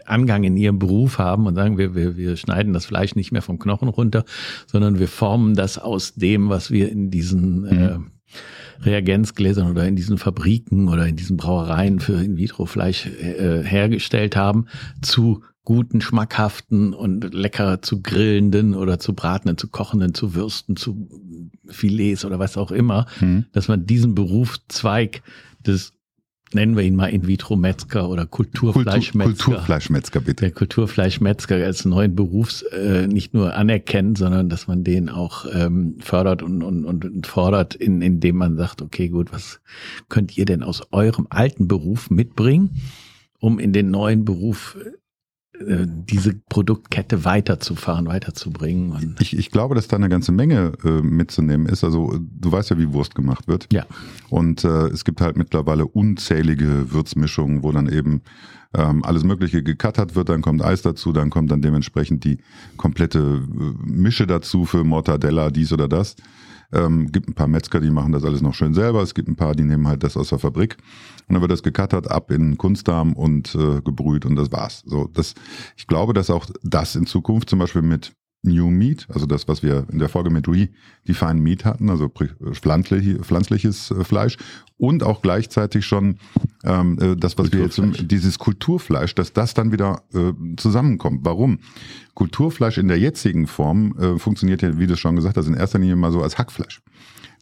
Angang 0.05 0.45
in 0.45 0.57
ihrem 0.57 0.79
Beruf 0.79 1.19
haben 1.19 1.47
und 1.47 1.55
sagen, 1.55 1.79
wir, 1.79 1.95
wir, 1.95 2.17
wir 2.17 2.37
schneiden 2.37 2.73
das 2.73 2.87
Fleisch 2.87 3.15
nicht 3.15 3.33
mehr 3.33 3.43
vom 3.43 3.59
Knochen 3.59 3.89
runter, 3.89 4.25
sondern 4.67 4.99
wir 4.99 5.09
formen 5.09 5.55
das 5.55 5.79
aus 5.79 6.15
dem, 6.15 6.49
was 6.49 6.71
wir 6.71 6.91
in 6.91 7.11
diesen 7.11 7.61
mhm. 7.61 7.67
äh, 7.67 7.99
Reagenzgläsern 8.85 9.71
oder 9.71 9.87
in 9.87 9.97
diesen 9.97 10.19
Fabriken 10.19 10.89
oder 10.89 11.07
in 11.07 11.17
diesen 11.17 11.37
Brauereien 11.37 12.01
für 12.01 12.23
In-vitro-Fleisch 12.23 13.07
äh, 13.07 13.63
hergestellt 13.63 14.37
haben, 14.37 14.67
zu 15.01 15.43
guten, 15.65 16.01
schmackhaften 16.01 16.93
und 16.93 17.33
lecker 17.33 17.83
zu 17.83 18.03
grillenden 18.03 18.75
oder 18.75 18.99
zu 18.99 19.15
bratenden, 19.15 19.59
zu 19.59 19.69
kochenden, 19.69 20.15
zu 20.15 20.35
Würsten, 20.35 20.77
zu 20.77 21.09
Filets 21.69 22.25
oder 22.25 22.39
was 22.39 22.57
auch 22.57 22.73
immer, 22.73 23.07
mhm. 23.21 23.47
dass 23.53 23.69
man 23.69 23.87
diesen 23.87 24.15
Berufszweig 24.15 25.23
des 25.61 25.93
nennen 26.55 26.77
wir 26.77 26.83
ihn 26.83 26.97
mal 26.97 27.07
In-vitro-Metzger 27.07 28.09
oder 28.09 28.27
Kulturfleischmetzger. 28.27 29.45
Kulturfleischmetzger, 29.45 30.21
bitte. 30.21 30.45
Der 30.45 30.51
Kulturfleischmetzger 30.51 31.57
als 31.57 31.85
neuen 31.85 32.15
Berufs 32.15 32.63
äh, 32.63 33.07
nicht 33.07 33.35
nur 33.35 33.55
anerkennt, 33.55 34.19
sondern 34.19 34.49
dass 34.49 34.67
man 34.67 34.85
den 34.85 35.09
auch 35.09 35.47
ähm, 35.53 35.97
fördert 36.01 36.43
und, 36.43 36.63
und, 36.63 36.85
und 36.85 37.27
fordert, 37.27 37.75
in, 37.75 38.03
indem 38.03 38.37
man 38.37 38.57
sagt, 38.57 38.83
okay, 38.83 39.09
gut, 39.09 39.33
was 39.33 39.61
könnt 40.09 40.37
ihr 40.37 40.45
denn 40.45 40.63
aus 40.63 40.83
eurem 40.93 41.27
alten 41.31 41.69
Beruf 41.69 42.11
mitbringen, 42.11 42.83
um 43.39 43.59
in 43.59 43.73
den 43.73 43.91
neuen 43.91 44.25
Beruf 44.25 44.77
diese 45.61 46.35
Produktkette 46.49 47.25
weiterzufahren, 47.25 48.07
weiterzubringen. 48.07 49.17
Ich, 49.21 49.37
ich 49.37 49.51
glaube, 49.51 49.75
dass 49.75 49.87
da 49.87 49.97
eine 49.97 50.09
ganze 50.09 50.33
Menge 50.33 50.73
äh, 50.85 51.03
mitzunehmen 51.03 51.67
ist. 51.67 51.85
Also 51.85 52.19
du 52.19 52.51
weißt 52.53 52.71
ja, 52.71 52.79
wie 52.79 52.93
Wurst 52.93 53.15
gemacht 53.15 53.49
wird. 53.49 53.69
Ja. 53.73 53.87
Und 54.31 54.65
äh, 54.65 54.89
es 54.89 55.05
gibt 55.05 55.21
halt 55.21 55.37
mittlerweile 55.37 55.87
unzählige 55.87 56.93
Würzmischungen, 56.93 57.63
wo 57.63 57.71
dann 57.71 57.89
eben 57.89 58.23
ähm, 58.75 59.05
alles 59.05 59.25
Mögliche 59.25 59.63
gekattert 59.63 60.15
wird, 60.15 60.31
dann 60.31 60.41
kommt 60.41 60.63
Eis 60.63 60.83
dazu, 60.83 61.13
dann 61.13 61.31
kommt 61.31 61.51
dann 61.51 61.61
dementsprechend 61.61 62.25
die 62.25 62.39
komplette 62.77 63.19
äh, 63.19 63.87
Mische 63.87 64.27
dazu 64.27 64.65
für 64.65 64.85
Mortadella, 64.85 65.51
dies 65.51 65.73
oder 65.73 65.89
das. 65.89 66.17
Ähm, 66.73 67.13
gibt 67.13 67.29
ein 67.29 67.35
paar 67.35 67.49
Metzger, 67.49 67.81
die 67.81 67.91
machen 67.91 68.13
das 68.13 68.25
alles 68.25 68.43
noch 68.43 68.55
schön 68.55 68.75
selber. 68.75 69.03
Es 69.03 69.15
gibt 69.15 69.29
ein 69.29 69.37
paar, 69.37 69.55
die 69.55 69.65
nehmen 69.65 69.87
halt 69.89 70.03
das 70.03 70.17
aus 70.17 70.31
der 70.31 70.39
Fabrik. 70.39 70.77
Und 71.29 71.35
dann 71.35 71.43
wird 71.43 71.53
das 71.53 71.63
gekattert, 71.63 72.11
ab 72.11 72.31
in 72.31 72.57
Kunstdarm 72.59 73.13
und 73.13 73.55
äh, 73.55 73.81
gebrüht 73.83 74.25
und 74.25 74.37
das 74.37 74.51
war's. 74.53 74.83
So, 74.87 75.09
das, 75.13 75.35
ich 75.77 75.87
glaube, 75.87 76.15
dass 76.15 76.31
auch 76.31 76.47
das 76.63 76.97
in 76.97 77.07
Zukunft 77.07 77.51
zum 77.51 77.59
Beispiel 77.59 77.83
mit 77.83 78.13
New 78.45 78.71
Meat, 78.71 79.07
also 79.09 79.25
das, 79.27 79.47
was 79.47 79.63
wir 79.63 79.87
in 79.93 80.01
der 80.01 80.09
Folge 80.09 80.29
mit 80.31 80.49
Redefine 80.49 81.41
Meat 81.41 81.65
hatten, 81.65 81.91
also 81.91 82.09
pflanzlich, 82.09 83.19
pflanzliches 83.21 83.93
äh, 83.93 84.03
Fleisch 84.03 84.37
und 84.79 85.05
auch 85.05 85.23
gleichzeitig 85.23 85.87
schon 85.87 86.19
ähm, 86.65 86.99
äh, 87.01 87.17
das, 87.17 87.39
was 87.39 87.53
wir 87.53 87.61
jetzt, 87.61 87.81
dieses 88.01 88.41
Kulturfleisch, 88.41 89.15
dass 89.15 89.33
das 89.33 89.55
dann 89.55 89.71
wieder 89.71 90.03
äh, 90.13 90.33
zusammenkommt. 90.57 91.21
Warum? 91.25 91.61
Kulturfleisch 92.15 92.79
in 92.79 92.89
der 92.89 92.99
jetzigen 92.99 93.47
Form 93.47 93.97
äh, 93.99 94.19
funktioniert 94.19 94.61
ja, 94.61 94.77
wie 94.77 94.89
du 94.89 94.97
schon 94.97 95.15
gesagt 95.15 95.37
hast, 95.37 95.47
in 95.47 95.55
erster 95.55 95.79
Linie 95.79 95.95
mal 95.95 96.11
so 96.11 96.21
als 96.21 96.37
Hackfleisch. 96.37 96.83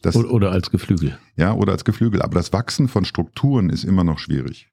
Das, 0.03 0.15
oder 0.15 0.51
als 0.51 0.71
Geflügel. 0.71 1.17
Ja, 1.35 1.53
oder 1.53 1.73
als 1.73 1.85
Geflügel. 1.85 2.21
Aber 2.21 2.35
das 2.35 2.53
Wachsen 2.53 2.87
von 2.87 3.05
Strukturen 3.05 3.69
ist 3.69 3.83
immer 3.83 4.03
noch 4.03 4.17
schwierig. 4.17 4.71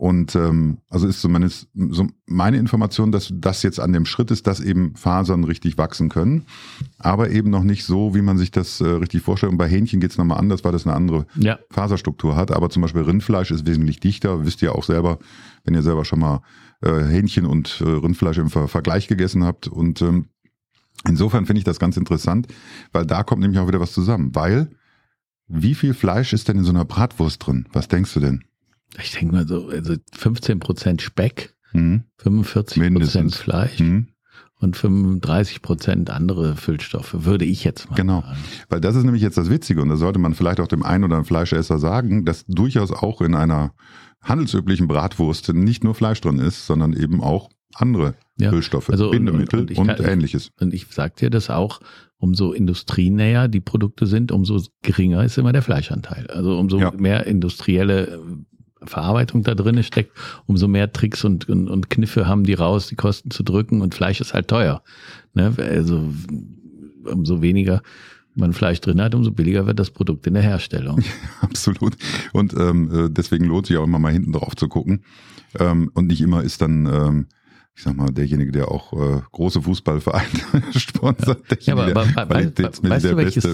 Und 0.00 0.34
ähm, 0.34 0.78
also 0.88 1.06
ist 1.06 1.20
zumindest 1.20 1.68
so 1.74 2.06
meine 2.24 2.56
Information, 2.56 3.12
dass 3.12 3.30
das 3.34 3.62
jetzt 3.62 3.78
an 3.78 3.92
dem 3.92 4.06
Schritt 4.06 4.30
ist, 4.30 4.46
dass 4.46 4.58
eben 4.58 4.96
Fasern 4.96 5.44
richtig 5.44 5.76
wachsen 5.76 6.08
können, 6.08 6.46
aber 6.98 7.28
eben 7.28 7.50
noch 7.50 7.64
nicht 7.64 7.84
so, 7.84 8.14
wie 8.14 8.22
man 8.22 8.38
sich 8.38 8.50
das 8.50 8.80
äh, 8.80 8.86
richtig 8.86 9.20
vorstellt. 9.20 9.52
Und 9.52 9.58
bei 9.58 9.68
Hähnchen 9.68 10.00
geht's 10.00 10.16
nochmal 10.16 10.38
anders, 10.38 10.64
weil 10.64 10.72
das 10.72 10.86
eine 10.86 10.96
andere 10.96 11.26
ja. 11.36 11.58
Faserstruktur 11.70 12.34
hat. 12.34 12.50
Aber 12.50 12.70
zum 12.70 12.80
Beispiel 12.80 13.02
Rindfleisch 13.02 13.50
ist 13.50 13.66
wesentlich 13.66 14.00
dichter, 14.00 14.46
wisst 14.46 14.62
ihr 14.62 14.74
auch 14.74 14.84
selber, 14.84 15.18
wenn 15.64 15.74
ihr 15.74 15.82
selber 15.82 16.06
schon 16.06 16.20
mal 16.20 16.40
äh, 16.80 17.04
Hähnchen 17.04 17.44
und 17.44 17.82
äh, 17.82 17.84
Rindfleisch 17.84 18.38
im 18.38 18.48
Ver 18.48 18.68
Vergleich 18.68 19.06
gegessen 19.06 19.44
habt. 19.44 19.68
Und 19.68 20.00
ähm, 20.00 20.28
insofern 21.06 21.44
finde 21.44 21.58
ich 21.58 21.64
das 21.64 21.78
ganz 21.78 21.98
interessant, 21.98 22.46
weil 22.92 23.04
da 23.04 23.22
kommt 23.22 23.42
nämlich 23.42 23.60
auch 23.60 23.68
wieder 23.68 23.80
was 23.80 23.92
zusammen. 23.92 24.34
Weil, 24.34 24.70
wie 25.46 25.74
viel 25.74 25.92
Fleisch 25.92 26.32
ist 26.32 26.48
denn 26.48 26.56
in 26.56 26.64
so 26.64 26.70
einer 26.70 26.86
Bratwurst 26.86 27.46
drin? 27.46 27.66
Was 27.74 27.88
denkst 27.88 28.14
du 28.14 28.20
denn? 28.20 28.44
Ich 28.98 29.12
denke 29.12 29.34
mal 29.34 29.46
so, 29.46 29.68
also 29.68 29.94
15 30.12 30.58
Prozent 30.58 31.02
Speck, 31.02 31.54
mhm. 31.72 32.04
45 32.18 32.94
Prozent 32.94 33.34
Fleisch. 33.34 33.80
Mhm. 33.80 34.08
Und 34.62 34.76
35 34.76 35.62
Prozent 35.62 36.10
andere 36.10 36.54
Füllstoffe, 36.54 37.24
würde 37.24 37.46
ich 37.46 37.64
jetzt 37.64 37.88
mal 37.88 37.96
genau. 37.96 38.20
sagen. 38.20 38.36
Genau, 38.42 38.64
weil 38.68 38.80
das 38.82 38.94
ist 38.94 39.04
nämlich 39.04 39.22
jetzt 39.22 39.38
das 39.38 39.48
Witzige 39.48 39.80
und 39.80 39.88
da 39.88 39.96
sollte 39.96 40.18
man 40.18 40.34
vielleicht 40.34 40.60
auch 40.60 40.68
dem 40.68 40.82
einen 40.82 41.04
oder 41.04 41.16
anderen 41.16 41.24
Fleischesser 41.24 41.78
sagen, 41.78 42.26
dass 42.26 42.44
durchaus 42.44 42.92
auch 42.92 43.22
in 43.22 43.34
einer 43.34 43.72
handelsüblichen 44.20 44.86
Bratwurst 44.86 45.54
nicht 45.54 45.82
nur 45.82 45.94
Fleisch 45.94 46.20
drin 46.20 46.38
ist, 46.38 46.66
sondern 46.66 46.92
eben 46.92 47.22
auch 47.22 47.48
andere 47.74 48.14
ja, 48.36 48.50
Füllstoffe, 48.50 48.90
also 48.90 49.10
Bindemittel 49.10 49.60
und, 49.60 49.70
und, 49.70 49.78
und 49.78 49.96
kann, 49.96 50.06
ähnliches. 50.06 50.50
Und 50.60 50.74
ich 50.74 50.86
sag 50.90 51.16
dir 51.16 51.30
das 51.30 51.48
auch, 51.48 51.80
umso 52.18 52.52
industrienäher 52.52 53.48
die 53.48 53.60
Produkte 53.60 54.06
sind, 54.06 54.32
umso 54.32 54.60
geringer 54.82 55.24
ist 55.24 55.38
immer 55.38 55.52
der 55.52 55.62
Fleischanteil. 55.62 56.26
Also 56.28 56.58
umso 56.58 56.78
ja. 56.78 56.92
mehr 56.92 57.26
industrielle 57.26 58.20
Verarbeitung 58.84 59.42
da 59.42 59.54
drin 59.54 59.82
steckt, 59.82 60.16
umso 60.46 60.68
mehr 60.68 60.92
Tricks 60.92 61.24
und, 61.24 61.48
und, 61.48 61.68
und 61.68 61.90
Kniffe 61.90 62.26
haben 62.26 62.44
die 62.44 62.54
raus, 62.54 62.88
die 62.88 62.96
Kosten 62.96 63.30
zu 63.30 63.42
drücken 63.42 63.82
und 63.82 63.94
Fleisch 63.94 64.20
ist 64.20 64.34
halt 64.34 64.48
teuer. 64.48 64.82
Ne? 65.34 65.52
Also 65.58 66.12
umso 67.04 67.42
weniger 67.42 67.82
man 68.34 68.52
Fleisch 68.52 68.80
drin 68.80 69.00
hat, 69.00 69.14
umso 69.14 69.32
billiger 69.32 69.66
wird 69.66 69.78
das 69.78 69.90
Produkt 69.90 70.26
in 70.26 70.34
der 70.34 70.42
Herstellung. 70.42 71.02
absolut. 71.40 71.96
Und 72.32 72.54
ähm, 72.54 72.90
äh, 72.92 73.10
deswegen 73.10 73.44
lohnt 73.44 73.66
sich 73.66 73.76
auch 73.76 73.84
immer 73.84 73.98
mal 73.98 74.12
hinten 74.12 74.32
drauf 74.32 74.56
zu 74.56 74.68
gucken. 74.68 75.04
Ähm, 75.58 75.90
und 75.94 76.06
nicht 76.06 76.20
immer 76.20 76.42
ist 76.42 76.62
dann, 76.62 76.86
ähm, 76.86 77.26
ich 77.74 77.82
sag 77.82 77.96
mal, 77.96 78.10
derjenige, 78.10 78.52
der 78.52 78.70
auch 78.70 78.92
äh, 78.92 79.20
große 79.32 79.62
Fußballvereine 79.62 80.62
sponsert. 80.76 81.66
Ja, 81.66 81.74
aber, 81.74 81.86
aber, 81.88 82.06
aber 82.14 82.34
weißt 82.34 83.04
du, 83.04 83.16
welches, 83.16 83.44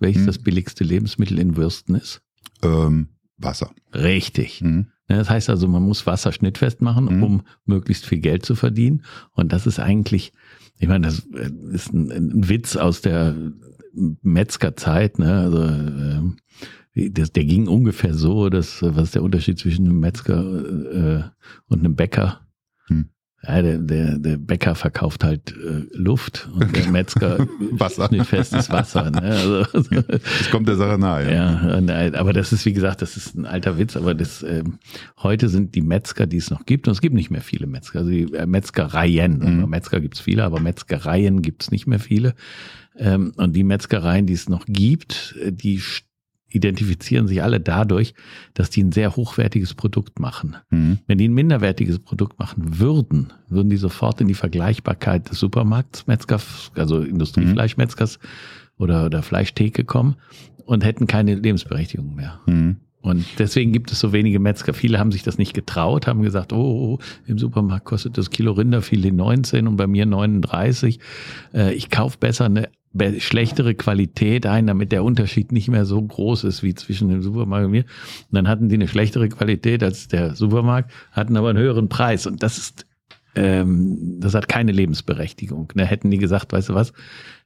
welches 0.00 0.20
hm? 0.20 0.26
das 0.26 0.38
billigste 0.38 0.84
Lebensmittel 0.84 1.38
in 1.38 1.56
Würsten 1.56 1.94
ist? 1.94 2.20
Ähm, 2.62 3.08
Wasser. 3.38 3.70
Richtig. 3.94 4.62
Mhm. 4.62 4.88
Das 5.08 5.30
heißt 5.30 5.50
also, 5.50 5.68
man 5.68 5.82
muss 5.82 6.06
Wasser 6.06 6.32
schnittfest 6.32 6.82
machen, 6.82 7.16
mhm. 7.16 7.22
um 7.22 7.42
möglichst 7.64 8.06
viel 8.06 8.18
Geld 8.18 8.44
zu 8.44 8.54
verdienen. 8.54 9.04
Und 9.32 9.52
das 9.52 9.66
ist 9.66 9.78
eigentlich, 9.78 10.32
ich 10.78 10.88
meine, 10.88 11.06
das 11.06 11.26
äh, 11.34 11.50
ist 11.72 11.92
ein, 11.92 12.10
ein 12.10 12.48
Witz 12.48 12.76
aus 12.76 13.02
der 13.02 13.34
Metzgerzeit. 14.22 15.18
Ne? 15.18 15.32
Also 15.32 15.62
äh, 15.64 17.10
das, 17.10 17.32
der 17.32 17.44
ging 17.44 17.68
ungefähr 17.68 18.14
so, 18.14 18.48
dass 18.48 18.82
was 18.82 19.04
ist 19.04 19.14
der 19.14 19.22
Unterschied 19.22 19.58
zwischen 19.58 19.86
einem 19.86 20.00
Metzger 20.00 20.40
äh, 20.40 21.22
und 21.68 21.80
einem 21.80 21.94
Bäcker? 21.94 22.45
Ja, 23.46 23.62
der, 23.62 23.78
der, 23.78 24.18
der 24.18 24.36
Bäcker 24.38 24.74
verkauft 24.74 25.22
halt 25.22 25.52
äh, 25.52 25.84
Luft 25.96 26.48
und 26.52 26.74
der 26.74 26.88
Metzger 26.90 27.46
Wasser. 27.70 28.08
festes 28.24 28.70
Wasser. 28.70 29.10
Ne? 29.10 29.22
Also, 29.22 29.64
das 30.02 30.50
kommt 30.50 30.68
der 30.68 30.76
Sache 30.76 30.98
nahe. 30.98 31.32
Ja. 31.32 31.78
ja, 31.78 32.14
aber 32.14 32.32
das 32.32 32.52
ist, 32.52 32.66
wie 32.66 32.72
gesagt, 32.72 33.02
das 33.02 33.16
ist 33.16 33.36
ein 33.36 33.46
alter 33.46 33.78
Witz, 33.78 33.96
aber 33.96 34.14
das 34.14 34.42
ähm, 34.42 34.78
heute 35.22 35.48
sind 35.48 35.74
die 35.74 35.82
Metzger, 35.82 36.26
die 36.26 36.38
es 36.38 36.50
noch 36.50 36.66
gibt, 36.66 36.88
und 36.88 36.92
es 36.92 37.00
gibt 37.00 37.14
nicht 37.14 37.30
mehr 37.30 37.42
viele 37.42 37.66
Metzger, 37.66 38.00
also 38.00 38.10
die 38.10 38.32
äh, 38.34 38.46
Metzgereien. 38.46 39.38
Mhm. 39.38 39.70
Metzger 39.70 40.00
gibt's 40.00 40.20
viele, 40.20 40.44
aber 40.44 40.60
Metzgereien 40.60 41.42
gibt's 41.42 41.70
nicht 41.70 41.86
mehr 41.86 42.00
viele. 42.00 42.34
Ähm, 42.98 43.32
und 43.36 43.54
die 43.54 43.64
Metzgereien, 43.64 44.26
die 44.26 44.32
es 44.32 44.48
noch 44.48 44.64
gibt, 44.66 45.36
äh, 45.40 45.52
die 45.52 45.80
identifizieren 46.56 47.28
sich 47.28 47.42
alle 47.42 47.60
dadurch, 47.60 48.14
dass 48.54 48.70
die 48.70 48.82
ein 48.82 48.92
sehr 48.92 49.14
hochwertiges 49.14 49.74
Produkt 49.74 50.18
machen. 50.18 50.56
Mhm. 50.70 50.98
Wenn 51.06 51.18
die 51.18 51.28
ein 51.28 51.34
minderwertiges 51.34 51.98
Produkt 51.98 52.38
machen 52.38 52.78
würden, 52.80 53.32
würden 53.48 53.70
die 53.70 53.76
sofort 53.76 54.20
in 54.20 54.28
die 54.28 54.34
Vergleichbarkeit 54.34 55.30
des 55.30 55.38
Supermarkts, 55.38 56.06
Metzgers, 56.06 56.72
also 56.74 57.00
Industriefleischmetzgers 57.00 58.18
mhm. 58.18 58.82
oder, 58.82 59.06
oder 59.06 59.22
Fleischtheke 59.22 59.84
kommen 59.84 60.16
und 60.64 60.84
hätten 60.84 61.06
keine 61.06 61.34
Lebensberechtigung 61.34 62.14
mehr. 62.14 62.40
Mhm. 62.46 62.76
Und 63.06 63.24
deswegen 63.38 63.70
gibt 63.70 63.92
es 63.92 64.00
so 64.00 64.12
wenige 64.12 64.40
Metzger. 64.40 64.74
Viele 64.74 64.98
haben 64.98 65.12
sich 65.12 65.22
das 65.22 65.38
nicht 65.38 65.54
getraut, 65.54 66.08
haben 66.08 66.22
gesagt, 66.22 66.52
oh, 66.52 66.56
oh, 66.56 66.94
oh 66.94 66.98
im 67.28 67.38
Supermarkt 67.38 67.84
kostet 67.84 68.18
das 68.18 68.30
Kilo 68.30 68.50
Rinderfilet 68.50 69.12
19 69.12 69.68
und 69.68 69.76
bei 69.76 69.86
mir 69.86 70.06
39. 70.06 70.98
Äh, 71.54 71.72
ich 71.74 71.88
kaufe 71.88 72.18
besser 72.18 72.46
eine 72.46 72.68
schlechtere 73.18 73.74
Qualität 73.74 74.46
ein, 74.46 74.66
damit 74.66 74.92
der 74.92 75.04
Unterschied 75.04 75.52
nicht 75.52 75.68
mehr 75.68 75.84
so 75.84 76.00
groß 76.00 76.44
ist 76.44 76.62
wie 76.62 76.74
zwischen 76.74 77.08
dem 77.08 77.22
Supermarkt 77.22 77.66
und 77.66 77.72
mir. 77.72 77.84
Und 77.84 78.32
dann 78.32 78.48
hatten 78.48 78.68
die 78.68 78.76
eine 78.76 78.88
schlechtere 78.88 79.28
Qualität 79.28 79.82
als 79.82 80.08
der 80.08 80.34
Supermarkt, 80.34 80.90
hatten 81.12 81.36
aber 81.36 81.50
einen 81.50 81.58
höheren 81.58 81.88
Preis. 81.88 82.26
Und 82.26 82.42
das 82.42 82.58
ist, 82.58 82.85
ähm, 83.36 84.18
das 84.18 84.34
hat 84.34 84.48
keine 84.48 84.72
Lebensberechtigung. 84.72 85.72
Da 85.74 85.84
hätten 85.84 86.10
die 86.10 86.18
gesagt, 86.18 86.52
weißt 86.52 86.70
du 86.70 86.74
was, 86.74 86.92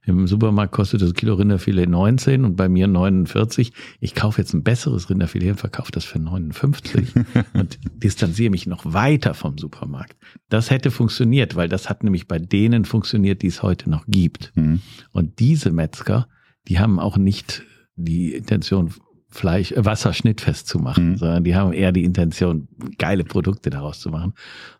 im 0.07 0.26
Supermarkt 0.26 0.72
kostet 0.72 1.03
das 1.03 1.12
Kilo 1.12 1.35
Rinderfilet 1.35 1.87
19 1.87 2.44
und 2.44 2.57
bei 2.57 2.68
mir 2.68 2.87
49. 2.87 3.72
Ich 4.00 4.14
kaufe 4.14 4.40
jetzt 4.40 4.55
ein 4.55 4.62
besseres 4.62 5.11
Rinderfilet 5.11 5.50
und 5.50 5.61
verkaufe 5.61 5.92
das 5.92 6.05
für 6.05 6.18
59 6.18 7.12
und 7.53 7.79
distanziere 8.03 8.50
mich 8.50 8.66
noch 8.66 8.85
weiter 8.92 9.35
vom 9.35 9.59
Supermarkt. 9.59 10.16
Das 10.48 10.70
hätte 10.70 10.90
funktioniert, 10.90 11.57
weil 11.57 11.68
das 11.68 11.90
hat 11.90 12.03
nämlich 12.03 12.29
bei 12.29 12.38
denen 12.38 12.85
funktioniert, 12.85 13.42
die 13.42 13.48
es 13.48 13.62
heute 13.62 13.90
noch 13.90 14.07
gibt. 14.07 14.53
Mhm. 14.55 14.81
Und 15.12 15.38
diese 15.38 15.70
Metzger, 15.70 16.29
die 16.68 16.79
haben 16.79 16.98
auch 16.98 17.18
nicht 17.18 17.62
die 17.96 18.33
Intention, 18.33 18.94
Fleisch, 19.31 19.73
äh, 19.73 19.85
Wasser 19.85 20.12
schnittfest 20.12 20.66
zu 20.66 20.79
machen, 20.79 21.11
mhm. 21.11 21.16
sondern 21.16 21.45
die 21.45 21.55
haben 21.55 21.73
eher 21.73 21.93
die 21.93 22.05
Intention, 22.05 22.69
geile 22.99 23.25
Produkte 23.25 23.71
daraus 23.71 24.01
zu 24.01 24.11
machen. 24.11 24.35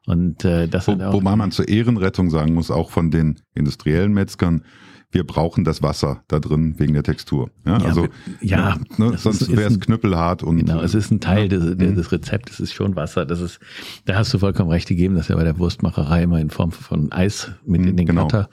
Und 0.07 0.45
äh, 0.45 0.69
das 0.69 0.89
Wo, 0.89 0.99
Wobei 0.99 1.37
man 1.37 1.53
zur 1.53 1.69
Ehrenrettung 1.69 2.31
sagen 2.31 2.55
muss, 2.55 2.71
auch 2.71 2.91
von 2.91 3.11
den 3.11 3.41
industriellen 3.55 4.13
Metzgern, 4.13 4.65
wir 5.13 5.27
brauchen 5.27 5.65
das 5.65 5.83
Wasser 5.83 6.23
da 6.29 6.39
drin 6.39 6.75
wegen 6.79 6.95
der 6.95 7.03
Textur. 7.03 7.51
Ja, 7.67 7.79
ja 7.79 7.85
also 7.85 8.09
ja, 8.41 8.79
ne, 8.97 9.19
sonst 9.19 9.51
wäre 9.51 9.71
es 9.71 9.81
knüppelhart 9.81 10.43
und 10.43 10.59
genau. 10.59 10.81
Es 10.81 10.95
ist 10.95 11.11
ein 11.11 11.21
Teil 11.21 11.49
des, 11.49 11.65
mhm. 11.65 11.97
des 11.97 12.13
Rezeptes, 12.13 12.61
ist 12.61 12.73
schon 12.73 12.97
Wasser. 12.97 13.27
Das 13.27 13.41
ist, 13.41 13.59
da 14.05 14.17
hast 14.17 14.33
du 14.33 14.39
vollkommen 14.39 14.71
recht 14.71 14.89
gegeben, 14.89 15.17
dass 15.17 15.29
ja 15.29 15.37
bei 15.37 15.45
der 15.45 15.59
Wurstmacherei 15.59 16.23
immer 16.23 16.41
in 16.41 16.51
Form 16.51 16.71
von 16.71 17.11
Eis 17.11 17.51
mit 17.67 17.81
mhm, 17.81 17.89
in 17.89 17.97
den 17.97 18.07
genau. 18.07 18.29
Cutter 18.29 18.49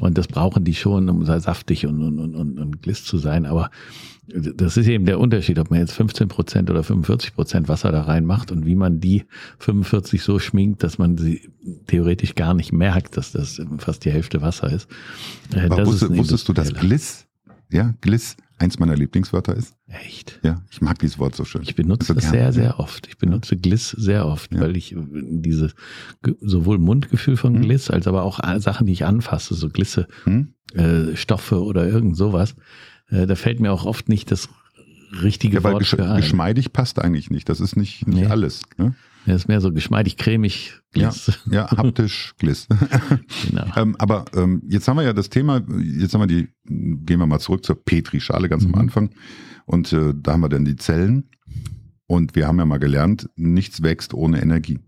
und 0.00 0.18
das 0.18 0.28
brauchen 0.28 0.64
die 0.64 0.74
schon, 0.74 1.08
um 1.08 1.24
saftig 1.24 1.86
und 1.86 2.02
und 2.02 2.18
und 2.18 2.34
und, 2.34 2.58
und 2.58 2.82
gliss 2.82 3.04
zu 3.04 3.18
sein. 3.18 3.46
Aber 3.46 3.70
das 4.28 4.76
ist 4.76 4.88
eben 4.88 5.06
der 5.06 5.18
Unterschied, 5.20 5.58
ob 5.58 5.70
man 5.70 5.80
jetzt 5.80 5.92
15 5.92 6.28
Prozent 6.28 6.70
oder 6.70 6.82
45 6.82 7.34
Prozent 7.34 7.68
Wasser 7.68 7.92
da 7.92 8.02
reinmacht 8.02 8.52
und 8.52 8.66
wie 8.66 8.74
man 8.74 9.00
die 9.00 9.24
45 9.58 10.22
so 10.22 10.38
schminkt, 10.38 10.82
dass 10.82 10.98
man 10.98 11.16
sie 11.16 11.48
theoretisch 11.86 12.34
gar 12.34 12.52
nicht 12.52 12.72
merkt, 12.72 13.16
dass 13.16 13.32
das 13.32 13.60
fast 13.78 14.04
die 14.04 14.10
Hälfte 14.10 14.42
Wasser 14.42 14.70
ist. 14.70 14.88
Äh, 15.54 15.70
das 15.70 15.87
wusstest, 15.92 16.12
ist 16.12 16.18
wusstest 16.18 16.48
du, 16.48 16.52
dass 16.52 16.72
Gliss, 16.72 17.26
ja, 17.70 17.94
Gliss 18.00 18.36
eins 18.58 18.78
meiner 18.78 18.96
Lieblingswörter 18.96 19.54
ist? 19.56 19.74
Echt? 19.86 20.40
Ja, 20.42 20.62
ich 20.70 20.80
mag 20.80 20.98
dieses 20.98 21.18
Wort 21.18 21.34
so 21.34 21.44
schön. 21.44 21.62
Ich 21.62 21.74
benutze 21.74 22.14
das 22.14 22.28
sehr, 22.28 22.52
sehr 22.52 22.80
oft. 22.80 23.06
Ich 23.06 23.18
benutze 23.18 23.56
Gliss 23.56 23.90
sehr 23.90 24.26
oft, 24.26 24.52
ja. 24.52 24.60
weil 24.60 24.76
ich 24.76 24.96
dieses 24.96 25.74
sowohl 26.40 26.78
Mundgefühl 26.78 27.36
von 27.36 27.54
hm. 27.54 27.62
Gliss 27.62 27.90
als 27.90 28.06
aber 28.06 28.24
auch 28.24 28.40
Sachen, 28.60 28.86
die 28.86 28.92
ich 28.92 29.04
anfasse, 29.04 29.54
so 29.54 29.68
Glisse, 29.68 30.08
hm? 30.24 30.54
äh, 30.74 31.16
Stoffe 31.16 31.62
oder 31.62 31.86
irgend 31.86 32.16
sowas, 32.16 32.56
äh, 33.10 33.26
da 33.26 33.34
fällt 33.36 33.60
mir 33.60 33.72
auch 33.72 33.86
oft 33.86 34.08
nicht 34.08 34.30
das 34.30 34.48
richtige 35.22 35.58
ja, 35.58 35.64
weil 35.64 35.74
Wort 35.74 35.82
gesch 35.82 35.94
ein. 35.94 36.16
Geschmeidig 36.16 36.72
passt 36.72 36.98
eigentlich 37.00 37.30
nicht. 37.30 37.48
Das 37.48 37.60
ist 37.60 37.76
nicht, 37.76 38.06
nicht 38.06 38.20
nee. 38.20 38.26
alles. 38.26 38.62
Ne? 38.76 38.94
Ja, 39.28 39.34
ist 39.34 39.46
mehr 39.46 39.60
so 39.60 39.70
geschmeidig, 39.72 40.16
cremig, 40.16 40.80
Gliss. 40.92 41.38
Ja, 41.50 41.68
ja 41.68 41.70
haptisch, 41.76 42.32
Gliss. 42.38 42.66
genau. 43.46 43.66
ähm, 43.76 43.94
aber 43.98 44.24
ähm, 44.34 44.62
jetzt 44.66 44.88
haben 44.88 44.96
wir 44.96 45.02
ja 45.02 45.12
das 45.12 45.28
Thema, 45.28 45.60
jetzt 45.82 46.14
haben 46.14 46.22
wir 46.22 46.26
die, 46.26 46.48
gehen 46.64 47.18
wir 47.18 47.26
mal 47.26 47.38
zurück 47.38 47.62
zur 47.62 47.76
Petrischale 47.84 48.48
ganz 48.48 48.64
mhm. 48.64 48.74
am 48.74 48.80
Anfang. 48.80 49.10
Und 49.66 49.92
äh, 49.92 50.14
da 50.16 50.32
haben 50.32 50.40
wir 50.40 50.48
dann 50.48 50.64
die 50.64 50.76
Zellen. 50.76 51.28
Und 52.06 52.36
wir 52.36 52.48
haben 52.48 52.58
ja 52.58 52.64
mal 52.64 52.78
gelernt, 52.78 53.28
nichts 53.36 53.82
wächst 53.82 54.14
ohne 54.14 54.40
Energie. 54.40 54.78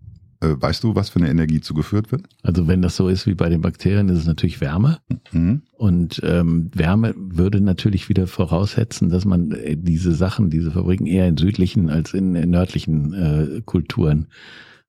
Äh, 0.40 0.54
weißt 0.58 0.82
du, 0.84 0.94
was 0.94 1.10
für 1.10 1.18
eine 1.18 1.30
Energie 1.30 1.60
zugeführt 1.60 2.12
wird? 2.12 2.24
Also 2.42 2.66
wenn 2.66 2.82
das 2.82 2.96
so 2.96 3.08
ist 3.08 3.26
wie 3.26 3.34
bei 3.34 3.48
den 3.48 3.60
Bakterien, 3.60 4.08
ist 4.08 4.18
es 4.18 4.26
natürlich 4.26 4.60
Wärme. 4.60 4.98
Mhm. 5.32 5.62
Und 5.76 6.20
ähm, 6.24 6.70
Wärme 6.74 7.14
würde 7.16 7.60
natürlich 7.60 8.08
wieder 8.08 8.26
voraussetzen, 8.26 9.10
dass 9.10 9.24
man 9.24 9.52
äh, 9.52 9.76
diese 9.76 10.12
Sachen, 10.12 10.50
diese 10.50 10.70
Fabriken 10.70 11.06
eher 11.06 11.28
in 11.28 11.36
südlichen 11.36 11.90
als 11.90 12.14
in, 12.14 12.34
in 12.34 12.50
nördlichen 12.50 13.12
äh, 13.12 13.60
Kulturen 13.64 14.28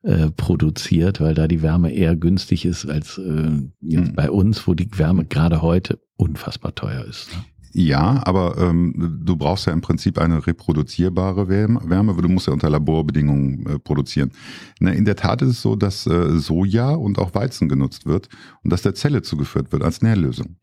äh, 0.03 0.31
produziert, 0.31 1.19
weil 1.19 1.33
da 1.33 1.47
die 1.47 1.61
Wärme 1.61 1.93
eher 1.93 2.15
günstig 2.15 2.65
ist 2.65 2.87
als 2.87 3.17
äh, 3.17 3.51
jetzt 3.81 4.11
mhm. 4.11 4.15
bei 4.15 4.31
uns, 4.31 4.65
wo 4.67 4.73
die 4.73 4.89
Wärme 4.97 5.25
gerade 5.25 5.61
heute 5.61 5.99
unfassbar 6.15 6.73
teuer 6.75 7.03
ist. 7.05 7.29
Ne? 7.35 7.43
Ja, 7.73 8.21
aber 8.25 8.57
ähm, 8.57 9.21
du 9.23 9.35
brauchst 9.37 9.65
ja 9.65 9.73
im 9.73 9.81
Prinzip 9.81 10.17
eine 10.17 10.45
reproduzierbare 10.45 11.47
Wärme, 11.47 11.81
Wärme 11.85 12.21
du 12.21 12.27
musst 12.27 12.47
ja 12.47 12.53
unter 12.53 12.69
Laborbedingungen 12.69 13.65
äh, 13.65 13.79
produzieren. 13.79 14.31
Na, 14.79 14.91
in 14.91 15.05
der 15.05 15.15
Tat 15.15 15.41
ist 15.41 15.49
es 15.49 15.61
so, 15.61 15.75
dass 15.75 16.05
äh, 16.05 16.37
Soja 16.37 16.89
und 16.89 17.17
auch 17.17 17.33
Weizen 17.33 17.69
genutzt 17.69 18.05
wird 18.05 18.27
und 18.63 18.73
dass 18.73 18.81
der 18.81 18.93
Zelle 18.93 19.21
zugeführt 19.21 19.71
wird 19.71 19.83
als 19.83 20.01
Nährlösung. 20.01 20.57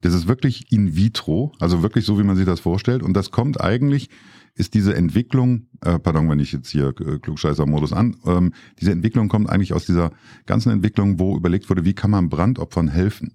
Das 0.00 0.14
ist 0.14 0.26
wirklich 0.26 0.72
in 0.72 0.96
vitro, 0.96 1.52
also 1.60 1.82
wirklich 1.82 2.04
so, 2.04 2.18
wie 2.18 2.24
man 2.24 2.36
sich 2.36 2.46
das 2.46 2.60
vorstellt. 2.60 3.02
Und 3.02 3.14
das 3.14 3.30
kommt 3.30 3.60
eigentlich, 3.60 4.08
ist 4.54 4.74
diese 4.74 4.94
Entwicklung, 4.94 5.68
äh, 5.80 5.98
pardon, 5.98 6.28
wenn 6.28 6.40
ich 6.40 6.52
jetzt 6.52 6.68
hier 6.68 6.88
äh, 6.88 7.18
Klugscheißer-Modus 7.18 7.92
an, 7.92 8.16
ähm, 8.26 8.52
diese 8.80 8.92
Entwicklung 8.92 9.28
kommt 9.28 9.48
eigentlich 9.48 9.72
aus 9.72 9.86
dieser 9.86 10.12
ganzen 10.44 10.72
Entwicklung, 10.72 11.18
wo 11.18 11.36
überlegt 11.36 11.70
wurde, 11.70 11.84
wie 11.84 11.94
kann 11.94 12.10
man 12.10 12.28
Brandopfern 12.28 12.88
helfen. 12.88 13.34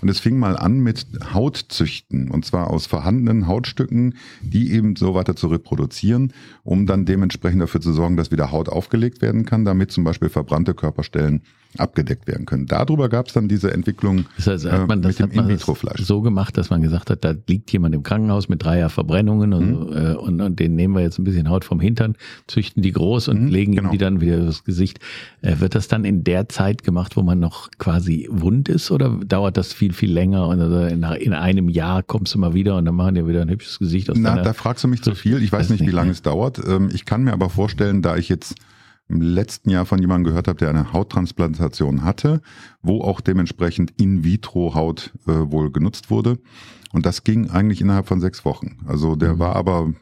Und 0.00 0.08
es 0.08 0.20
fing 0.20 0.38
mal 0.38 0.56
an 0.56 0.80
mit 0.80 1.06
Hautzüchten, 1.32 2.30
und 2.30 2.44
zwar 2.44 2.70
aus 2.70 2.86
vorhandenen 2.86 3.46
Hautstücken, 3.46 4.14
die 4.42 4.72
eben 4.72 4.96
so 4.96 5.14
weiter 5.14 5.36
zu 5.36 5.48
reproduzieren, 5.48 6.32
um 6.62 6.86
dann 6.86 7.04
dementsprechend 7.04 7.62
dafür 7.62 7.80
zu 7.80 7.92
sorgen, 7.92 8.16
dass 8.16 8.30
wieder 8.30 8.50
Haut 8.50 8.68
aufgelegt 8.68 9.22
werden 9.22 9.44
kann, 9.44 9.64
damit 9.64 9.90
zum 9.90 10.04
Beispiel 10.04 10.28
verbrannte 10.28 10.74
Körperstellen 10.74 11.42
abgedeckt 11.78 12.26
werden 12.26 12.46
können. 12.46 12.66
Darüber 12.66 13.08
gab 13.08 13.28
es 13.28 13.32
dann 13.32 13.48
diese 13.48 13.72
Entwicklung 13.72 14.26
das 14.36 14.46
heißt, 14.46 14.70
hat 14.70 14.88
man, 14.88 15.02
das 15.02 15.18
mit 15.18 15.34
dem 15.34 15.40
In-vitro-Fleisch. 15.40 16.02
So 16.02 16.20
gemacht, 16.20 16.56
dass 16.56 16.70
man 16.70 16.82
gesagt 16.82 17.10
hat, 17.10 17.24
da 17.24 17.34
liegt 17.48 17.72
jemand 17.72 17.94
im 17.94 18.02
Krankenhaus 18.02 18.48
mit 18.48 18.62
dreier 18.62 18.90
Verbrennungen 18.90 19.52
und, 19.52 19.90
mhm. 19.90 19.96
äh, 19.96 20.14
und, 20.14 20.40
und 20.40 20.58
den 20.60 20.74
nehmen 20.74 20.94
wir 20.94 21.02
jetzt 21.02 21.18
ein 21.18 21.24
bisschen 21.24 21.48
Haut 21.48 21.64
vom 21.64 21.80
Hintern, 21.80 22.16
züchten 22.46 22.82
die 22.82 22.92
groß 22.92 23.28
und 23.28 23.42
mhm, 23.42 23.48
legen 23.48 23.74
genau. 23.74 23.90
die 23.90 23.98
dann 23.98 24.20
wieder 24.20 24.38
das 24.38 24.64
Gesicht. 24.64 25.00
Äh, 25.42 25.60
wird 25.60 25.74
das 25.74 25.88
dann 25.88 26.04
in 26.04 26.24
der 26.24 26.48
Zeit 26.48 26.84
gemacht, 26.84 27.16
wo 27.16 27.22
man 27.22 27.40
noch 27.40 27.70
quasi 27.78 28.28
wund 28.30 28.68
ist 28.68 28.90
oder 28.90 29.10
dauert 29.24 29.56
das 29.56 29.72
viel, 29.72 29.92
viel 29.92 30.12
länger 30.12 30.46
und 30.48 30.60
also 30.60 30.80
in, 30.80 31.02
in 31.02 31.32
einem 31.32 31.68
Jahr 31.68 32.02
kommst 32.02 32.34
du 32.34 32.38
mal 32.38 32.54
wieder 32.54 32.76
und 32.76 32.84
dann 32.84 32.94
machen 32.94 33.14
die 33.14 33.26
wieder 33.26 33.42
ein 33.42 33.50
hübsches 33.50 33.78
Gesicht 33.78 34.10
aus 34.10 34.16
Na, 34.18 34.42
da 34.42 34.52
fragst 34.52 34.84
du 34.84 34.88
mich 34.88 35.02
zu 35.02 35.14
viel. 35.14 35.42
Ich 35.42 35.52
weiß 35.52 35.70
nicht, 35.70 35.80
wie 35.86 35.90
lange 35.90 36.10
es 36.10 36.22
dauert. 36.22 36.60
Ähm, 36.66 36.90
ich 36.92 37.04
kann 37.04 37.24
mir 37.24 37.32
aber 37.32 37.50
vorstellen, 37.50 38.02
da 38.02 38.16
ich 38.16 38.28
jetzt 38.28 38.54
im 39.08 39.20
letzten 39.20 39.70
Jahr 39.70 39.86
von 39.86 40.00
jemandem 40.00 40.24
gehört 40.24 40.48
habe, 40.48 40.58
der 40.58 40.70
eine 40.70 40.92
Hauttransplantation 40.92 42.04
hatte, 42.04 42.40
wo 42.82 43.02
auch 43.02 43.20
dementsprechend 43.20 43.92
In-vitro-Haut 43.96 45.12
äh, 45.26 45.32
wohl 45.50 45.70
genutzt 45.70 46.10
wurde. 46.10 46.38
Und 46.94 47.04
das 47.06 47.24
ging 47.24 47.50
eigentlich 47.50 47.80
innerhalb 47.80 48.06
von 48.06 48.20
sechs 48.20 48.44
Wochen. 48.44 48.76
Also 48.86 49.16
der 49.16 49.34
mhm. 49.34 49.38
war 49.40 49.56
aber, 49.56 49.92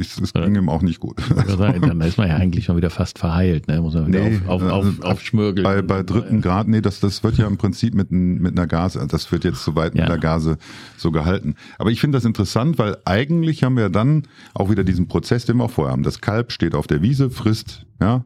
es, 0.00 0.18
es 0.18 0.32
ging 0.32 0.56
ihm 0.56 0.70
auch 0.70 0.80
nicht 0.80 0.98
gut. 0.98 1.18
dann 1.58 2.00
ist 2.00 2.16
man 2.16 2.26
ja 2.26 2.36
eigentlich 2.36 2.64
schon 2.64 2.78
wieder 2.78 2.88
fast 2.88 3.18
verheilt, 3.18 3.68
ne? 3.68 3.82
Muss 3.82 3.92
man 3.92 4.06
wieder 4.06 4.30
nee, 4.30 4.40
auf, 4.46 4.62
auf, 4.62 4.72
auf, 4.72 4.98
äh, 4.98 5.02
aufschmürgeln. 5.02 5.62
Bei, 5.62 5.82
bei 5.82 6.02
dritten 6.02 6.40
Grad, 6.40 6.68
nee, 6.68 6.80
das, 6.80 7.00
das 7.00 7.22
wird 7.22 7.36
ja 7.36 7.46
im 7.46 7.58
Prinzip 7.58 7.92
mit, 7.92 8.10
mit 8.10 8.52
einer 8.52 8.66
Gase, 8.66 9.06
das 9.06 9.30
wird 9.30 9.44
jetzt 9.44 9.62
zu 9.62 9.76
weit 9.76 9.94
ja. 9.94 10.04
mit 10.04 10.08
der 10.08 10.18
Gase 10.18 10.56
so 10.96 11.10
gehalten. 11.10 11.54
Aber 11.78 11.90
ich 11.90 12.00
finde 12.00 12.16
das 12.16 12.24
interessant, 12.24 12.78
weil 12.78 12.96
eigentlich 13.04 13.62
haben 13.62 13.76
wir 13.76 13.90
dann 13.90 14.22
auch 14.54 14.70
wieder 14.70 14.84
diesen 14.84 15.08
Prozess, 15.08 15.44
den 15.44 15.58
wir 15.58 15.64
auch 15.64 15.70
vorher 15.70 15.92
haben. 15.92 16.02
Das 16.02 16.22
Kalb 16.22 16.50
steht 16.50 16.74
auf 16.74 16.86
der 16.86 17.02
Wiese, 17.02 17.28
frisst, 17.28 17.84
ja, 18.00 18.24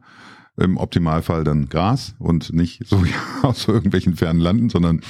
im 0.57 0.77
Optimalfall 0.77 1.43
dann 1.43 1.69
Gras 1.69 2.15
und 2.19 2.51
nicht 2.53 2.85
so 2.87 2.97
ja, 3.05 3.15
aus 3.43 3.67
irgendwelchen 3.67 4.15
fernen 4.15 4.39
Landen, 4.39 4.69
sondern 4.69 5.01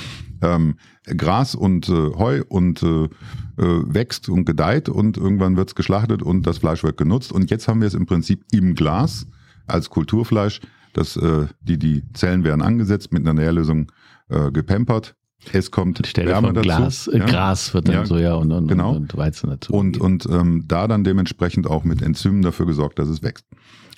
ähm, 0.41 0.75
Gras 1.05 1.55
und 1.55 1.89
äh, 1.89 1.91
Heu 1.91 2.43
und 2.47 2.83
äh, 2.83 3.05
äh, 3.05 3.09
wächst 3.57 4.29
und 4.29 4.45
gedeiht 4.45 4.89
und 4.89 5.17
irgendwann 5.17 5.57
wird's 5.57 5.75
geschlachtet 5.75 6.21
und 6.21 6.45
das 6.45 6.59
Fleisch 6.59 6.83
wird 6.83 6.97
genutzt. 6.97 7.31
Und 7.31 7.49
jetzt 7.49 7.67
haben 7.67 7.81
wir 7.81 7.87
es 7.87 7.93
im 7.93 8.05
Prinzip 8.05 8.43
im 8.51 8.75
Glas 8.75 9.25
als 9.65 9.89
Kulturfleisch. 9.89 10.61
Das, 10.93 11.15
äh, 11.15 11.47
die, 11.61 11.77
die 11.77 12.03
Zellen 12.13 12.43
werden 12.43 12.61
angesetzt, 12.61 13.11
mit 13.13 13.23
einer 13.23 13.33
Nährlösung 13.33 13.91
äh, 14.29 14.51
gepampert. 14.51 15.15
Es 15.53 15.71
kommt 15.71 16.05
Stelle 16.05 16.31
Wärme 16.31 16.53
dazu. 16.53 16.63
Glas, 16.63 17.07
äh, 17.07 17.19
ja. 17.19 17.25
Gras 17.25 17.73
wird 17.73 17.87
dann 17.87 17.95
ja, 17.95 18.05
Soja 18.05 18.33
und, 18.33 18.51
und, 18.51 18.67
genau. 18.67 18.95
und 18.95 19.15
Weizen 19.15 19.49
dazu. 19.49 19.73
Und, 19.73 19.97
und 19.99 20.25
ähm, 20.29 20.65
da 20.67 20.87
dann 20.87 21.03
dementsprechend 21.03 21.67
auch 21.67 21.83
mit 21.83 22.01
Enzymen 22.01 22.41
dafür 22.41 22.65
gesorgt, 22.65 22.99
dass 22.99 23.07
es 23.07 23.21
wächst. 23.23 23.45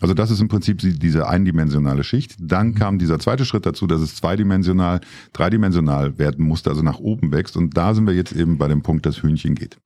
Also 0.02 0.14
das 0.14 0.32
ist 0.32 0.40
im 0.40 0.48
Prinzip 0.48 0.80
diese 0.80 1.28
eindimensionale 1.28 2.04
Schicht. 2.04 2.36
Dann 2.40 2.70
mhm. 2.70 2.76
kam 2.76 3.00
dieser 3.00 3.20
zweite 3.20 3.46
Schritt 3.46 3.66
dazu, 3.66 3.88
dass 3.88 4.02
es 4.02 4.16
zweidimensional, 4.16 5.02
dreidimensional 5.34 6.18
werden 6.18 6.46
musste, 6.46 6.70
also 6.70 6.82
nach 6.82 7.00
oben 7.00 7.32
wächst. 7.32 7.58
Und 7.58 7.76
da 7.76 7.94
sind 7.94 8.08
wir 8.08 8.14
jetzt 8.14 8.34
eben 8.34 8.58
bei 8.58 8.68
dem 8.68 8.82
Punkt, 8.82 9.06
dass 9.06 9.22
Hühnchen 9.22 9.56
geht. 9.56 9.78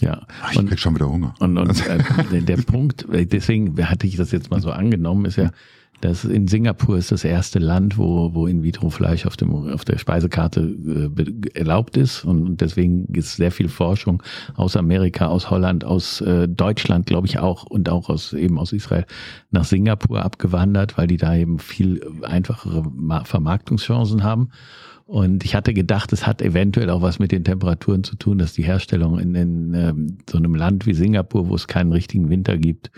Ja. 0.00 0.26
Ach, 0.42 0.52
ich 0.52 0.58
und, 0.58 0.68
krieg 0.68 0.78
schon 0.78 0.94
wieder 0.94 1.08
Hunger. 1.08 1.34
Und, 1.40 1.56
und 1.58 1.86
äh, 2.32 2.42
der 2.42 2.58
Punkt, 2.58 3.06
deswegen 3.10 3.76
hatte 3.88 4.06
ich 4.06 4.16
das 4.16 4.30
jetzt 4.32 4.50
mal 4.50 4.60
so 4.60 4.70
angenommen, 4.70 5.24
ist 5.24 5.36
ja, 5.36 5.50
das 6.00 6.24
in 6.24 6.46
Singapur 6.46 6.96
ist 6.96 7.10
das 7.10 7.24
erste 7.24 7.58
Land, 7.58 7.98
wo, 7.98 8.32
wo 8.32 8.46
In-vitro-Fleisch 8.46 9.26
auf, 9.26 9.36
dem, 9.36 9.52
auf 9.52 9.84
der 9.84 9.98
Speisekarte 9.98 10.60
äh, 10.60 11.58
erlaubt 11.58 11.96
ist. 11.96 12.24
Und 12.24 12.60
deswegen 12.60 13.06
ist 13.14 13.36
sehr 13.36 13.50
viel 13.50 13.68
Forschung 13.68 14.22
aus 14.54 14.76
Amerika, 14.76 15.26
aus 15.26 15.50
Holland, 15.50 15.84
aus 15.84 16.20
äh, 16.20 16.48
Deutschland, 16.48 17.06
glaube 17.06 17.26
ich 17.26 17.38
auch, 17.38 17.64
und 17.64 17.88
auch 17.88 18.08
aus 18.08 18.32
eben 18.32 18.58
aus 18.58 18.72
Israel 18.72 19.06
nach 19.50 19.64
Singapur 19.64 20.24
abgewandert, 20.24 20.96
weil 20.96 21.08
die 21.08 21.16
da 21.16 21.34
eben 21.34 21.58
viel 21.58 22.00
einfachere 22.22 22.84
Vermarktungschancen 23.24 24.22
haben. 24.22 24.50
Und 25.08 25.42
ich 25.42 25.54
hatte 25.54 25.72
gedacht, 25.72 26.12
es 26.12 26.26
hat 26.26 26.42
eventuell 26.42 26.90
auch 26.90 27.00
was 27.00 27.18
mit 27.18 27.32
den 27.32 27.42
Temperaturen 27.42 28.04
zu 28.04 28.14
tun, 28.16 28.36
dass 28.36 28.52
die 28.52 28.62
Herstellung 28.62 29.18
in, 29.18 29.34
in 29.34 29.72
ähm, 29.72 30.18
so 30.28 30.36
einem 30.36 30.54
Land 30.54 30.84
wie 30.84 30.92
Singapur, 30.92 31.48
wo 31.48 31.54
es 31.54 31.66
keinen 31.66 31.92
richtigen 31.92 32.28
Winter 32.28 32.58
gibt, 32.58 32.90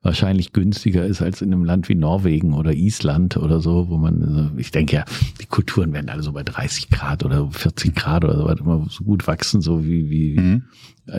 wahrscheinlich 0.00 0.52
günstiger 0.52 1.04
ist 1.04 1.20
als 1.20 1.42
in 1.42 1.52
einem 1.52 1.64
Land 1.64 1.88
wie 1.88 1.96
Norwegen 1.96 2.54
oder 2.54 2.72
Island 2.74 3.36
oder 3.36 3.58
so, 3.58 3.88
wo 3.88 3.96
man, 3.96 4.22
also 4.22 4.50
ich 4.56 4.70
denke 4.70 4.94
ja, 4.94 5.04
die 5.40 5.46
Kulturen 5.46 5.92
werden 5.92 6.08
alle 6.10 6.22
so 6.22 6.30
bei 6.30 6.44
30 6.44 6.90
Grad 6.90 7.24
oder 7.24 7.50
40 7.50 7.92
Grad 7.92 8.24
oder 8.24 8.36
so 8.36 8.44
weiter 8.44 8.60
immer 8.60 8.86
so 8.88 9.02
gut 9.02 9.26
wachsen, 9.26 9.60
so 9.60 9.84
wie, 9.84 10.10
wie 10.10 10.38
mhm. 10.38 10.62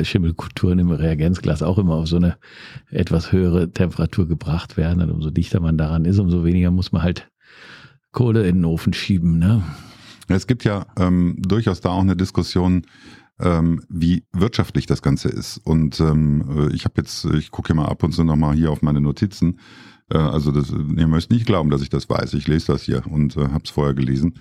Schimmelkulturen 0.04 0.80
im 0.80 0.92
Reagenzglas 0.92 1.64
auch 1.64 1.78
immer 1.78 1.96
auf 1.96 2.08
so 2.08 2.16
eine 2.16 2.38
etwas 2.92 3.34
höhere 3.34 3.72
Temperatur 3.72 4.26
gebracht 4.26 4.78
werden. 4.78 5.02
Und 5.02 5.12
umso 5.12 5.32
dichter 5.32 5.60
man 5.60 5.78
daran 5.78 6.06
ist, 6.06 6.18
umso 6.18 6.46
weniger 6.46 6.72
muss 6.72 6.94
man 6.94 7.02
halt 7.02 7.30
Kohle 8.14 8.48
in 8.48 8.60
den 8.60 8.66
Ofen 8.66 8.94
schieben. 8.94 9.38
Ne? 9.38 9.64
Es 10.36 10.48
gibt 10.48 10.64
ja 10.64 10.86
ähm, 10.98 11.36
durchaus 11.40 11.82
da 11.82 11.90
auch 11.90 12.02
eine 12.02 12.16
Diskussion, 12.16 12.86
ähm, 13.40 13.82
wie 13.90 14.26
wirtschaftlich 14.34 14.86
das 14.86 15.02
Ganze 15.02 15.30
ist. 15.30 15.58
Und 15.58 16.00
ähm, 16.00 16.70
äh, 16.70 16.76
ich 16.76 16.86
habe 16.86 16.96
jetzt, 16.98 17.26
ich 17.26 17.52
gucke 17.52 17.74
mal 17.74 17.86
ab 17.86 18.04
und 18.04 18.12
zu 18.12 18.24
nochmal 18.24 18.56
hier 18.56 18.72
auf 18.72 18.82
meine 18.82 19.02
Notizen. 19.02 19.60
Äh, 20.10 20.18
also 20.18 20.52
das, 20.52 20.72
ihr 20.72 21.08
müsst 21.08 21.32
nicht 21.32 21.46
glauben, 21.46 21.70
dass 21.70 21.82
ich 21.82 21.90
das 21.90 22.10
weiß. 22.10 22.34
Ich 22.34 22.48
lese 22.48 22.68
das 22.74 22.84
hier 22.84 23.04
und 23.08 23.38
äh, 23.38 23.50
habe 23.50 23.64
es 23.64 23.70
vorher 23.70 23.94
gelesen. 23.94 24.36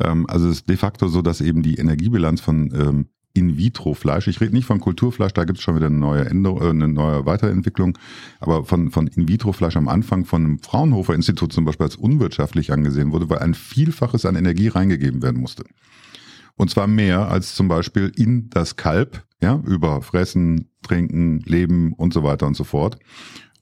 Ähm, 0.00 0.26
also 0.28 0.48
es 0.48 0.58
ist 0.58 0.68
de 0.68 0.76
facto 0.76 1.08
so, 1.08 1.22
dass 1.22 1.40
eben 1.40 1.62
die 1.62 1.76
Energiebilanz 1.76 2.40
von 2.40 2.72
ähm, 2.74 3.08
in-vitro-Fleisch. 3.38 4.26
Ich 4.26 4.40
rede 4.40 4.54
nicht 4.54 4.66
von 4.66 4.80
Kulturfleisch, 4.80 5.32
da 5.32 5.44
gibt 5.44 5.58
es 5.58 5.64
schon 5.64 5.76
wieder 5.76 5.86
eine 5.86 5.96
neue, 5.96 6.24
Änderung, 6.24 6.60
äh, 6.60 6.70
eine 6.70 6.88
neue 6.88 7.24
Weiterentwicklung, 7.24 7.96
aber 8.40 8.64
von, 8.64 8.90
von 8.90 9.06
In-vitro-Fleisch 9.06 9.76
am 9.76 9.88
Anfang 9.88 10.24
von 10.24 10.44
einem 10.44 10.58
Fraunhofer-Institut 10.58 11.52
zum 11.52 11.64
Beispiel 11.64 11.84
als 11.84 11.96
unwirtschaftlich 11.96 12.72
angesehen 12.72 13.12
wurde, 13.12 13.30
weil 13.30 13.38
ein 13.38 13.54
Vielfaches 13.54 14.26
an 14.26 14.36
Energie 14.36 14.68
reingegeben 14.68 15.22
werden 15.22 15.40
musste. 15.40 15.64
Und 16.56 16.70
zwar 16.70 16.88
mehr 16.88 17.28
als 17.28 17.54
zum 17.54 17.68
Beispiel 17.68 18.12
in 18.16 18.50
das 18.50 18.74
Kalb, 18.74 19.24
ja, 19.40 19.62
über 19.64 20.02
Fressen, 20.02 20.68
Trinken, 20.82 21.40
Leben 21.40 21.92
und 21.92 22.12
so 22.12 22.24
weiter 22.24 22.46
und 22.46 22.56
so 22.56 22.64
fort. 22.64 22.98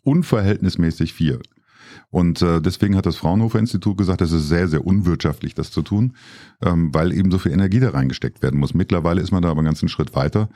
Unverhältnismäßig 0.02 1.12
viel. 1.12 1.42
Und 2.10 2.42
äh, 2.42 2.60
deswegen 2.60 2.96
hat 2.96 3.06
das 3.06 3.16
Fraunhofer 3.16 3.58
Institut 3.58 3.98
gesagt, 3.98 4.20
es 4.20 4.32
ist 4.32 4.48
sehr, 4.48 4.68
sehr 4.68 4.86
unwirtschaftlich, 4.86 5.54
das 5.54 5.70
zu 5.70 5.82
tun, 5.82 6.14
ähm, 6.62 6.94
weil 6.94 7.12
eben 7.12 7.30
so 7.30 7.38
viel 7.38 7.52
Energie 7.52 7.80
da 7.80 7.90
reingesteckt 7.90 8.42
werden 8.42 8.60
muss. 8.60 8.74
Mittlerweile 8.74 9.20
ist 9.20 9.32
man 9.32 9.42
da 9.42 9.50
aber 9.50 9.58
einen 9.58 9.66
ganzen 9.66 9.88
Schritt 9.88 10.14
weiter. 10.14 10.48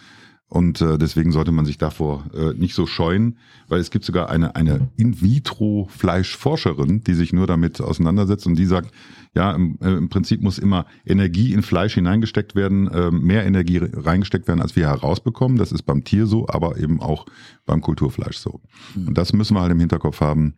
Und 0.51 0.81
äh, 0.81 0.99
deswegen 0.99 1.31
sollte 1.31 1.53
man 1.53 1.65
sich 1.65 1.79
davor 1.79 2.25
äh, 2.35 2.55
nicht 2.55 2.75
so 2.75 2.85
scheuen, 2.85 3.39
weil 3.69 3.79
es 3.79 3.93
gibt 3.93 4.05
sogar 4.05 4.31
eine, 4.31 4.57
eine 4.57 4.89
In-vitro-Fleischforscherin, 4.97 7.05
die 7.05 7.15
sich 7.15 7.33
nur 7.33 7.47
damit 7.47 7.81
auseinandersetzt 7.81 8.49
und 8.49 8.57
die 8.57 8.67
sagt, 8.67 8.93
ja, 9.33 9.53
im, 9.53 9.79
äh, 9.81 9.93
im 9.93 10.09
Prinzip 10.09 10.43
muss 10.43 10.59
immer 10.59 10.87
Energie 11.07 11.53
in 11.53 11.63
Fleisch 11.63 11.95
hineingesteckt 11.95 12.57
werden, 12.57 12.89
äh, 12.89 13.13
mehr 13.13 13.47
Energie 13.47 13.79
reingesteckt 13.81 14.49
werden, 14.49 14.61
als 14.61 14.75
wir 14.75 14.89
herausbekommen. 14.89 15.57
Das 15.57 15.71
ist 15.71 15.83
beim 15.83 16.03
Tier 16.03 16.27
so, 16.27 16.49
aber 16.49 16.79
eben 16.79 17.01
auch 17.01 17.27
beim 17.65 17.81
Kulturfleisch 17.81 18.39
so. 18.39 18.61
Hm. 18.95 19.07
Und 19.07 19.19
das 19.19 19.33
müssen 19.33 19.55
wir 19.55 19.61
halt 19.61 19.71
im 19.71 19.79
Hinterkopf 19.79 20.21
haben. 20.21 20.55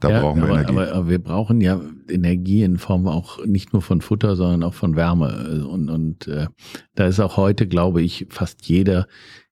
Da 0.00 0.10
ja, 0.10 0.20
brauchen 0.20 0.42
wir 0.42 0.48
aber, 0.48 0.60
Energie. 0.60 0.72
Aber, 0.72 0.92
aber, 0.92 1.08
wir 1.08 1.18
brauchen 1.18 1.60
ja 1.60 1.80
Energie 2.08 2.62
in 2.62 2.78
Form 2.78 3.06
auch 3.06 3.44
nicht 3.44 3.72
nur 3.72 3.82
von 3.82 4.00
Futter, 4.00 4.36
sondern 4.36 4.62
auch 4.62 4.74
von 4.74 4.96
Wärme. 4.96 5.66
Und, 5.68 5.90
und 5.90 6.28
äh, 6.28 6.46
da 6.94 7.06
ist 7.06 7.20
auch 7.20 7.36
heute, 7.36 7.66
glaube 7.66 8.02
ich, 8.02 8.26
fast 8.30 8.68
jeder 8.68 9.06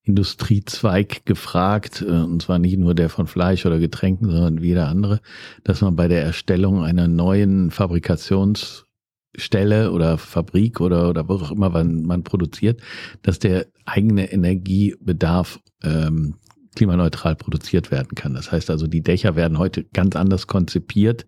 Industriezweig 0.07 1.26
gefragt, 1.26 2.02
äh, 2.07 2.11
und 2.11 2.40
zwar 2.40 2.61
nicht 2.61 2.79
nur 2.79 2.94
der 2.94 3.09
von 3.09 3.26
Fleisch 3.26 3.66
oder 3.66 3.81
Getränken, 3.81 4.31
sondern 4.31 4.62
jeder 4.62 4.87
andere, 4.88 5.20
dass 5.64 5.81
man 5.81 5.96
bei 5.96 6.07
der 6.07 6.22
Erstellung 6.22 6.85
einer 6.85 7.09
neuen 7.09 7.72
Fabrikationsstelle 7.72 9.90
oder 9.90 10.16
Fabrik 10.16 10.81
oder, 10.81 11.11
oder 11.11 11.29
wo 11.29 11.35
auch 11.35 11.50
immer 11.50 11.70
man, 11.70 12.02
man 12.02 12.22
produziert, 12.22 12.81
dass 13.22 13.40
der 13.40 13.66
eigene 13.85 14.33
Energiebedarf 14.33 15.59
ähm, 15.83 16.37
klimaneutral 16.76 17.34
produziert 17.34 17.90
werden 17.90 18.14
kann. 18.14 18.34
Das 18.34 18.52
heißt 18.52 18.70
also, 18.70 18.86
die 18.86 19.02
Dächer 19.02 19.34
werden 19.34 19.58
heute 19.58 19.84
ganz 19.92 20.14
anders 20.14 20.46
konzipiert 20.46 21.26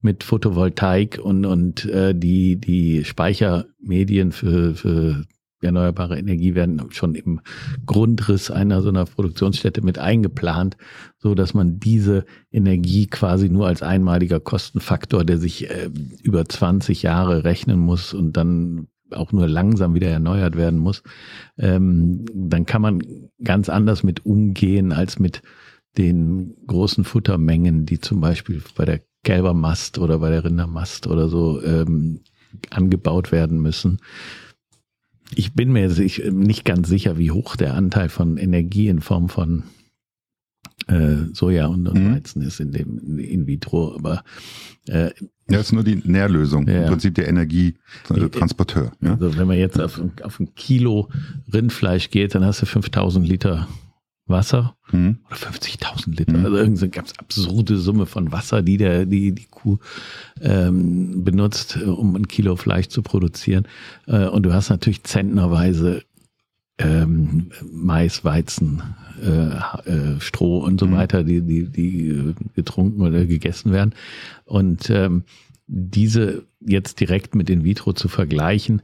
mit 0.00 0.24
Photovoltaik 0.24 1.18
und, 1.22 1.46
und 1.46 1.86
äh, 1.86 2.14
die, 2.14 2.60
die 2.60 3.04
Speichermedien 3.04 4.32
für, 4.32 4.74
für 4.74 5.24
erneuerbare 5.60 6.18
Energie 6.18 6.54
werden 6.54 6.80
schon 6.90 7.14
im 7.14 7.40
Grundriss 7.86 8.50
einer 8.50 8.82
so 8.82 8.90
einer 8.90 9.06
Produktionsstätte 9.06 9.82
mit 9.82 9.98
eingeplant, 9.98 10.76
so 11.18 11.34
dass 11.34 11.54
man 11.54 11.80
diese 11.80 12.24
Energie 12.52 13.06
quasi 13.06 13.48
nur 13.48 13.66
als 13.66 13.82
einmaliger 13.82 14.40
Kostenfaktor, 14.40 15.24
der 15.24 15.38
sich 15.38 15.70
äh, 15.70 15.90
über 16.22 16.44
20 16.44 17.02
Jahre 17.02 17.44
rechnen 17.44 17.78
muss 17.78 18.14
und 18.14 18.36
dann 18.36 18.88
auch 19.12 19.32
nur 19.32 19.48
langsam 19.48 19.94
wieder 19.94 20.08
erneuert 20.08 20.56
werden 20.56 20.78
muss, 20.78 21.02
ähm, 21.58 22.24
dann 22.34 22.66
kann 22.66 22.82
man 22.82 23.02
ganz 23.42 23.68
anders 23.68 24.02
mit 24.02 24.26
umgehen 24.26 24.92
als 24.92 25.18
mit 25.18 25.42
den 25.96 26.54
großen 26.66 27.04
Futtermengen, 27.04 27.86
die 27.86 28.00
zum 28.00 28.20
Beispiel 28.20 28.62
bei 28.76 28.84
der 28.84 29.00
Kälbermast 29.24 29.98
oder 29.98 30.18
bei 30.18 30.30
der 30.30 30.44
Rindermast 30.44 31.06
oder 31.06 31.28
so 31.28 31.62
ähm, 31.62 32.20
angebaut 32.70 33.32
werden 33.32 33.60
müssen 33.60 33.98
ich 35.34 35.54
bin 35.54 35.72
mir 35.72 35.88
nicht 35.88 36.64
ganz 36.64 36.88
sicher, 36.88 37.18
wie 37.18 37.30
hoch 37.30 37.56
der 37.56 37.74
Anteil 37.74 38.08
von 38.08 38.36
Energie 38.36 38.88
in 38.88 39.00
Form 39.00 39.28
von 39.28 39.64
äh, 40.86 41.26
Soja 41.32 41.66
und, 41.66 41.86
und 41.86 42.02
mhm. 42.02 42.14
Weizen 42.14 42.42
ist 42.42 42.60
in 42.60 42.72
dem 42.72 43.18
in 43.18 43.46
vitro, 43.46 43.94
aber 43.94 44.24
äh, 44.86 45.10
ja, 45.50 45.60
ist 45.60 45.72
nur 45.72 45.84
die 45.84 45.96
Nährlösung, 46.04 46.66
ja. 46.66 46.82
im 46.82 46.86
Prinzip 46.86 47.14
der 47.14 47.28
Energietransporteur. 47.28 48.92
Ja? 49.00 49.12
Also 49.12 49.36
wenn 49.36 49.46
man 49.46 49.56
jetzt 49.56 49.80
auf, 49.80 50.00
auf 50.22 50.40
ein 50.40 50.54
Kilo 50.54 51.08
Rindfleisch 51.52 52.10
geht, 52.10 52.34
dann 52.34 52.44
hast 52.44 52.62
du 52.62 52.66
5000 52.66 53.26
Liter 53.26 53.66
Wasser 54.28 54.76
mhm. 54.92 55.18
oder 55.26 55.36
50.000 55.36 56.16
Liter. 56.16 56.36
Mhm. 56.36 56.44
Also 56.44 56.56
irgendwie 56.58 56.80
so 56.80 56.88
ganz 56.88 57.12
absurde 57.16 57.76
Summe 57.78 58.06
von 58.06 58.30
Wasser, 58.30 58.62
die 58.62 58.76
der, 58.76 59.06
die, 59.06 59.32
die 59.32 59.46
Kuh 59.46 59.78
ähm, 60.40 61.24
benutzt, 61.24 61.78
um 61.82 62.14
ein 62.14 62.28
Kilo 62.28 62.56
Fleisch 62.56 62.88
zu 62.88 63.02
produzieren. 63.02 63.66
Äh, 64.06 64.26
und 64.26 64.44
du 64.44 64.52
hast 64.52 64.68
natürlich 64.68 65.02
zentnerweise 65.04 66.02
ähm, 66.78 67.50
Mais, 67.72 68.24
Weizen, 68.24 68.82
äh, 69.22 69.90
äh, 69.90 70.20
Stroh 70.20 70.58
und 70.58 70.80
so 70.80 70.86
mhm. 70.86 70.92
weiter, 70.92 71.24
die, 71.24 71.40
die, 71.40 71.64
die 71.64 72.34
getrunken 72.54 73.02
oder 73.02 73.24
gegessen 73.24 73.72
werden. 73.72 73.94
Und 74.44 74.90
ähm, 74.90 75.24
diese 75.66 76.44
jetzt 76.60 77.00
direkt 77.00 77.34
mit 77.34 77.50
in 77.50 77.64
vitro 77.64 77.92
zu 77.92 78.08
vergleichen, 78.08 78.82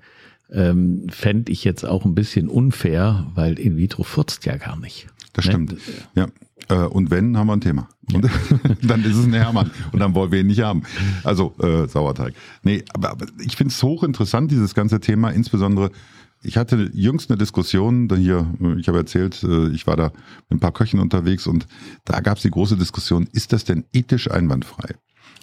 ähm, 0.50 1.06
fände 1.08 1.50
ich 1.50 1.64
jetzt 1.64 1.84
auch 1.84 2.04
ein 2.04 2.14
bisschen 2.14 2.48
unfair, 2.48 3.26
weil 3.34 3.58
in 3.58 3.76
vitro 3.76 4.02
furzt 4.02 4.44
ja 4.44 4.56
gar 4.56 4.78
nicht. 4.78 5.08
Das 5.32 5.46
ne? 5.46 5.50
stimmt. 5.50 5.76
Ja. 6.14 6.28
Äh, 6.68 6.86
und 6.86 7.10
wenn, 7.10 7.36
haben 7.36 7.46
wir 7.48 7.54
ein 7.54 7.60
Thema. 7.60 7.88
Und 8.12 8.28
dann 8.82 9.04
ist 9.04 9.16
es 9.16 9.24
ein 9.24 9.32
Hermann. 9.32 9.70
Und 9.92 9.98
dann 10.00 10.14
wollen 10.14 10.32
wir 10.32 10.40
ihn 10.40 10.46
nicht 10.46 10.62
haben. 10.62 10.82
Also 11.24 11.54
äh, 11.60 11.88
Sauerteig. 11.88 12.34
Nee, 12.62 12.84
aber, 12.92 13.10
aber 13.10 13.26
ich 13.44 13.56
finde 13.56 13.72
es 13.72 13.82
hochinteressant, 13.82 14.50
dieses 14.50 14.74
ganze 14.74 15.00
Thema, 15.00 15.30
insbesondere 15.30 15.90
ich 16.44 16.56
hatte 16.56 16.90
jüngst 16.92 17.30
eine 17.30 17.38
Diskussion, 17.38 18.08
da 18.08 18.16
hier, 18.16 18.52
ich 18.78 18.88
habe 18.88 18.98
erzählt, 18.98 19.42
äh, 19.42 19.68
ich 19.68 19.86
war 19.86 19.96
da 19.96 20.12
mit 20.48 20.58
ein 20.58 20.60
paar 20.60 20.72
Köchen 20.72 21.00
unterwegs 21.00 21.46
und 21.46 21.66
da 22.04 22.20
gab 22.20 22.36
es 22.36 22.42
die 22.42 22.50
große 22.50 22.76
Diskussion, 22.76 23.28
ist 23.32 23.52
das 23.52 23.64
denn 23.64 23.84
ethisch 23.92 24.30
einwandfrei? 24.30 24.94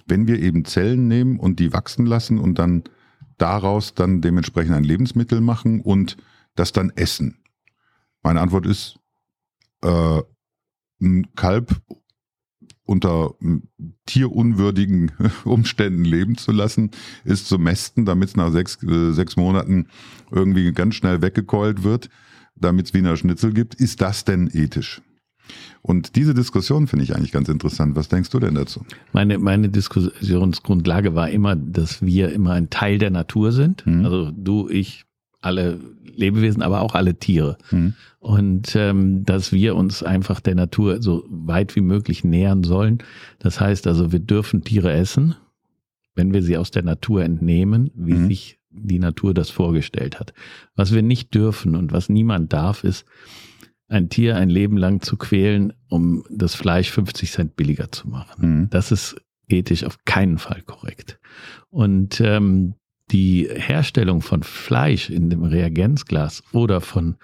Wenn 0.08 0.28
wir 0.28 0.40
eben 0.40 0.66
Zellen 0.66 1.08
nehmen 1.08 1.40
und 1.40 1.60
die 1.60 1.74
wachsen 1.74 2.06
lassen 2.06 2.40
und 2.40 2.60
dann 2.60 2.84
daraus 3.38 3.94
dann 3.96 4.22
dementsprechend 4.22 4.76
ein 4.76 4.84
Lebensmittel 4.84 5.42
machen 5.42 5.82
und 5.82 6.18
das 6.56 6.72
dann 6.72 6.92
essen. 6.92 7.40
Meine 8.22 8.42
Antwort 8.42 8.66
ist, 8.66 9.00
äh, 9.84 10.22
ein 11.02 11.34
Kalb 11.36 11.82
unter 12.86 13.36
tierunwürdigen 14.06 15.12
Umständen 15.46 16.04
leben 16.04 16.38
zu 16.38 16.52
lassen, 16.52 16.92
ist 17.24 17.48
zu 17.48 17.58
mästen, 17.58 18.06
damit 18.06 18.30
es 18.30 18.36
nach 18.36 18.52
sechs, 18.52 18.82
äh, 18.84 19.12
sechs 19.12 19.38
Monaten 19.38 19.88
irgendwie 20.32 20.72
ganz 20.74 20.96
schnell 20.96 21.22
weggekeult 21.22 21.84
wird, 21.84 22.10
damit 22.56 22.88
es 22.88 22.94
Wiener 22.94 23.18
Schnitzel 23.18 23.54
gibt. 23.54 23.76
Ist 23.76 24.02
das 24.02 24.26
denn 24.26 24.50
ethisch? 24.54 25.02
Und 25.82 26.16
diese 26.16 26.34
Diskussion 26.34 26.88
finde 26.88 27.04
ich 27.04 27.16
eigentlich 27.16 27.32
ganz 27.32 27.50
interessant. 27.50 27.96
Was 27.96 28.08
denkst 28.10 28.30
du 28.30 28.40
denn 28.40 28.56
dazu? 28.56 28.86
Meine, 29.14 29.40
meine 29.40 29.70
Diskussionsgrundlage 29.70 31.16
war 31.16 31.30
immer, 31.30 31.56
dass 31.56 32.02
wir 32.02 32.32
immer 32.32 32.52
ein 32.54 32.70
Teil 32.70 33.00
der 33.00 33.10
Natur 33.10 33.52
sind. 33.52 33.86
Mhm. 33.86 34.06
Also 34.06 34.32
du, 34.32 34.70
ich, 34.70 35.06
alle 35.42 35.80
Lebewesen, 36.04 36.62
aber 36.62 36.82
auch 36.82 36.96
alle 36.96 37.16
Tiere. 37.16 37.58
Mhm. 37.72 37.94
Und 38.20 38.76
ähm, 38.76 39.26
dass 39.26 39.52
wir 39.52 39.76
uns 39.76 40.04
einfach 40.04 40.40
der 40.40 40.56
Natur 40.56 41.02
so 41.02 41.26
weit 41.30 41.76
wie 41.76 41.82
möglich 41.82 42.24
nähern 42.24 42.64
sollen. 42.64 43.00
Das 43.40 43.60
heißt 43.60 43.88
also, 43.88 44.12
wir 44.12 44.20
dürfen 44.20 44.64
Tiere 44.64 44.92
essen, 44.92 45.36
wenn 46.16 46.34
wir 46.34 46.44
sie 46.44 46.58
aus 46.58 46.72
der 46.72 46.84
Natur 46.84 47.24
entnehmen, 47.24 47.92
wie 47.96 48.14
mhm. 48.14 48.28
sich 48.28 48.60
die 48.70 49.00
Natur 49.00 49.34
das 49.34 49.50
vorgestellt 49.50 50.20
hat. 50.20 50.34
Was 50.76 50.94
wir 50.94 51.02
nicht 51.02 51.34
dürfen 51.34 51.76
und 51.76 51.92
was 51.92 52.10
niemand 52.10 52.54
darf, 52.54 52.84
ist, 52.84 53.06
ein 53.88 54.08
Tier 54.08 54.38
ein 54.38 54.50
Leben 54.50 54.78
lang 54.78 55.02
zu 55.02 55.18
quälen, 55.18 55.74
um 55.90 56.24
das 56.30 56.56
Fleisch 56.56 56.90
50 56.92 57.32
Cent 57.32 57.56
billiger 57.58 57.92
zu 57.92 58.08
machen. 58.08 58.60
Mhm. 58.62 58.70
Das 58.70 58.92
ist 58.92 59.18
ethisch 59.50 59.84
auf 59.84 60.06
keinen 60.06 60.38
Fall 60.38 60.62
korrekt. 60.62 61.20
Und 61.70 62.22
ähm, 62.22 62.76
die 63.12 63.48
Herstellung 63.52 64.22
von 64.22 64.44
Fleisch 64.44 65.10
in 65.10 65.30
dem 65.30 65.44
Reagenzglas 65.44 66.44
oder 66.52 66.82
von 66.82 67.16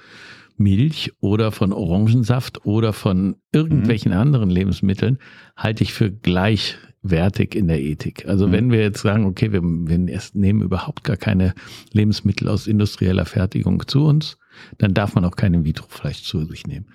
Milch 0.58 1.14
oder 1.20 1.52
von 1.52 1.72
Orangensaft 1.72 2.66
oder 2.66 2.92
von 2.92 3.36
irgendwelchen 3.52 4.12
mhm. 4.12 4.18
anderen 4.18 4.50
Lebensmitteln 4.50 5.20
halte 5.56 5.84
ich 5.84 5.94
für 5.94 6.12
gleichwertig 6.12 7.56
in 7.56 7.68
der 7.68 7.80
Ethik. 7.80 8.28
Also 8.28 8.48
mhm. 8.48 8.52
wenn 8.52 8.72
wir 8.72 8.82
jetzt 8.82 9.02
sagen, 9.02 9.26
okay, 9.26 9.54
wir, 9.54 9.62
wir 9.62 10.20
nehmen 10.34 10.62
überhaupt 10.62 11.04
gar 11.04 11.18
keine 11.18 11.54
Lebensmittel 11.92 12.50
aus 12.50 12.68
industrieller 12.68 13.26
Fertigung 13.26 13.88
zu 13.88 14.06
uns, 14.06 14.38
dann 14.78 14.94
darf 14.94 15.16
man 15.16 15.26
auch 15.26 15.36
kein 15.36 15.54
In-vitro-Fleisch 15.54 16.24
zu 16.24 16.46
sich 16.46 16.68
nehmen. 16.68 16.86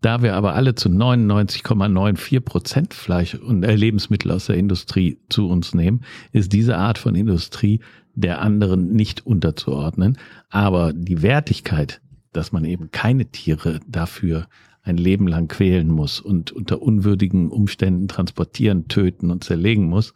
Da 0.00 0.22
wir 0.22 0.34
aber 0.34 0.54
alle 0.54 0.74
zu 0.74 0.88
99,94 0.88 2.40
Prozent 2.40 2.94
Fleisch 2.94 3.34
und 3.34 3.62
äh, 3.62 3.74
Lebensmittel 3.74 4.30
aus 4.30 4.46
der 4.46 4.56
Industrie 4.56 5.18
zu 5.28 5.48
uns 5.48 5.74
nehmen, 5.74 6.02
ist 6.32 6.52
diese 6.52 6.76
Art 6.76 6.98
von 6.98 7.14
Industrie 7.14 7.80
der 8.14 8.42
anderen 8.42 8.92
nicht 8.92 9.26
unterzuordnen. 9.26 10.18
Aber 10.50 10.92
die 10.92 11.22
Wertigkeit 11.22 12.02
dass 12.32 12.52
man 12.52 12.64
eben 12.64 12.90
keine 12.90 13.26
Tiere 13.26 13.80
dafür 13.86 14.48
ein 14.82 14.96
Leben 14.96 15.28
lang 15.28 15.46
quälen 15.46 15.88
muss 15.88 16.20
und 16.20 16.50
unter 16.50 16.82
unwürdigen 16.82 17.50
Umständen 17.50 18.08
transportieren, 18.08 18.88
töten 18.88 19.30
und 19.30 19.44
zerlegen 19.44 19.84
muss, 19.84 20.12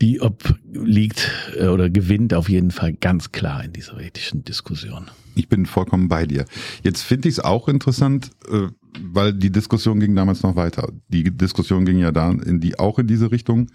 die 0.00 0.20
obliegt 0.20 1.30
äh, 1.56 1.66
oder 1.66 1.90
gewinnt 1.90 2.34
auf 2.34 2.48
jeden 2.48 2.70
Fall 2.70 2.94
ganz 2.94 3.32
klar 3.32 3.64
in 3.64 3.72
dieser 3.72 4.00
ethischen 4.00 4.44
Diskussion. 4.44 5.10
Ich 5.34 5.48
bin 5.48 5.66
vollkommen 5.66 6.08
bei 6.08 6.26
dir. 6.26 6.44
Jetzt 6.82 7.02
finde 7.02 7.28
ich 7.28 7.36
es 7.36 7.40
auch 7.40 7.68
interessant, 7.68 8.30
äh, 8.50 8.68
weil 9.00 9.34
die 9.34 9.50
Diskussion 9.50 10.00
ging 10.00 10.14
damals 10.14 10.42
noch 10.42 10.56
weiter. 10.56 10.90
Die 11.08 11.24
Diskussion 11.36 11.84
ging 11.84 11.98
ja 11.98 12.12
da 12.12 12.30
in 12.30 12.60
die 12.60 12.78
auch 12.78 12.98
in 12.98 13.06
diese 13.06 13.30
Richtung. 13.30 13.70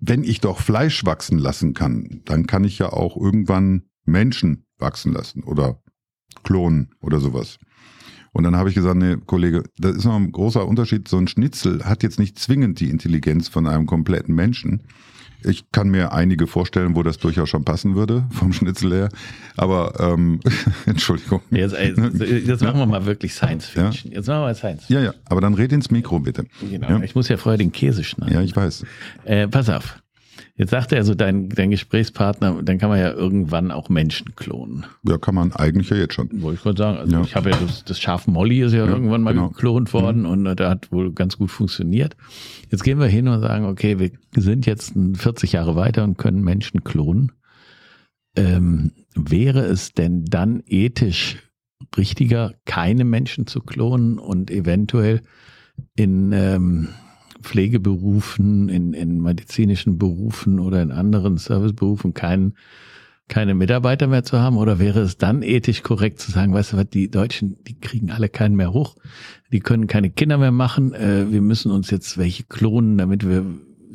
Wenn 0.00 0.24
ich 0.24 0.40
doch 0.40 0.60
Fleisch 0.60 1.04
wachsen 1.04 1.38
lassen 1.38 1.74
kann, 1.74 2.22
dann 2.24 2.46
kann 2.46 2.64
ich 2.64 2.78
ja 2.78 2.92
auch 2.92 3.16
irgendwann 3.16 3.82
Menschen 4.04 4.64
wachsen 4.78 5.12
lassen 5.12 5.44
oder 5.44 5.80
klonen 6.42 6.94
oder 7.00 7.20
sowas. 7.20 7.58
Und 8.32 8.44
dann 8.44 8.56
habe 8.56 8.68
ich 8.68 8.74
gesagt, 8.74 8.96
nee, 8.96 9.16
Kollege, 9.26 9.62
das 9.78 9.96
ist 9.96 10.04
noch 10.04 10.16
ein 10.16 10.32
großer 10.32 10.66
Unterschied. 10.66 11.06
So 11.06 11.18
ein 11.18 11.28
Schnitzel 11.28 11.84
hat 11.84 12.02
jetzt 12.02 12.18
nicht 12.18 12.38
zwingend 12.38 12.80
die 12.80 12.88
Intelligenz 12.88 13.48
von 13.48 13.66
einem 13.66 13.86
kompletten 13.86 14.34
Menschen. 14.34 14.82
Ich 15.44 15.70
kann 15.72 15.90
mir 15.90 16.12
einige 16.12 16.46
vorstellen, 16.46 16.94
wo 16.94 17.02
das 17.02 17.18
durchaus 17.18 17.48
schon 17.48 17.64
passen 17.64 17.94
würde, 17.94 18.24
vom 18.30 18.52
Schnitzel 18.52 18.92
her. 18.92 19.08
Aber 19.56 19.98
ähm, 19.98 20.40
Entschuldigung. 20.86 21.40
Jetzt, 21.50 21.74
jetzt 21.76 22.62
machen 22.62 22.78
wir 22.78 22.86
mal 22.86 23.04
wirklich 23.04 23.34
Science 23.34 23.66
Fiction. 23.66 24.12
Ja? 24.12 24.18
Jetzt 24.18 24.28
machen 24.28 24.40
wir 24.40 24.46
mal 24.46 24.54
Science 24.54 24.86
Fiction. 24.86 25.04
Ja, 25.04 25.10
ja, 25.12 25.14
aber 25.24 25.40
dann 25.40 25.54
red 25.54 25.72
ins 25.72 25.90
Mikro 25.90 26.20
bitte. 26.20 26.44
Genau. 26.60 26.88
Ja? 26.88 27.02
Ich 27.02 27.14
muss 27.14 27.28
ja 27.28 27.36
vorher 27.36 27.58
den 27.58 27.72
Käse 27.72 28.04
schneiden. 28.04 28.34
Ja, 28.34 28.40
ich 28.40 28.54
weiß. 28.54 28.84
Äh, 29.24 29.48
pass 29.48 29.68
auf. 29.68 30.01
Jetzt 30.56 30.70
sagt 30.70 30.92
er 30.92 31.04
so, 31.04 31.14
dein, 31.14 31.48
dein 31.48 31.70
Gesprächspartner, 31.70 32.62
dann 32.62 32.78
kann 32.78 32.88
man 32.88 32.98
ja 32.98 33.12
irgendwann 33.12 33.70
auch 33.70 33.88
Menschen 33.88 34.34
klonen. 34.36 34.86
Ja, 35.06 35.18
kann 35.18 35.34
man 35.34 35.52
eigentlich 35.52 35.90
ja 35.90 35.96
jetzt 35.96 36.14
schon. 36.14 36.28
Wollte 36.42 36.56
ich 36.56 36.62
gerade 36.62 36.78
sagen. 36.78 36.98
Also 36.98 37.16
ja. 37.16 37.22
ich 37.22 37.36
habe 37.36 37.50
ja 37.50 37.56
das, 37.56 37.84
das 37.84 38.00
Schaf 38.00 38.26
Molly 38.26 38.62
ist 38.62 38.72
ja, 38.72 38.84
ja 38.84 38.90
irgendwann 38.90 39.22
mal 39.22 39.34
genau. 39.34 39.48
geklont 39.48 39.92
worden 39.92 40.20
mhm. 40.20 40.26
und 40.26 40.56
da 40.56 40.70
hat 40.70 40.92
wohl 40.92 41.12
ganz 41.12 41.38
gut 41.38 41.50
funktioniert. 41.50 42.16
Jetzt 42.70 42.84
gehen 42.84 42.98
wir 42.98 43.06
hin 43.06 43.28
und 43.28 43.40
sagen, 43.40 43.66
okay, 43.66 43.98
wir 43.98 44.10
sind 44.36 44.66
jetzt 44.66 44.94
40 45.14 45.52
Jahre 45.52 45.76
weiter 45.76 46.04
und 46.04 46.18
können 46.18 46.42
Menschen 46.42 46.84
klonen. 46.84 47.32
Ähm, 48.36 48.92
wäre 49.14 49.60
es 49.60 49.92
denn 49.92 50.24
dann 50.24 50.62
ethisch 50.66 51.38
richtiger, 51.96 52.54
keine 52.64 53.04
Menschen 53.04 53.46
zu 53.46 53.60
klonen 53.60 54.18
und 54.18 54.50
eventuell 54.50 55.22
in 55.94 56.32
ähm, 56.32 56.88
Pflegeberufen, 57.42 58.68
in, 58.68 58.92
in 58.92 59.20
medizinischen 59.20 59.98
Berufen 59.98 60.58
oder 60.58 60.82
in 60.82 60.90
anderen 60.90 61.36
Serviceberufen 61.36 62.14
keinen 62.14 62.54
keine 63.28 63.54
Mitarbeiter 63.54 64.08
mehr 64.08 64.24
zu 64.24 64.40
haben? 64.40 64.58
Oder 64.58 64.78
wäre 64.78 65.00
es 65.00 65.16
dann 65.16 65.42
ethisch 65.42 65.82
korrekt 65.82 66.20
zu 66.20 66.30
sagen, 66.30 66.52
weißt 66.52 66.72
du 66.72 66.76
was, 66.76 66.90
die 66.90 67.10
Deutschen, 67.10 67.56
die 67.64 67.78
kriegen 67.78 68.10
alle 68.10 68.28
keinen 68.28 68.56
mehr 68.56 68.72
hoch, 68.72 68.96
die 69.52 69.60
können 69.60 69.86
keine 69.86 70.10
Kinder 70.10 70.36
mehr 70.36 70.52
machen, 70.52 70.92
äh, 70.92 71.30
wir 71.30 71.40
müssen 71.40 71.70
uns 71.72 71.90
jetzt 71.90 72.18
welche 72.18 72.44
klonen, 72.44 72.98
damit 72.98 73.26
wir 73.26 73.44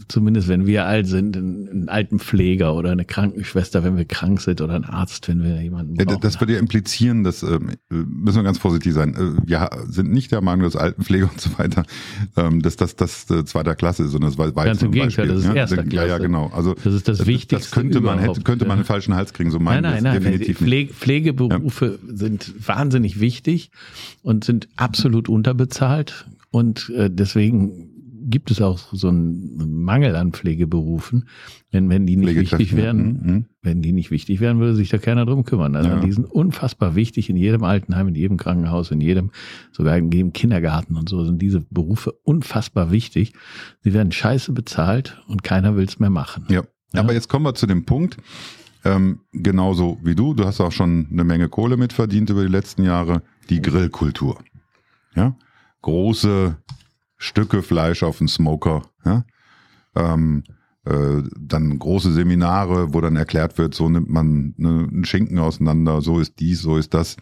zumindest 0.07 0.47
wenn 0.47 0.65
wir 0.65 0.85
alt 0.85 1.07
sind, 1.07 1.35
einen, 1.35 1.69
einen 1.69 1.89
alten 1.89 2.19
Pfleger 2.19 2.75
oder 2.75 2.91
eine 2.91 3.05
Krankenschwester, 3.05 3.83
wenn 3.83 3.97
wir 3.97 4.05
krank 4.05 4.41
sind 4.41 4.61
oder 4.61 4.73
ein 4.73 4.85
Arzt, 4.85 5.27
wenn 5.27 5.43
wir 5.43 5.61
jemanden 5.61 5.95
brauchen. 5.95 6.09
Ja, 6.09 6.17
das 6.17 6.39
würde 6.39 6.53
ja 6.53 6.59
implizieren, 6.59 7.23
dass, 7.23 7.43
äh, 7.43 7.59
müssen 7.89 8.37
wir 8.37 8.43
ganz 8.43 8.57
vorsichtig 8.57 8.93
sein, 8.93 9.13
äh, 9.15 9.47
wir 9.47 9.69
sind 9.89 10.11
nicht 10.11 10.31
der 10.31 10.41
Meinung, 10.41 10.63
dass 10.63 10.75
Altenpflege 10.75 11.25
und 11.31 11.39
so 11.39 11.57
weiter, 11.57 11.83
ähm, 12.35 12.61
dass 12.61 12.75
das 12.75 12.95
das 12.95 13.29
äh, 13.29 13.45
zweiter 13.45 13.75
Klasse 13.75 14.03
ist, 14.03 14.11
sondern 14.11 14.31
das 14.31 14.37
war 14.37 14.51
Ganz 14.51 14.81
im 14.81 14.91
Gegenteil, 14.91 15.27
das 15.27 15.39
ist 15.39 15.45
ja? 15.45 15.53
erster 15.53 15.83
Klasse. 15.83 15.95
Ja, 15.95 16.05
ja, 16.05 16.17
genau. 16.17 16.51
Also, 16.53 16.73
das 16.73 16.93
ist 16.93 17.07
das, 17.07 17.19
das 17.19 17.27
Wichtigste. 17.27 17.57
Das 17.57 17.71
könnte 17.71 18.01
man, 18.01 18.19
hätte, 18.19 18.41
könnte 18.41 18.65
man 18.65 18.77
einen 18.77 18.85
falschen 18.85 19.15
Hals 19.15 19.33
kriegen, 19.33 19.51
so 19.51 19.59
meinen 19.59 19.83
nein, 19.83 20.03
nein, 20.03 20.03
nein, 20.03 20.23
definitiv 20.23 20.57
Pflege, 20.57 20.93
Pflegeberufe 20.93 21.99
ja. 22.07 22.15
sind 22.15 22.53
wahnsinnig 22.65 23.19
wichtig 23.19 23.71
und 24.23 24.43
sind 24.43 24.67
absolut 24.75 25.29
unterbezahlt 25.29 26.25
und 26.51 26.89
äh, 26.89 27.09
deswegen 27.11 27.96
gibt 28.29 28.51
es 28.51 28.61
auch 28.61 28.77
so 28.91 29.07
einen 29.07 29.83
Mangel 29.83 30.15
an 30.15 30.33
Pflegeberufen. 30.33 31.27
Wenn, 31.71 31.89
wenn 31.89 32.05
die 32.05 32.17
nicht 32.17 32.35
wichtig 32.35 32.75
wären, 32.75 32.97
mhm. 32.97 33.45
wenn 33.61 33.81
die 33.81 33.93
nicht 33.93 34.11
wichtig 34.11 34.39
wären, 34.41 34.59
würde 34.59 34.75
sich 34.75 34.89
da 34.89 34.97
keiner 34.97 35.25
drum 35.25 35.45
kümmern. 35.45 35.75
Also 35.75 35.89
ja. 35.89 35.99
die 35.99 36.11
sind 36.11 36.25
unfassbar 36.25 36.95
wichtig 36.95 37.29
in 37.29 37.37
jedem 37.37 37.63
Altenheim, 37.63 38.09
in 38.09 38.15
jedem 38.15 38.37
Krankenhaus, 38.37 38.91
in 38.91 38.99
jedem, 38.99 39.31
sogar 39.71 39.97
in 39.97 40.11
jedem 40.11 40.33
Kindergarten 40.33 40.97
und 40.97 41.07
so 41.07 41.23
sind 41.23 41.41
diese 41.41 41.61
Berufe 41.61 42.11
unfassbar 42.23 42.91
wichtig. 42.91 43.33
Sie 43.81 43.93
werden 43.93 44.11
scheiße 44.11 44.51
bezahlt 44.51 45.21
und 45.27 45.43
keiner 45.43 45.77
will 45.77 45.85
es 45.85 45.99
mehr 45.99 46.09
machen. 46.09 46.45
Ja. 46.49 46.63
ja. 46.93 47.01
Aber 47.01 47.13
jetzt 47.13 47.29
kommen 47.29 47.45
wir 47.45 47.55
zu 47.55 47.65
dem 47.65 47.85
Punkt, 47.85 48.17
ähm, 48.83 49.21
genauso 49.31 49.99
wie 50.03 50.15
du, 50.15 50.33
du 50.33 50.45
hast 50.45 50.59
auch 50.59 50.71
schon 50.71 51.07
eine 51.11 51.23
Menge 51.23 51.47
Kohle 51.47 51.77
mitverdient 51.77 52.29
über 52.29 52.43
die 52.43 52.51
letzten 52.51 52.83
Jahre, 52.83 53.21
die 53.49 53.61
Grillkultur. 53.61 54.37
Ja, 55.15 55.35
große 55.81 56.57
Stücke 57.17 57.61
Fleisch 57.63 58.03
auf 58.03 58.19
den 58.19 58.27
Smoker. 58.27 58.83
Ja? 59.05 59.25
Ähm, 59.95 60.43
äh, 60.85 61.23
dann 61.37 61.77
große 61.79 62.13
Seminare, 62.13 62.93
wo 62.93 63.01
dann 63.01 63.15
erklärt 63.17 63.57
wird, 63.57 63.73
so 63.73 63.89
nimmt 63.89 64.09
man 64.09 64.53
ne, 64.57 64.87
einen 64.89 65.05
Schinken 65.05 65.39
auseinander, 65.39 66.01
so 66.01 66.19
ist 66.19 66.39
dies, 66.39 66.61
so 66.61 66.77
ist 66.77 66.93
das. 66.93 67.17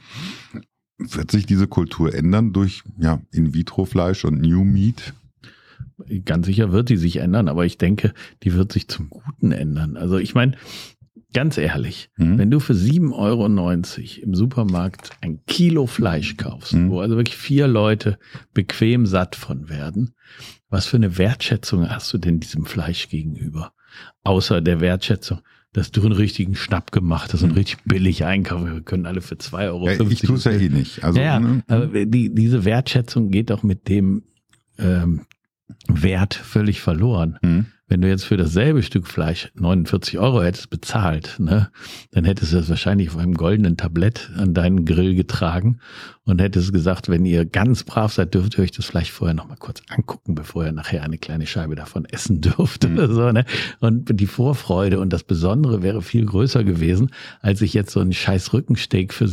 Wird 0.98 1.32
sich 1.32 1.46
diese 1.46 1.68
Kultur 1.68 2.14
ändern 2.14 2.54
durch 2.54 2.84
ja, 3.00 3.22
In-vitro-Fleisch 3.32 4.24
und 4.26 4.42
New 4.42 4.64
Meat? 4.64 5.14
Ganz 6.26 6.46
sicher 6.46 6.72
wird 6.72 6.90
die 6.90 6.98
sich 6.98 7.18
ändern, 7.18 7.48
aber 7.48 7.66
ich 7.66 7.78
denke, 7.78 8.14
die 8.44 8.54
wird 8.54 8.72
sich 8.72 8.88
zum 8.88 9.10
Guten 9.10 9.52
ändern. 9.52 9.98
Also 9.98 10.18
ich 10.18 10.36
meine, 10.36 10.58
Ganz 11.36 11.58
ehrlich, 11.58 12.10
mhm. 12.16 12.38
wenn 12.38 12.50
du 12.50 12.62
für 12.62 12.72
7,90 12.72 13.12
Euro 13.14 13.46
im 14.24 14.36
Supermarkt 14.36 15.10
ein 15.20 15.42
Kilo 15.48 15.86
Fleisch 15.86 16.38
kaufst, 16.38 16.76
mhm. 16.76 16.90
wo 16.90 17.02
also 17.02 17.18
wirklich 17.18 17.36
vier 17.36 17.68
Leute 17.68 18.18
bequem 18.54 19.06
satt 19.06 19.36
von 19.36 19.68
werden, 19.68 20.16
was 20.70 20.86
für 20.88 20.96
eine 20.96 21.18
Wertschätzung 21.18 21.90
hast 21.90 22.14
du 22.14 22.20
denn 22.20 22.40
diesem 22.40 22.66
Fleisch 22.66 23.10
gegenüber? 23.10 23.74
Außer 24.24 24.62
der 24.62 24.80
Wertschätzung, 24.80 25.42
dass 25.74 25.92
du 25.92 26.04
einen 26.04 26.14
richtigen 26.14 26.56
Schnapp 26.56 26.94
gemacht 26.94 27.34
hast 27.34 27.44
und 27.44 27.50
mhm. 27.50 27.58
richtig 27.58 27.84
billig 27.84 28.24
einkaufen. 28.24 28.74
Wir 28.74 28.82
können 28.82 29.06
alle 29.06 29.20
für 29.20 29.36
2,50 29.36 29.66
Euro. 29.66 29.90
Ja, 29.90 30.10
ich 30.10 30.22
tue 30.22 30.38
es 30.38 30.46
ja 30.46 30.52
eh 30.54 30.70
nicht. 30.70 31.04
Also, 31.04 31.20
ja, 31.20 31.38
ne? 31.38 31.64
aber 31.68 32.06
die, 32.06 32.34
diese 32.34 32.64
Wertschätzung 32.64 33.30
geht 33.30 33.52
auch 33.52 33.62
mit 33.62 33.90
dem 33.90 34.24
ähm, 34.80 35.26
Wert 35.90 36.34
völlig 36.34 36.80
verloren. 36.80 37.38
Mhm. 37.42 37.66
Wenn 37.88 38.02
du 38.02 38.08
jetzt 38.08 38.26
für 38.26 38.36
dasselbe 38.36 38.82
Stück 38.82 39.06
Fleisch 39.06 39.52
49 39.54 40.18
Euro 40.18 40.42
hättest 40.42 40.72
bezahlt, 40.72 41.36
ne, 41.40 41.70
dann 42.12 42.26
hättest 42.26 42.52
du 42.52 42.58
das 42.58 42.70
wahrscheinlich 42.70 43.10
auf 43.10 43.18
einem 43.18 43.36
goldenen 43.36 43.78
Tablett 43.78 44.32
an 44.36 44.56
deinen 44.56 44.86
Grill 44.86 45.14
getragen 45.14 45.78
und 46.24 46.42
hättest 46.42 46.74
gesagt, 46.74 47.10
wenn 47.10 47.26
ihr 47.26 47.46
ganz 47.46 47.84
brav 47.84 48.12
seid, 48.12 48.34
dürft 48.34 48.58
ihr 48.58 48.64
euch 48.64 48.72
das 48.72 48.86
Fleisch 48.86 49.12
vorher 49.12 49.36
noch 49.36 49.48
mal 49.48 49.58
kurz 49.58 49.84
angucken, 49.88 50.34
bevor 50.34 50.66
ihr 50.66 50.72
nachher 50.72 51.04
eine 51.04 51.20
kleine 51.20 51.46
Scheibe 51.46 51.76
davon 51.76 52.06
essen 52.06 52.42
dürft 52.42 52.90
mhm. 52.90 52.98
oder 52.98 53.14
so, 53.14 53.32
ne? 53.32 53.46
Und 53.80 54.20
die 54.20 54.28
Vorfreude 54.28 55.00
und 55.00 55.14
das 55.14 55.24
Besondere 55.24 55.84
wäre 55.84 56.02
viel 56.02 56.26
größer 56.26 56.64
gewesen, 56.64 57.12
als 57.42 57.62
ich 57.62 57.76
jetzt 57.76 57.92
so 57.92 58.00
einen 58.00 58.14
scheiß 58.14 58.54
Rückensteak 58.54 59.14
für 59.14 59.30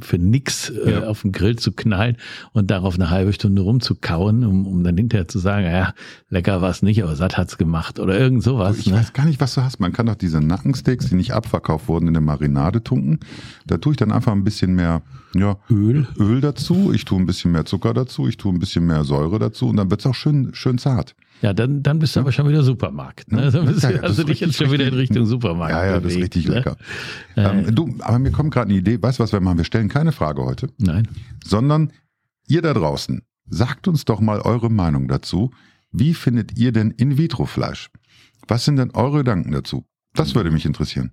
für 0.00 0.18
nix 0.18 0.70
äh, 0.70 0.92
ja. 0.92 1.06
auf 1.06 1.22
den 1.22 1.32
Grill 1.32 1.56
zu 1.56 1.72
knallen 1.72 2.16
und 2.52 2.70
darauf 2.70 2.94
eine 2.94 3.10
halbe 3.10 3.32
Stunde 3.32 3.62
rumzukauen, 3.62 4.44
um, 4.44 4.66
um 4.66 4.84
dann 4.84 4.96
hinterher 4.96 5.28
zu 5.28 5.38
sagen, 5.38 5.66
ja, 5.66 5.94
lecker 6.28 6.62
war 6.62 6.70
es 6.70 6.82
nicht, 6.82 7.02
aber 7.02 7.16
satt 7.16 7.36
hat's 7.36 7.58
gemacht 7.58 7.98
oder 7.98 8.18
irgend 8.18 8.42
sowas. 8.42 8.78
Ich 8.78 8.86
ne? 8.86 8.96
weiß 8.96 9.12
gar 9.12 9.26
nicht, 9.26 9.40
was 9.40 9.54
du 9.54 9.62
hast. 9.62 9.80
Man 9.80 9.92
kann 9.92 10.06
doch 10.06 10.14
diese 10.14 10.40
Nackensteaks, 10.40 11.08
die 11.08 11.14
nicht 11.14 11.32
abverkauft 11.32 11.88
wurden, 11.88 12.08
in 12.08 12.14
der 12.14 12.22
Marinade 12.22 12.82
tunken. 12.82 13.20
Da 13.66 13.78
tue 13.78 13.92
ich 13.92 13.96
dann 13.96 14.12
einfach 14.12 14.32
ein 14.32 14.44
bisschen 14.44 14.74
mehr 14.74 15.02
ja, 15.34 15.58
Öl. 15.70 16.06
Öl 16.18 16.40
dazu, 16.40 16.92
ich 16.94 17.04
tue 17.04 17.18
ein 17.18 17.26
bisschen 17.26 17.52
mehr 17.52 17.64
Zucker 17.64 17.92
dazu, 17.92 18.26
ich 18.26 18.36
tue 18.36 18.52
ein 18.52 18.58
bisschen 18.58 18.86
mehr 18.86 19.04
Säure 19.04 19.38
dazu 19.38 19.68
und 19.68 19.76
dann 19.76 19.90
wird's 19.90 20.06
auch 20.06 20.14
schön, 20.14 20.54
schön 20.54 20.78
zart. 20.78 21.14
Ja, 21.42 21.52
dann, 21.52 21.82
dann 21.82 21.98
bist 21.98 22.16
du 22.16 22.20
ja. 22.20 22.24
aber 22.24 22.32
schon 22.32 22.48
wieder 22.48 22.62
Supermarkt. 22.62 23.30
Ne? 23.30 23.50
Dann 23.50 23.66
bist 23.66 23.82
ja, 23.82 23.90
ja, 23.90 24.00
also 24.00 24.24
dich 24.24 24.40
jetzt 24.40 24.56
schon 24.56 24.72
wieder 24.72 24.86
in 24.86 24.94
Richtung 24.94 25.26
Supermarkt. 25.26 25.72
Ja, 25.72 25.84
ja, 25.84 25.98
bewegt, 25.98 26.04
das 26.04 26.12
ist 26.14 26.22
richtig 26.22 26.48
ne? 26.48 26.54
lecker. 26.54 26.76
Ähm, 27.36 27.68
äh, 27.68 27.72
du, 27.72 27.94
aber 28.00 28.18
mir 28.18 28.30
kommt 28.30 28.52
gerade 28.52 28.70
eine 28.70 28.78
Idee. 28.78 29.00
Weißt 29.00 29.18
du, 29.18 29.22
was 29.22 29.32
wir 29.32 29.40
machen? 29.40 29.58
Wir 29.58 29.64
stellen 29.64 29.88
keine 29.88 30.12
Frage 30.12 30.44
heute. 30.44 30.68
Nein. 30.78 31.08
Sondern 31.44 31.92
ihr 32.48 32.62
da 32.62 32.72
draußen, 32.72 33.22
sagt 33.48 33.88
uns 33.88 34.04
doch 34.04 34.20
mal 34.20 34.40
eure 34.40 34.70
Meinung 34.70 35.08
dazu. 35.08 35.50
Wie 35.92 36.14
findet 36.14 36.58
ihr 36.58 36.72
denn 36.72 36.90
In-vitro-Fleisch? 36.90 37.90
Was 38.48 38.64
sind 38.64 38.76
denn 38.76 38.90
eure 38.92 39.18
Gedanken 39.18 39.52
dazu? 39.52 39.84
Das 40.14 40.34
würde 40.34 40.50
mich 40.50 40.64
interessieren. 40.64 41.12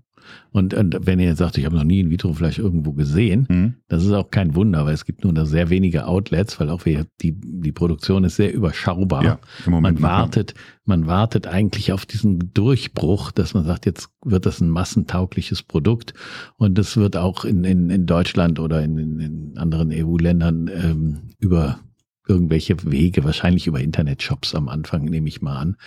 Und, 0.52 0.74
und 0.74 0.98
wenn 1.06 1.20
ihr 1.20 1.28
jetzt 1.28 1.40
sagt, 1.40 1.58
ich 1.58 1.66
habe 1.66 1.76
noch 1.76 1.84
nie 1.84 2.00
in 2.00 2.10
vitro 2.10 2.34
vielleicht 2.34 2.60
irgendwo 2.60 2.94
gesehen, 2.94 3.48
Mhm. 3.50 3.74
das 3.88 4.04
ist 4.04 4.12
auch 4.12 4.30
kein 4.32 4.56
Wunder, 4.56 4.86
weil 4.86 4.94
es 4.94 5.06
gibt 5.06 5.24
nur 5.24 5.34
noch 5.34 5.46
sehr 5.46 5.70
wenige 5.70 6.06
Outlets, 6.08 6.60
weil 6.60 6.70
auch 6.70 6.86
wir, 6.86 7.06
die, 7.22 7.34
die 7.40 7.72
Produktion 7.72 8.24
ist 8.24 8.36
sehr 8.36 8.54
überschaubar. 8.54 9.24
Ja, 9.24 9.40
im 9.66 9.72
Moment 9.72 10.00
man 10.00 10.12
wartet, 10.12 10.54
man 10.86 11.08
wartet 11.08 11.48
eigentlich 11.48 11.92
auf 11.92 12.06
diesen 12.06 12.54
Durchbruch, 12.54 13.32
dass 13.32 13.54
man 13.54 13.66
sagt, 13.66 13.86
jetzt 13.86 14.10
wird 14.24 14.46
das 14.46 14.62
ein 14.62 14.70
massentaugliches 14.70 15.64
Produkt 15.64 16.14
und 16.58 16.78
es 16.78 16.98
wird 16.98 17.18
auch 17.18 17.46
in, 17.46 17.64
in, 17.64 17.90
in 17.90 18.06
Deutschland 18.06 18.60
oder 18.60 18.84
in, 18.84 18.98
in, 18.98 19.20
in 19.20 19.58
anderen 19.58 19.92
EU-Ländern 19.92 20.70
ähm, 20.74 21.18
über 21.40 21.80
irgendwelche 22.28 22.76
Wege, 22.90 23.24
wahrscheinlich 23.24 23.68
über 23.68 23.82
Internetshops 23.82 24.56
am 24.56 24.70
Anfang, 24.70 25.06
nehme 25.06 25.28
ich 25.28 25.42
mal 25.42 25.58
an, 25.58 25.78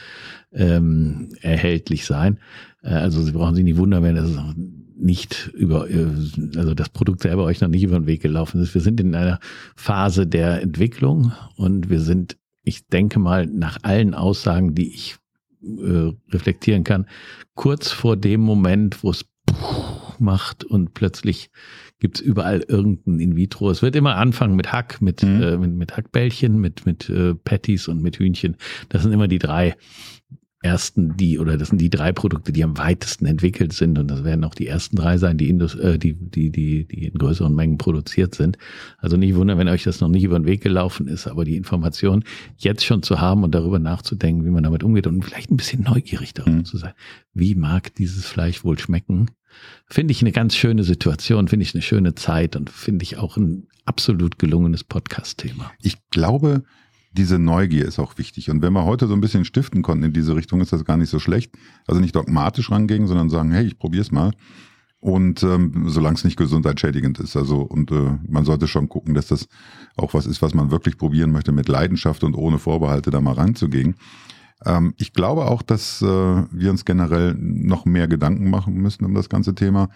ähm, 0.53 1.31
erhältlich 1.41 2.07
sein. 2.07 2.39
Äh, 2.83 2.91
also 2.91 3.23
Sie 3.23 3.33
brauchen 3.33 3.55
sich 3.55 3.65
nicht 3.65 3.79
wundern, 3.79 4.03
wenn 4.03 4.17
das 4.17 4.31
nicht 4.99 5.51
über, 5.55 5.91
äh, 5.91 6.07
also 6.57 6.75
das 6.75 6.89
Produkt 6.89 7.23
selber 7.23 7.45
euch 7.45 7.61
noch 7.61 7.69
nicht 7.69 7.83
über 7.83 7.99
den 7.99 8.07
Weg 8.07 8.23
gelaufen 8.23 8.61
ist. 8.63 8.75
Wir 8.75 8.81
sind 8.81 9.01
in 9.01 9.15
einer 9.15 9.39
Phase 9.75 10.27
der 10.27 10.63
Entwicklung 10.63 11.33
und 11.57 11.91
wir 11.91 12.01
sind, 12.01 12.37
ich 12.63 12.87
denke 12.87 13.19
mal, 13.19 13.47
nach 13.47 13.79
allen 13.83 14.15
Aussagen, 14.15 14.75
die 14.75 14.95
ich 14.95 15.17
äh, 15.63 16.13
reflektieren 16.31 16.85
kann, 16.85 17.07
kurz 17.55 17.91
vor 17.91 18.17
dem 18.17 18.41
Moment, 18.41 19.03
wo 19.03 19.11
es 19.11 19.25
macht 20.19 20.65
und 20.65 20.95
plötzlich 20.95 21.51
gibt's 21.99 22.21
überall 22.21 22.65
irgendein 22.69 23.19
In-vitro. 23.21 23.71
Es 23.71 23.83
wird 23.83 23.97
immer 23.97 24.17
anfangen 24.17 24.57
mit 24.57 24.73
Hack, 24.73 25.01
mit, 25.01 25.23
Mhm. 25.23 25.43
äh, 25.43 25.57
mit, 25.57 25.73
mit 25.73 25.97
Hackbällchen, 25.97 26.61
mit, 26.61 26.85
mit 26.87 27.09
äh, 27.09 27.35
Patties 27.35 27.89
und 27.89 28.03
mit 28.03 28.19
Hühnchen. 28.19 28.57
Das 28.89 29.03
sind 29.03 29.13
immer 29.13 29.29
die 29.29 29.39
drei 29.39 29.75
ersten, 30.63 31.17
die, 31.17 31.39
oder 31.39 31.57
das 31.59 31.69
sind 31.69 31.81
die 31.81 31.91
drei 31.91 32.13
Produkte, 32.13 32.51
die 32.53 32.65
am 32.65 32.77
weitesten 32.77 33.27
entwickelt 33.27 33.73
sind. 33.73 33.99
Und 33.99 34.09
das 34.11 34.25
werden 34.25 34.43
auch 34.45 34.55
die 34.55 34.67
ersten 34.67 34.97
drei 34.97 35.17
sein, 35.17 35.39
die, 35.39 35.49
Indus, 35.49 35.75
äh, 35.77 35.99
die, 35.99 36.15
die, 36.15 36.51
die, 36.51 36.87
die 36.87 37.07
in 37.07 37.15
größeren 37.15 37.55
Mengen 37.55 37.79
produziert 37.79 38.35
sind. 38.35 38.59
Also 38.99 39.17
nicht 39.17 39.35
wundern, 39.37 39.59
wenn 39.59 39.69
euch 39.69 39.85
das 39.85 40.01
noch 40.01 40.09
nicht 40.09 40.25
über 40.25 40.39
den 40.39 40.47
Weg 40.47 40.63
gelaufen 40.63 41.07
ist, 41.09 41.29
aber 41.29 41.45
die 41.45 41.57
Information 41.57 42.25
jetzt 42.57 42.85
schon 42.85 43.03
zu 43.03 43.21
haben 43.21 43.45
und 43.45 43.55
darüber 43.55 43.79
nachzudenken, 43.79 44.45
wie 44.45 44.51
man 44.51 44.65
damit 44.65 44.83
umgeht 44.83 45.07
und 45.07 45.25
vielleicht 45.25 45.51
ein 45.51 45.57
bisschen 45.57 45.83
neugierig 45.85 46.35
darüber 46.35 46.57
Mhm. 46.57 46.65
zu 46.65 46.79
sein. 46.79 46.93
Wie 47.33 47.55
mag 47.55 47.95
dieses 47.95 48.27
Fleisch 48.27 48.65
wohl 48.65 48.79
schmecken? 48.79 49.27
Finde 49.89 50.13
ich 50.13 50.23
eine 50.23 50.33
ganz 50.33 50.55
schöne 50.55 50.85
Situation, 50.85 51.49
finde 51.49 51.65
ich 51.65 51.75
eine 51.75 51.83
schöne 51.83 52.15
Zeit 52.15 52.57
und 52.57 52.71
finde 52.71 53.05
ich 53.05 53.19
auch 53.19 53.37
ein 53.37 53.69
absolut 53.85 54.39
gelungenes 54.39 54.85
Podcast-Thema. 54.85 55.73
Ich 55.81 55.97
glaube, 56.11 56.65
diese 57.13 57.39
Neugier 57.39 57.87
ist 57.87 57.99
auch 57.99 58.19
wichtig. 58.19 58.51
Und 58.51 58.63
wenn 58.63 58.73
wir 58.73 58.85
heute 58.85 59.07
so 59.07 59.15
ein 59.15 59.21
bisschen 59.21 59.45
stiften 59.45 59.83
konnten 59.83 60.05
in 60.05 60.13
diese 60.13 60.37
Richtung, 60.37 60.61
ist 60.61 60.73
das 60.73 60.85
gar 60.85 60.97
nicht 60.97 61.11
so 61.11 61.19
schlecht. 61.19 61.53
Also 61.87 62.01
nicht 62.01 62.15
dogmatisch 62.15 62.71
rangehen, 62.71 63.07
sondern 63.07 63.31
sagen, 63.31 63.53
hey, 63.53 63.67
ich 63.67 63.79
probier's 63.79 64.13
mal. 64.13 64.33
Und 65.01 65.43
ähm, 65.43 65.85
solange 65.89 66.17
es 66.17 66.25
nicht 66.25 66.37
gesundheitsschädigend 66.37 67.19
ist. 67.21 67.37
Also, 67.37 67.61
und 67.61 67.91
äh, 67.91 68.19
man 68.29 68.45
sollte 68.45 68.67
schon 68.67 68.89
gucken, 68.89 69.15
dass 69.15 69.29
das 69.29 69.49
auch 69.97 70.15
was 70.15 70.27
ist, 70.27 70.43
was 70.43 70.55
man 70.55 70.71
wirklich 70.71 70.99
probieren 70.99 71.33
möchte, 71.33 71.53
mit 71.53 71.69
Leidenschaft 71.69 72.25
und 72.25 72.35
ohne 72.35 72.59
Vorbehalte 72.59 73.11
da 73.11 73.21
mal 73.21 73.35
ranzugehen. 73.35 73.95
Ähm, 74.65 74.95
ich 74.97 75.13
glaube 75.13 75.47
auch, 75.47 75.63
dass 75.63 76.03
äh, 76.03 76.07
wir 76.07 76.71
uns 76.71 76.85
generell 76.85 77.35
noch 77.35 77.85
mehr 77.85 78.09
Gedanken 78.09 78.51
machen 78.51 78.75
müssen 78.75 79.05
um 79.05 79.15
das 79.15 79.29
ganze 79.29 79.55
Thema. 79.55 79.89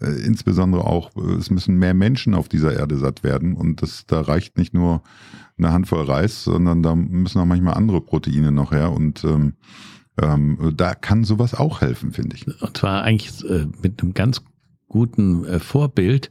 Äh, 0.00 0.26
insbesondere 0.26 0.84
auch, 0.84 1.10
äh, 1.16 1.34
es 1.34 1.50
müssen 1.50 1.78
mehr 1.78 1.94
Menschen 1.94 2.34
auf 2.34 2.48
dieser 2.48 2.74
Erde 2.74 2.98
satt 2.98 3.24
werden. 3.24 3.54
Und 3.54 3.82
das, 3.82 4.06
da 4.06 4.20
reicht 4.20 4.58
nicht 4.58 4.74
nur 4.74 5.02
eine 5.58 5.72
Handvoll 5.72 6.04
Reis, 6.04 6.44
sondern 6.44 6.82
da 6.82 6.94
müssen 6.94 7.40
auch 7.40 7.46
manchmal 7.46 7.74
andere 7.74 8.00
Proteine 8.00 8.52
noch 8.52 8.72
her. 8.72 8.92
Und 8.92 9.24
ähm, 9.24 9.54
ähm, 10.20 10.74
da 10.76 10.94
kann 10.94 11.24
sowas 11.24 11.54
auch 11.54 11.80
helfen, 11.80 12.12
finde 12.12 12.36
ich. 12.36 12.46
Und 12.62 12.76
zwar 12.76 13.02
eigentlich 13.02 13.44
äh, 13.48 13.66
mit 13.82 14.02
einem 14.02 14.14
ganz 14.14 14.42
guten 14.88 15.44
äh, 15.44 15.58
Vorbild. 15.58 16.30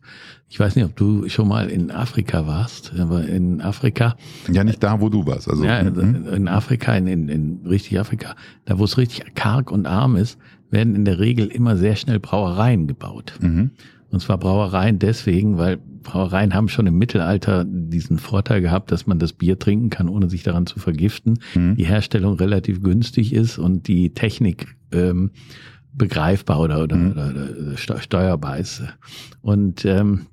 Ich 0.50 0.60
weiß 0.60 0.76
nicht, 0.76 0.86
ob 0.86 0.96
du 0.96 1.28
schon 1.28 1.48
mal 1.48 1.70
in 1.70 1.92
Afrika 1.92 2.48
warst, 2.48 2.94
aber 2.98 3.26
in 3.28 3.62
Afrika, 3.62 4.16
Ja, 4.52 4.64
nicht 4.64 4.82
da, 4.82 5.02
wo 5.02 5.10
du 5.10 5.26
warst. 5.26 5.50
Also, 5.50 5.66
ja, 5.66 5.84
mhm. 5.84 6.28
in 6.34 6.48
Afrika, 6.48 6.96
in, 6.96 7.08
in, 7.08 7.30
in 7.30 7.60
richtig 7.66 8.00
Afrika, 8.00 8.36
da 8.66 8.80
wo 8.80 8.86
es 8.86 8.98
richtig 8.98 9.36
karg 9.36 9.72
und 9.72 9.86
arm 9.86 10.16
ist, 10.16 10.38
werden 10.70 10.96
in 10.96 11.06
der 11.06 11.20
Regel 11.20 11.48
immer 11.48 11.78
sehr 11.78 11.96
schnell 11.96 12.20
Brauereien 12.20 12.88
gebaut. 12.88 13.34
Mhm. 13.42 13.72
Und 14.10 14.22
zwar 14.22 14.38
Brauereien 14.38 15.00
deswegen, 15.00 15.58
weil 15.58 15.78
Brauereien 15.78 16.54
haben 16.54 16.70
schon 16.70 16.88
im 16.88 16.98
Mittelalter 16.98 17.66
diesen 17.68 18.18
Vorteil 18.18 18.62
gehabt, 18.62 18.92
dass 18.92 19.08
man 19.08 19.20
das 19.20 19.34
Bier 19.34 19.60
trinken 19.60 19.90
kann, 19.90 20.08
ohne 20.08 20.30
sich 20.30 20.44
daran 20.44 20.68
zu 20.68 20.80
vergiften. 20.80 21.40
Mhm. 21.54 21.76
Die 21.76 21.86
Herstellung 21.86 22.36
relativ 22.36 22.82
günstig 22.82 23.34
ist 23.34 23.58
und 23.58 23.88
die 23.88 24.14
Technik 24.14 24.78
ähm, 24.94 25.32
begreifbar 25.98 26.60
oder, 26.60 26.84
oder, 26.84 26.96
Mhm. 26.96 27.12
oder, 27.12 27.26
oder 27.30 27.76
steu- 27.78 28.00
steuerbar 28.00 28.58
ist. 28.60 28.84
Und 29.42 29.86
ähm, 29.86 30.28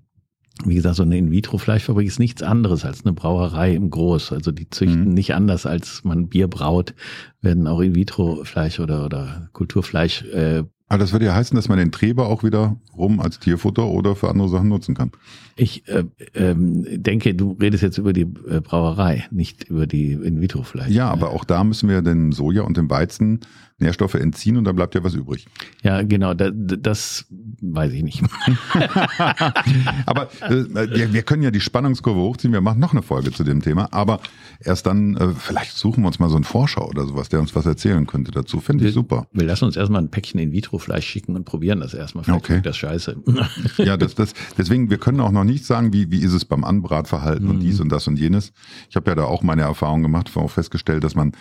wie 0.65 0.75
gesagt, 0.75 0.97
so 0.97 1.03
eine 1.03 1.17
In-vitro-Fleischfabrik 1.19 2.07
ist 2.07 2.19
nichts 2.19 2.43
anderes 2.43 2.85
als 2.85 3.05
eine 3.05 3.15
Brauerei 3.15 3.75
im 3.75 3.91
Groß. 3.91 4.33
Also 4.33 4.53
die 4.53 4.69
züchten 4.69 5.09
Mhm. 5.09 5.15
nicht 5.15 5.35
anders, 5.35 5.67
als 5.67 6.05
man 6.05 6.29
Bier 6.29 6.47
braut, 6.49 6.95
werden 7.41 7.67
auch 7.67 7.81
In-vitro-Fleisch 7.81 8.79
oder, 8.79 9.05
oder 9.05 9.49
Kulturfleisch 9.53 10.23
äh, 10.25 10.65
Aber 10.93 10.99
das 10.99 11.13
würde 11.13 11.25
ja 11.25 11.35
heißen, 11.35 11.57
dass 11.57 11.71
man 11.71 11.79
den 11.79 11.91
Treber 11.91 12.27
auch 12.27 12.45
wieder 12.45 12.77
rum 12.95 13.19
als 13.19 13.39
Tierfutter 13.39 13.87
oder 13.87 14.15
für 14.15 14.29
andere 14.29 14.51
Sachen 14.51 14.69
nutzen 14.69 14.95
kann. 14.95 15.11
Ich 15.57 15.89
äh, 15.89 16.05
ähm, 16.35 16.85
denke, 17.03 17.35
du 17.35 17.53
redest 17.59 17.83
jetzt 17.83 17.97
über 17.97 18.13
die 18.13 18.27
äh, 18.47 18.61
Brauerei, 18.61 19.25
nicht 19.31 19.71
über 19.71 19.87
die 19.87 20.13
In-vitro-Fleisch. 20.13 20.91
Ja, 20.91 21.09
aber 21.09 21.31
auch 21.31 21.45
da 21.45 21.65
müssen 21.65 21.89
wir 21.89 22.03
den 22.03 22.33
Soja 22.33 22.65
und 22.65 22.77
den 22.77 22.91
Weizen 22.91 23.41
Nährstoffe 23.79 24.15
entziehen 24.15 24.57
und 24.57 24.65
da 24.65 24.73
bleibt 24.73 24.95
ja 24.95 25.03
was 25.03 25.15
übrig. 25.15 25.47
Ja, 25.83 26.03
genau, 26.03 26.35
da, 26.35 26.51
das 26.51 27.27
weiß 27.61 27.93
ich 27.93 28.03
nicht. 28.03 28.23
Aber 30.07 30.29
äh, 30.41 30.95
wir, 30.95 31.13
wir 31.13 31.23
können 31.23 31.43
ja 31.43 31.51
die 31.51 31.61
Spannungskurve 31.61 32.21
hochziehen. 32.21 32.53
Wir 32.53 32.61
machen 32.61 32.81
noch 32.81 32.93
eine 32.93 33.03
Folge 33.03 33.33
zu 33.33 33.45
dem 33.45 33.61
Thema. 33.61 33.89
Aber 33.93 34.21
erst 34.65 34.87
dann, 34.87 35.17
äh, 35.17 35.29
vielleicht 35.37 35.77
suchen 35.77 36.03
wir 36.03 36.09
uns 36.09 36.19
mal 36.19 36.29
so 36.29 36.37
einen 36.37 36.45
Forscher 36.45 36.87
oder 36.89 37.07
sowas, 37.07 37.29
der 37.29 37.41
uns 37.41 37.55
was 37.55 37.67
erzählen 37.67 38.07
könnte 38.07 38.31
dazu. 38.31 38.61
Finde 38.61 38.87
ich 38.87 38.95
super. 38.95 39.27
Wir 39.33 39.45
lassen 39.47 39.65
uns 39.67 39.77
erstmal 39.77 40.03
ein 40.03 40.11
Päckchen 40.11 40.41
In-vitro-Fleisch 40.41 41.07
schicken 41.07 41.37
und 41.37 41.45
probieren 41.45 41.81
das 41.81 41.95
erstmal. 41.95 42.25
Vielleicht 42.25 42.45
Okay. 42.45 42.61
das 42.63 42.77
scheiße. 42.77 43.17
Ja, 43.79 43.97
das, 43.97 44.15
das, 44.15 44.33
deswegen, 44.57 44.91
wir 44.91 44.99
können 44.99 45.21
auch 45.21 45.33
noch 45.33 45.45
nicht 45.45 45.65
sagen, 45.65 45.93
wie, 45.93 46.11
wie 46.11 46.21
ist 46.23 46.33
es 46.33 46.45
beim 46.45 46.65
Anbratverhalten 46.65 47.49
und 47.49 47.61
dies 47.61 47.81
und 47.81 47.91
das 47.91 48.07
und 48.07 48.19
jenes. 48.19 48.53
Ich 48.91 48.97
habe 48.97 49.11
ja 49.11 49.15
da 49.15 49.25
auch 49.25 49.43
meine 49.43 49.63
Erfahrung 49.63 50.03
gemacht, 50.03 50.31
auch 50.37 50.51
festgestellt, 50.51 51.05
dass 51.05 51.15
man 51.15 51.33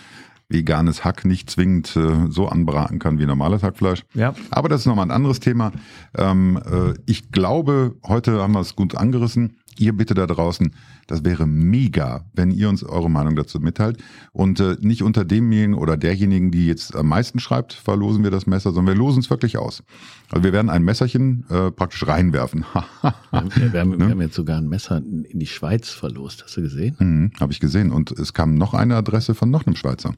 veganes 0.52 1.04
Hack 1.04 1.26
nicht 1.26 1.50
zwingend 1.50 1.96
äh, 1.96 2.28
so 2.30 2.48
anbraten 2.48 3.00
kann 3.00 3.20
wie 3.20 3.26
normales 3.26 3.64
Hackfleisch. 3.64 4.04
Ja. 4.14 4.34
Aber 4.50 4.70
das 4.70 4.82
ist 4.82 4.88
nochmal 4.88 5.06
ein 5.06 5.12
anderes 5.12 5.40
Thema. 5.40 5.72
Ähm, 6.18 6.60
äh, 6.66 6.94
ich 7.06 7.32
glaube, 7.32 7.96
heute 8.06 8.42
haben 8.42 8.54
wir 8.54 8.62
es 8.62 8.76
gut 8.76 8.96
angerissen. 8.96 9.58
Ihr 9.78 9.94
bitte 9.94 10.14
da 10.14 10.28
draußen, 10.28 10.76
das 11.08 11.24
wäre 11.24 11.48
mega, 11.48 12.26
wenn 12.34 12.52
ihr 12.52 12.70
uns 12.70 12.84
eure 12.84 13.10
Meinung 13.10 13.36
dazu 13.36 13.60
mitteilt. 13.60 14.04
Und 14.32 14.60
äh, 14.60 14.78
nicht 14.82 15.02
unter 15.02 15.26
demjenigen 15.26 15.74
oder 15.74 15.98
derjenigen, 15.98 16.52
die 16.52 16.68
jetzt 16.68 16.96
am 16.96 17.08
meisten 17.08 17.40
schreibt, 17.40 17.74
verlosen 17.74 18.24
wir 18.24 18.32
das 18.32 18.48
Messer, 18.48 18.72
sondern 18.72 18.96
wir 18.96 19.00
losen 19.00 19.20
es 19.20 19.30
wirklich 19.30 19.58
aus. 19.58 19.84
Also 20.32 20.44
wir 20.46 20.54
werden 20.54 20.70
ein 20.70 20.84
Messerchen 20.84 21.44
äh, 21.50 21.72
praktisch 21.72 22.08
reinwerfen. 22.08 22.64
wir, 23.02 23.80
haben, 23.82 24.00
wir 24.00 24.10
haben 24.10 24.22
jetzt 24.22 24.36
sogar 24.36 24.58
ein 24.58 24.68
Messer 24.70 24.98
in 24.98 25.40
die 25.40 25.46
Schweiz 25.48 25.90
verlost. 25.90 26.44
Hast 26.46 26.56
du 26.56 26.62
gesehen? 26.62 26.96
mhm, 27.00 27.32
Habe 27.40 27.52
ich 27.52 27.60
gesehen. 27.60 27.92
Und 27.92 28.12
es 28.12 28.34
kam 28.34 28.56
noch 28.56 28.74
eine 28.74 28.96
Adresse 28.96 29.36
von 29.36 29.50
noch 29.52 29.66
einem 29.68 29.76
Schweizer. 29.76 30.14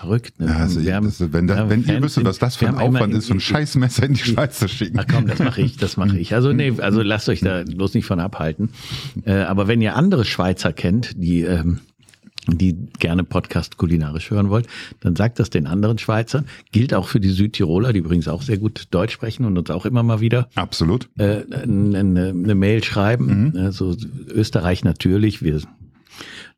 Verrückt. 0.00 0.40
Ne? 0.40 0.54
Also, 0.56 0.82
Wir 0.82 0.94
haben- 0.96 1.04
das, 1.06 1.20
wenn 1.32 1.46
da, 1.46 1.54
wir 1.54 1.60
haben 1.62 1.70
wenn 1.70 1.84
ihr 1.84 2.02
wüsstet, 2.02 2.24
was 2.24 2.38
das 2.38 2.56
für 2.56 2.66
ein 2.66 2.76
Aufwand 2.76 3.12
ist, 3.14 3.26
so 3.26 3.34
ein 3.34 3.40
scheiß 3.40 3.76
Messer 3.76 4.04
in 4.04 4.14
die 4.14 4.20
Schweiz 4.20 4.58
zu 4.58 4.68
schicken. 4.68 4.98
Ach 4.98 5.04
komm, 5.10 5.26
das 5.26 5.38
mache 5.38 5.60
ich, 5.60 5.76
das 5.76 5.96
mache 5.96 6.18
ich. 6.18 6.34
Also 6.34 6.52
nee, 6.52 6.72
also 6.78 7.02
lasst 7.02 7.28
euch 7.28 7.40
da 7.40 7.62
bloß 7.64 7.94
nicht 7.94 8.06
von 8.06 8.20
abhalten. 8.20 8.70
Äh, 9.24 9.32
aber 9.42 9.68
wenn 9.68 9.82
ihr 9.82 9.96
andere 9.96 10.24
Schweizer 10.24 10.72
kennt, 10.72 11.12
die 11.22 11.42
ähm, 11.42 11.80
die 12.56 12.76
gerne 12.98 13.24
Podcast 13.24 13.76
kulinarisch 13.76 14.30
hören 14.30 14.48
wollt, 14.48 14.66
dann 15.00 15.16
sagt 15.16 15.38
das 15.38 15.50
den 15.50 15.66
anderen 15.66 15.98
Schweizern. 15.98 16.46
Gilt 16.72 16.94
auch 16.94 17.08
für 17.08 17.20
die 17.20 17.30
Südtiroler, 17.30 17.92
die 17.92 17.98
übrigens 17.98 18.28
auch 18.28 18.42
sehr 18.42 18.58
gut 18.58 18.86
Deutsch 18.90 19.12
sprechen 19.12 19.44
und 19.44 19.58
uns 19.58 19.70
auch 19.70 19.84
immer 19.84 20.02
mal 20.02 20.20
wieder 20.20 20.48
Absolut. 20.54 21.08
äh, 21.18 21.42
eine, 21.62 21.98
eine 21.98 22.54
Mail 22.54 22.82
schreiben. 22.82 23.56
Also 23.56 23.96
Österreich 24.28 24.84
natürlich. 24.84 25.42
Wir, 25.42 25.60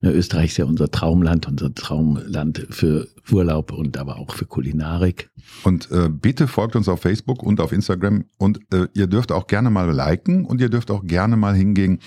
ne, 0.01 0.13
Österreich 0.13 0.51
ist 0.51 0.57
ja 0.59 0.65
unser 0.65 0.91
Traumland, 0.91 1.49
unser 1.49 1.75
Traumland 1.75 2.67
für 2.71 3.09
Urlaub 3.31 3.73
und 3.73 3.97
aber 3.97 4.19
auch 4.19 4.35
für 4.35 4.47
Kulinarik. 4.47 5.31
Und 5.65 5.91
äh, 5.91 6.09
bitte 6.09 6.47
folgt 6.47 6.77
uns 6.77 6.89
auf 6.89 7.01
Facebook 7.01 7.43
und 7.43 7.61
auf 7.61 7.73
Instagram 7.73 8.25
und 8.39 8.61
äh, 8.73 8.87
ihr 8.95 9.07
dürft 9.07 9.33
auch 9.33 9.47
gerne 9.47 9.71
mal 9.71 9.91
liken 9.91 10.45
und 10.45 10.61
ihr 10.61 10.69
dürft 10.69 10.91
auch 10.91 11.05
gerne 11.05 11.37
mal 11.37 11.55
hingehen 11.55 12.01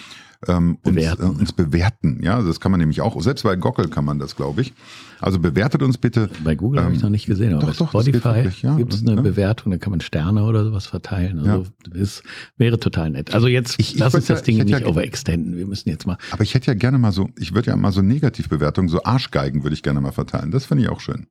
ähm, 0.47 0.77
uns, 0.83 0.95
Bewerten. 0.95 1.23
äh, 1.23 1.25
uns 1.39 1.51
bewerten. 1.53 2.19
Ja, 2.23 2.41
das 2.41 2.59
kann 2.59 2.71
man 2.71 2.79
nämlich 2.79 3.01
auch. 3.01 3.19
Selbst 3.21 3.43
bei 3.43 3.55
Gockel 3.55 3.87
kann 3.89 4.05
man 4.05 4.19
das, 4.19 4.35
glaube 4.35 4.61
ich. 4.61 4.73
Also 5.19 5.39
bewertet 5.39 5.81
uns 5.83 5.97
bitte. 5.97 6.29
Bei 6.43 6.55
Google 6.55 6.81
habe 6.83 6.91
ich 6.93 6.99
Ähm, 6.99 7.03
noch 7.03 7.09
nicht 7.09 7.25
gesehen, 7.25 7.53
aber 7.53 7.61
doch, 7.61 7.67
bei 7.67 7.77
doch, 7.77 7.89
Spotify 7.89 8.23
wirklich, 8.35 8.61
ja. 8.61 8.75
gibt 8.75 8.93
es 8.93 9.01
eine 9.01 9.15
Ja. 9.15 9.21
Bewertung, 9.21 9.71
da 9.71 9.77
kann 9.77 9.91
man 9.91 10.01
Sterne 10.01 10.43
oder 10.43 10.63
sowas 10.65 10.85
verteilen. 10.85 11.39
Also 11.39 11.65
es 11.93 12.23
wäre 12.57 12.79
total 12.79 13.09
nett. 13.11 13.33
Also 13.33 13.47
jetzt 13.47 13.75
Ich- 13.79 13.93
ich 13.93 13.99
lass 13.99 14.13
uns 14.15 14.25
das 14.27 14.39
ja- 14.39 14.45
Ding 14.45 14.57
nicht 14.57 14.69
ja- 14.69 14.85
overextenden. 14.85 15.55
Wir 15.57 15.65
müssen 15.65 15.89
jetzt 15.89 16.05
mal. 16.07 16.17
Aber 16.31 16.43
ich 16.43 16.53
hätte 16.53 16.67
ja 16.67 16.73
gerne 16.73 16.97
mal 16.97 17.11
so, 17.11 17.29
ich 17.37 17.53
würde 17.53 17.71
ja 17.71 17.75
mal 17.77 17.91
so 17.91 18.01
Negativbewertungen, 18.01 18.89
so 18.89 19.03
Arschgeigen 19.03 19.63
würde 19.63 19.73
ich 19.75 19.83
gerne 19.83 20.01
mal 20.01 20.11
verteilen. 20.11 20.51
Das 20.51 20.65
finde 20.65 20.83
ich 20.83 20.89
auch 20.89 20.99
schön. 20.99 21.27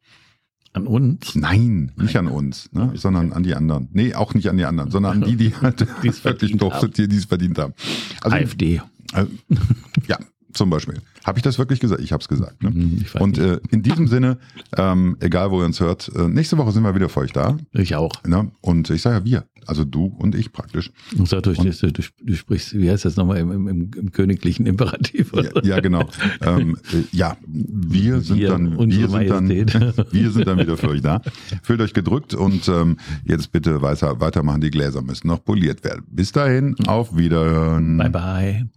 An 0.74 0.86
uns? 0.86 1.34
Nein, 1.34 1.92
nicht 1.96 2.16
an 2.16 2.28
uns, 2.28 2.72
ne? 2.72 2.92
sondern 2.94 3.34
an 3.34 3.42
die 3.42 3.54
anderen. 3.54 3.88
Nee, 3.92 4.14
auch 4.14 4.32
nicht 4.32 4.48
an 4.48 4.56
die 4.56 4.64
anderen, 4.64 4.90
sondern 4.90 5.22
an 5.22 5.28
die, 5.28 5.36
die 5.36 5.52
halt 5.60 5.86
wirklich 6.24 6.56
doof 6.56 6.80
sind, 6.80 6.96
die 6.96 7.14
es 7.14 7.26
verdient 7.26 7.58
haben. 7.58 7.74
Also, 8.22 8.36
AfD. 8.38 8.80
Äh, 9.14 9.26
ja, 10.08 10.18
zum 10.52 10.70
Beispiel. 10.70 11.00
Habe 11.24 11.38
ich 11.38 11.42
das 11.42 11.58
wirklich 11.58 11.80
gesagt? 11.80 12.00
Ich 12.00 12.12
habe 12.12 12.20
es 12.20 12.28
gesagt. 12.28 12.62
Ne? 12.62 12.70
Mhm, 12.70 13.04
Und 13.20 13.38
äh, 13.38 13.60
in 13.70 13.82
diesem 13.82 14.06
Sinne, 14.08 14.38
ähm, 14.76 15.16
egal 15.20 15.50
wo 15.50 15.60
ihr 15.60 15.66
uns 15.66 15.80
hört, 15.80 16.10
äh, 16.14 16.28
nächste 16.28 16.58
Woche 16.58 16.72
sind 16.72 16.82
wir 16.82 16.94
wieder 16.94 17.08
für 17.08 17.20
euch 17.20 17.32
da. 17.32 17.56
Ich 17.72 17.94
auch. 17.94 18.12
Ne? 18.24 18.50
Und 18.60 18.90
ich 18.90 19.02
sage 19.02 19.16
ja 19.18 19.24
wir, 19.24 19.44
also 19.66 19.84
du 19.84 20.06
und 20.06 20.34
ich 20.34 20.52
praktisch. 20.52 20.90
Und 21.16 21.28
sag 21.28 21.44
durch, 21.44 21.58
und, 21.58 21.82
du, 21.82 22.02
du, 22.22 22.34
sprichst, 22.34 22.74
wie 22.74 22.90
heißt 22.90 23.04
das 23.04 23.16
nochmal 23.16 23.38
im, 23.38 23.68
im, 23.68 23.90
im 23.96 24.12
königlichen 24.12 24.66
Imperativ? 24.66 25.32
Ja, 25.34 25.62
ja, 25.62 25.80
genau. 25.80 26.08
ähm, 26.40 26.76
äh, 26.92 27.04
ja, 27.16 27.36
wir 27.46 28.20
sind 28.20 28.38
wir, 28.38 28.48
dann, 28.48 28.78
wir 28.90 29.08
sind 29.08 29.30
dann, 29.30 29.48
wir 30.10 30.30
sind 30.30 30.46
dann 30.46 30.58
wieder 30.58 30.76
für 30.76 30.88
euch 30.88 31.02
da. 31.02 31.22
Fühlt 31.62 31.80
euch 31.80 31.94
gedrückt 31.94 32.34
und 32.34 32.68
ähm, 32.68 32.98
jetzt 33.24 33.52
bitte 33.52 33.80
weiter, 33.80 34.20
weitermachen. 34.20 34.60
Die 34.60 34.70
Gläser 34.70 35.02
müssen 35.02 35.28
noch 35.28 35.44
poliert 35.44 35.84
werden. 35.84 36.04
Bis 36.10 36.32
dahin, 36.32 36.74
auf 36.86 37.16
Wiederhören. 37.16 37.96
Bye 37.98 38.10
bye. 38.10 38.68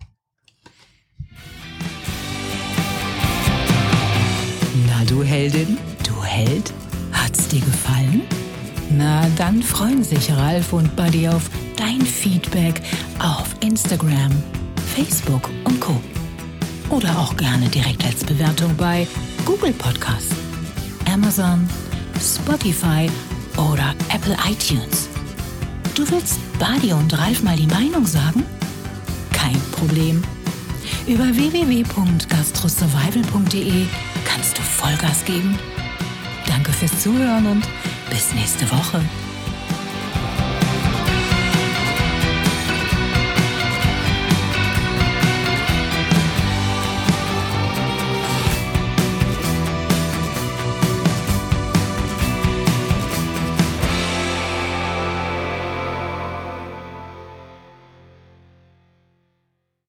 Du 5.06 5.24
Heldin, 5.24 5.78
du 6.08 6.24
Held? 6.24 6.72
Hat's 7.12 7.48
dir 7.48 7.62
gefallen? 7.62 8.22
Na, 8.90 9.28
dann 9.38 9.62
freuen 9.62 10.04
sich 10.04 10.32
Ralf 10.32 10.74
und 10.74 10.96
Buddy 10.96 11.28
auf 11.28 11.52
dein 11.76 12.02
Feedback 12.02 12.82
auf 13.20 13.54
Instagram, 13.60 14.32
Facebook 14.96 15.52
und 15.64 15.80
Co. 15.80 16.02
Oder 16.90 17.20
auch 17.20 17.38
gerne 17.38 17.70
direkt 17.70 18.04
als 18.06 18.24
Bewertung 18.24 18.76
bei 18.78 19.08
Google 19.44 19.74
Podcast, 19.74 20.32
Amazon, 21.12 21.68
Spotify 22.20 23.10
oder 23.58 23.96
Apple 24.14 24.38
iTunes. 24.50 25.10
Du 25.96 26.08
willst 26.10 26.40
Buddy 26.60 26.94
und 26.94 27.18
Ralf 27.18 27.42
mal 27.44 27.58
die 27.58 27.68
Meinung 27.68 28.06
sagen? 28.06 28.44
Kein 29.32 29.60
Problem. 29.72 30.24
Über 31.08 31.36
www.gastrosurvival.de 31.36 33.88
kannst 34.36 34.58
du 34.58 34.62
Vollgas 34.62 35.24
geben. 35.24 35.58
Danke 36.46 36.74
fürs 36.74 37.02
Zuhören 37.02 37.46
und 37.46 37.66
bis 38.10 38.34
nächste 38.34 38.70
Woche. 38.70 39.02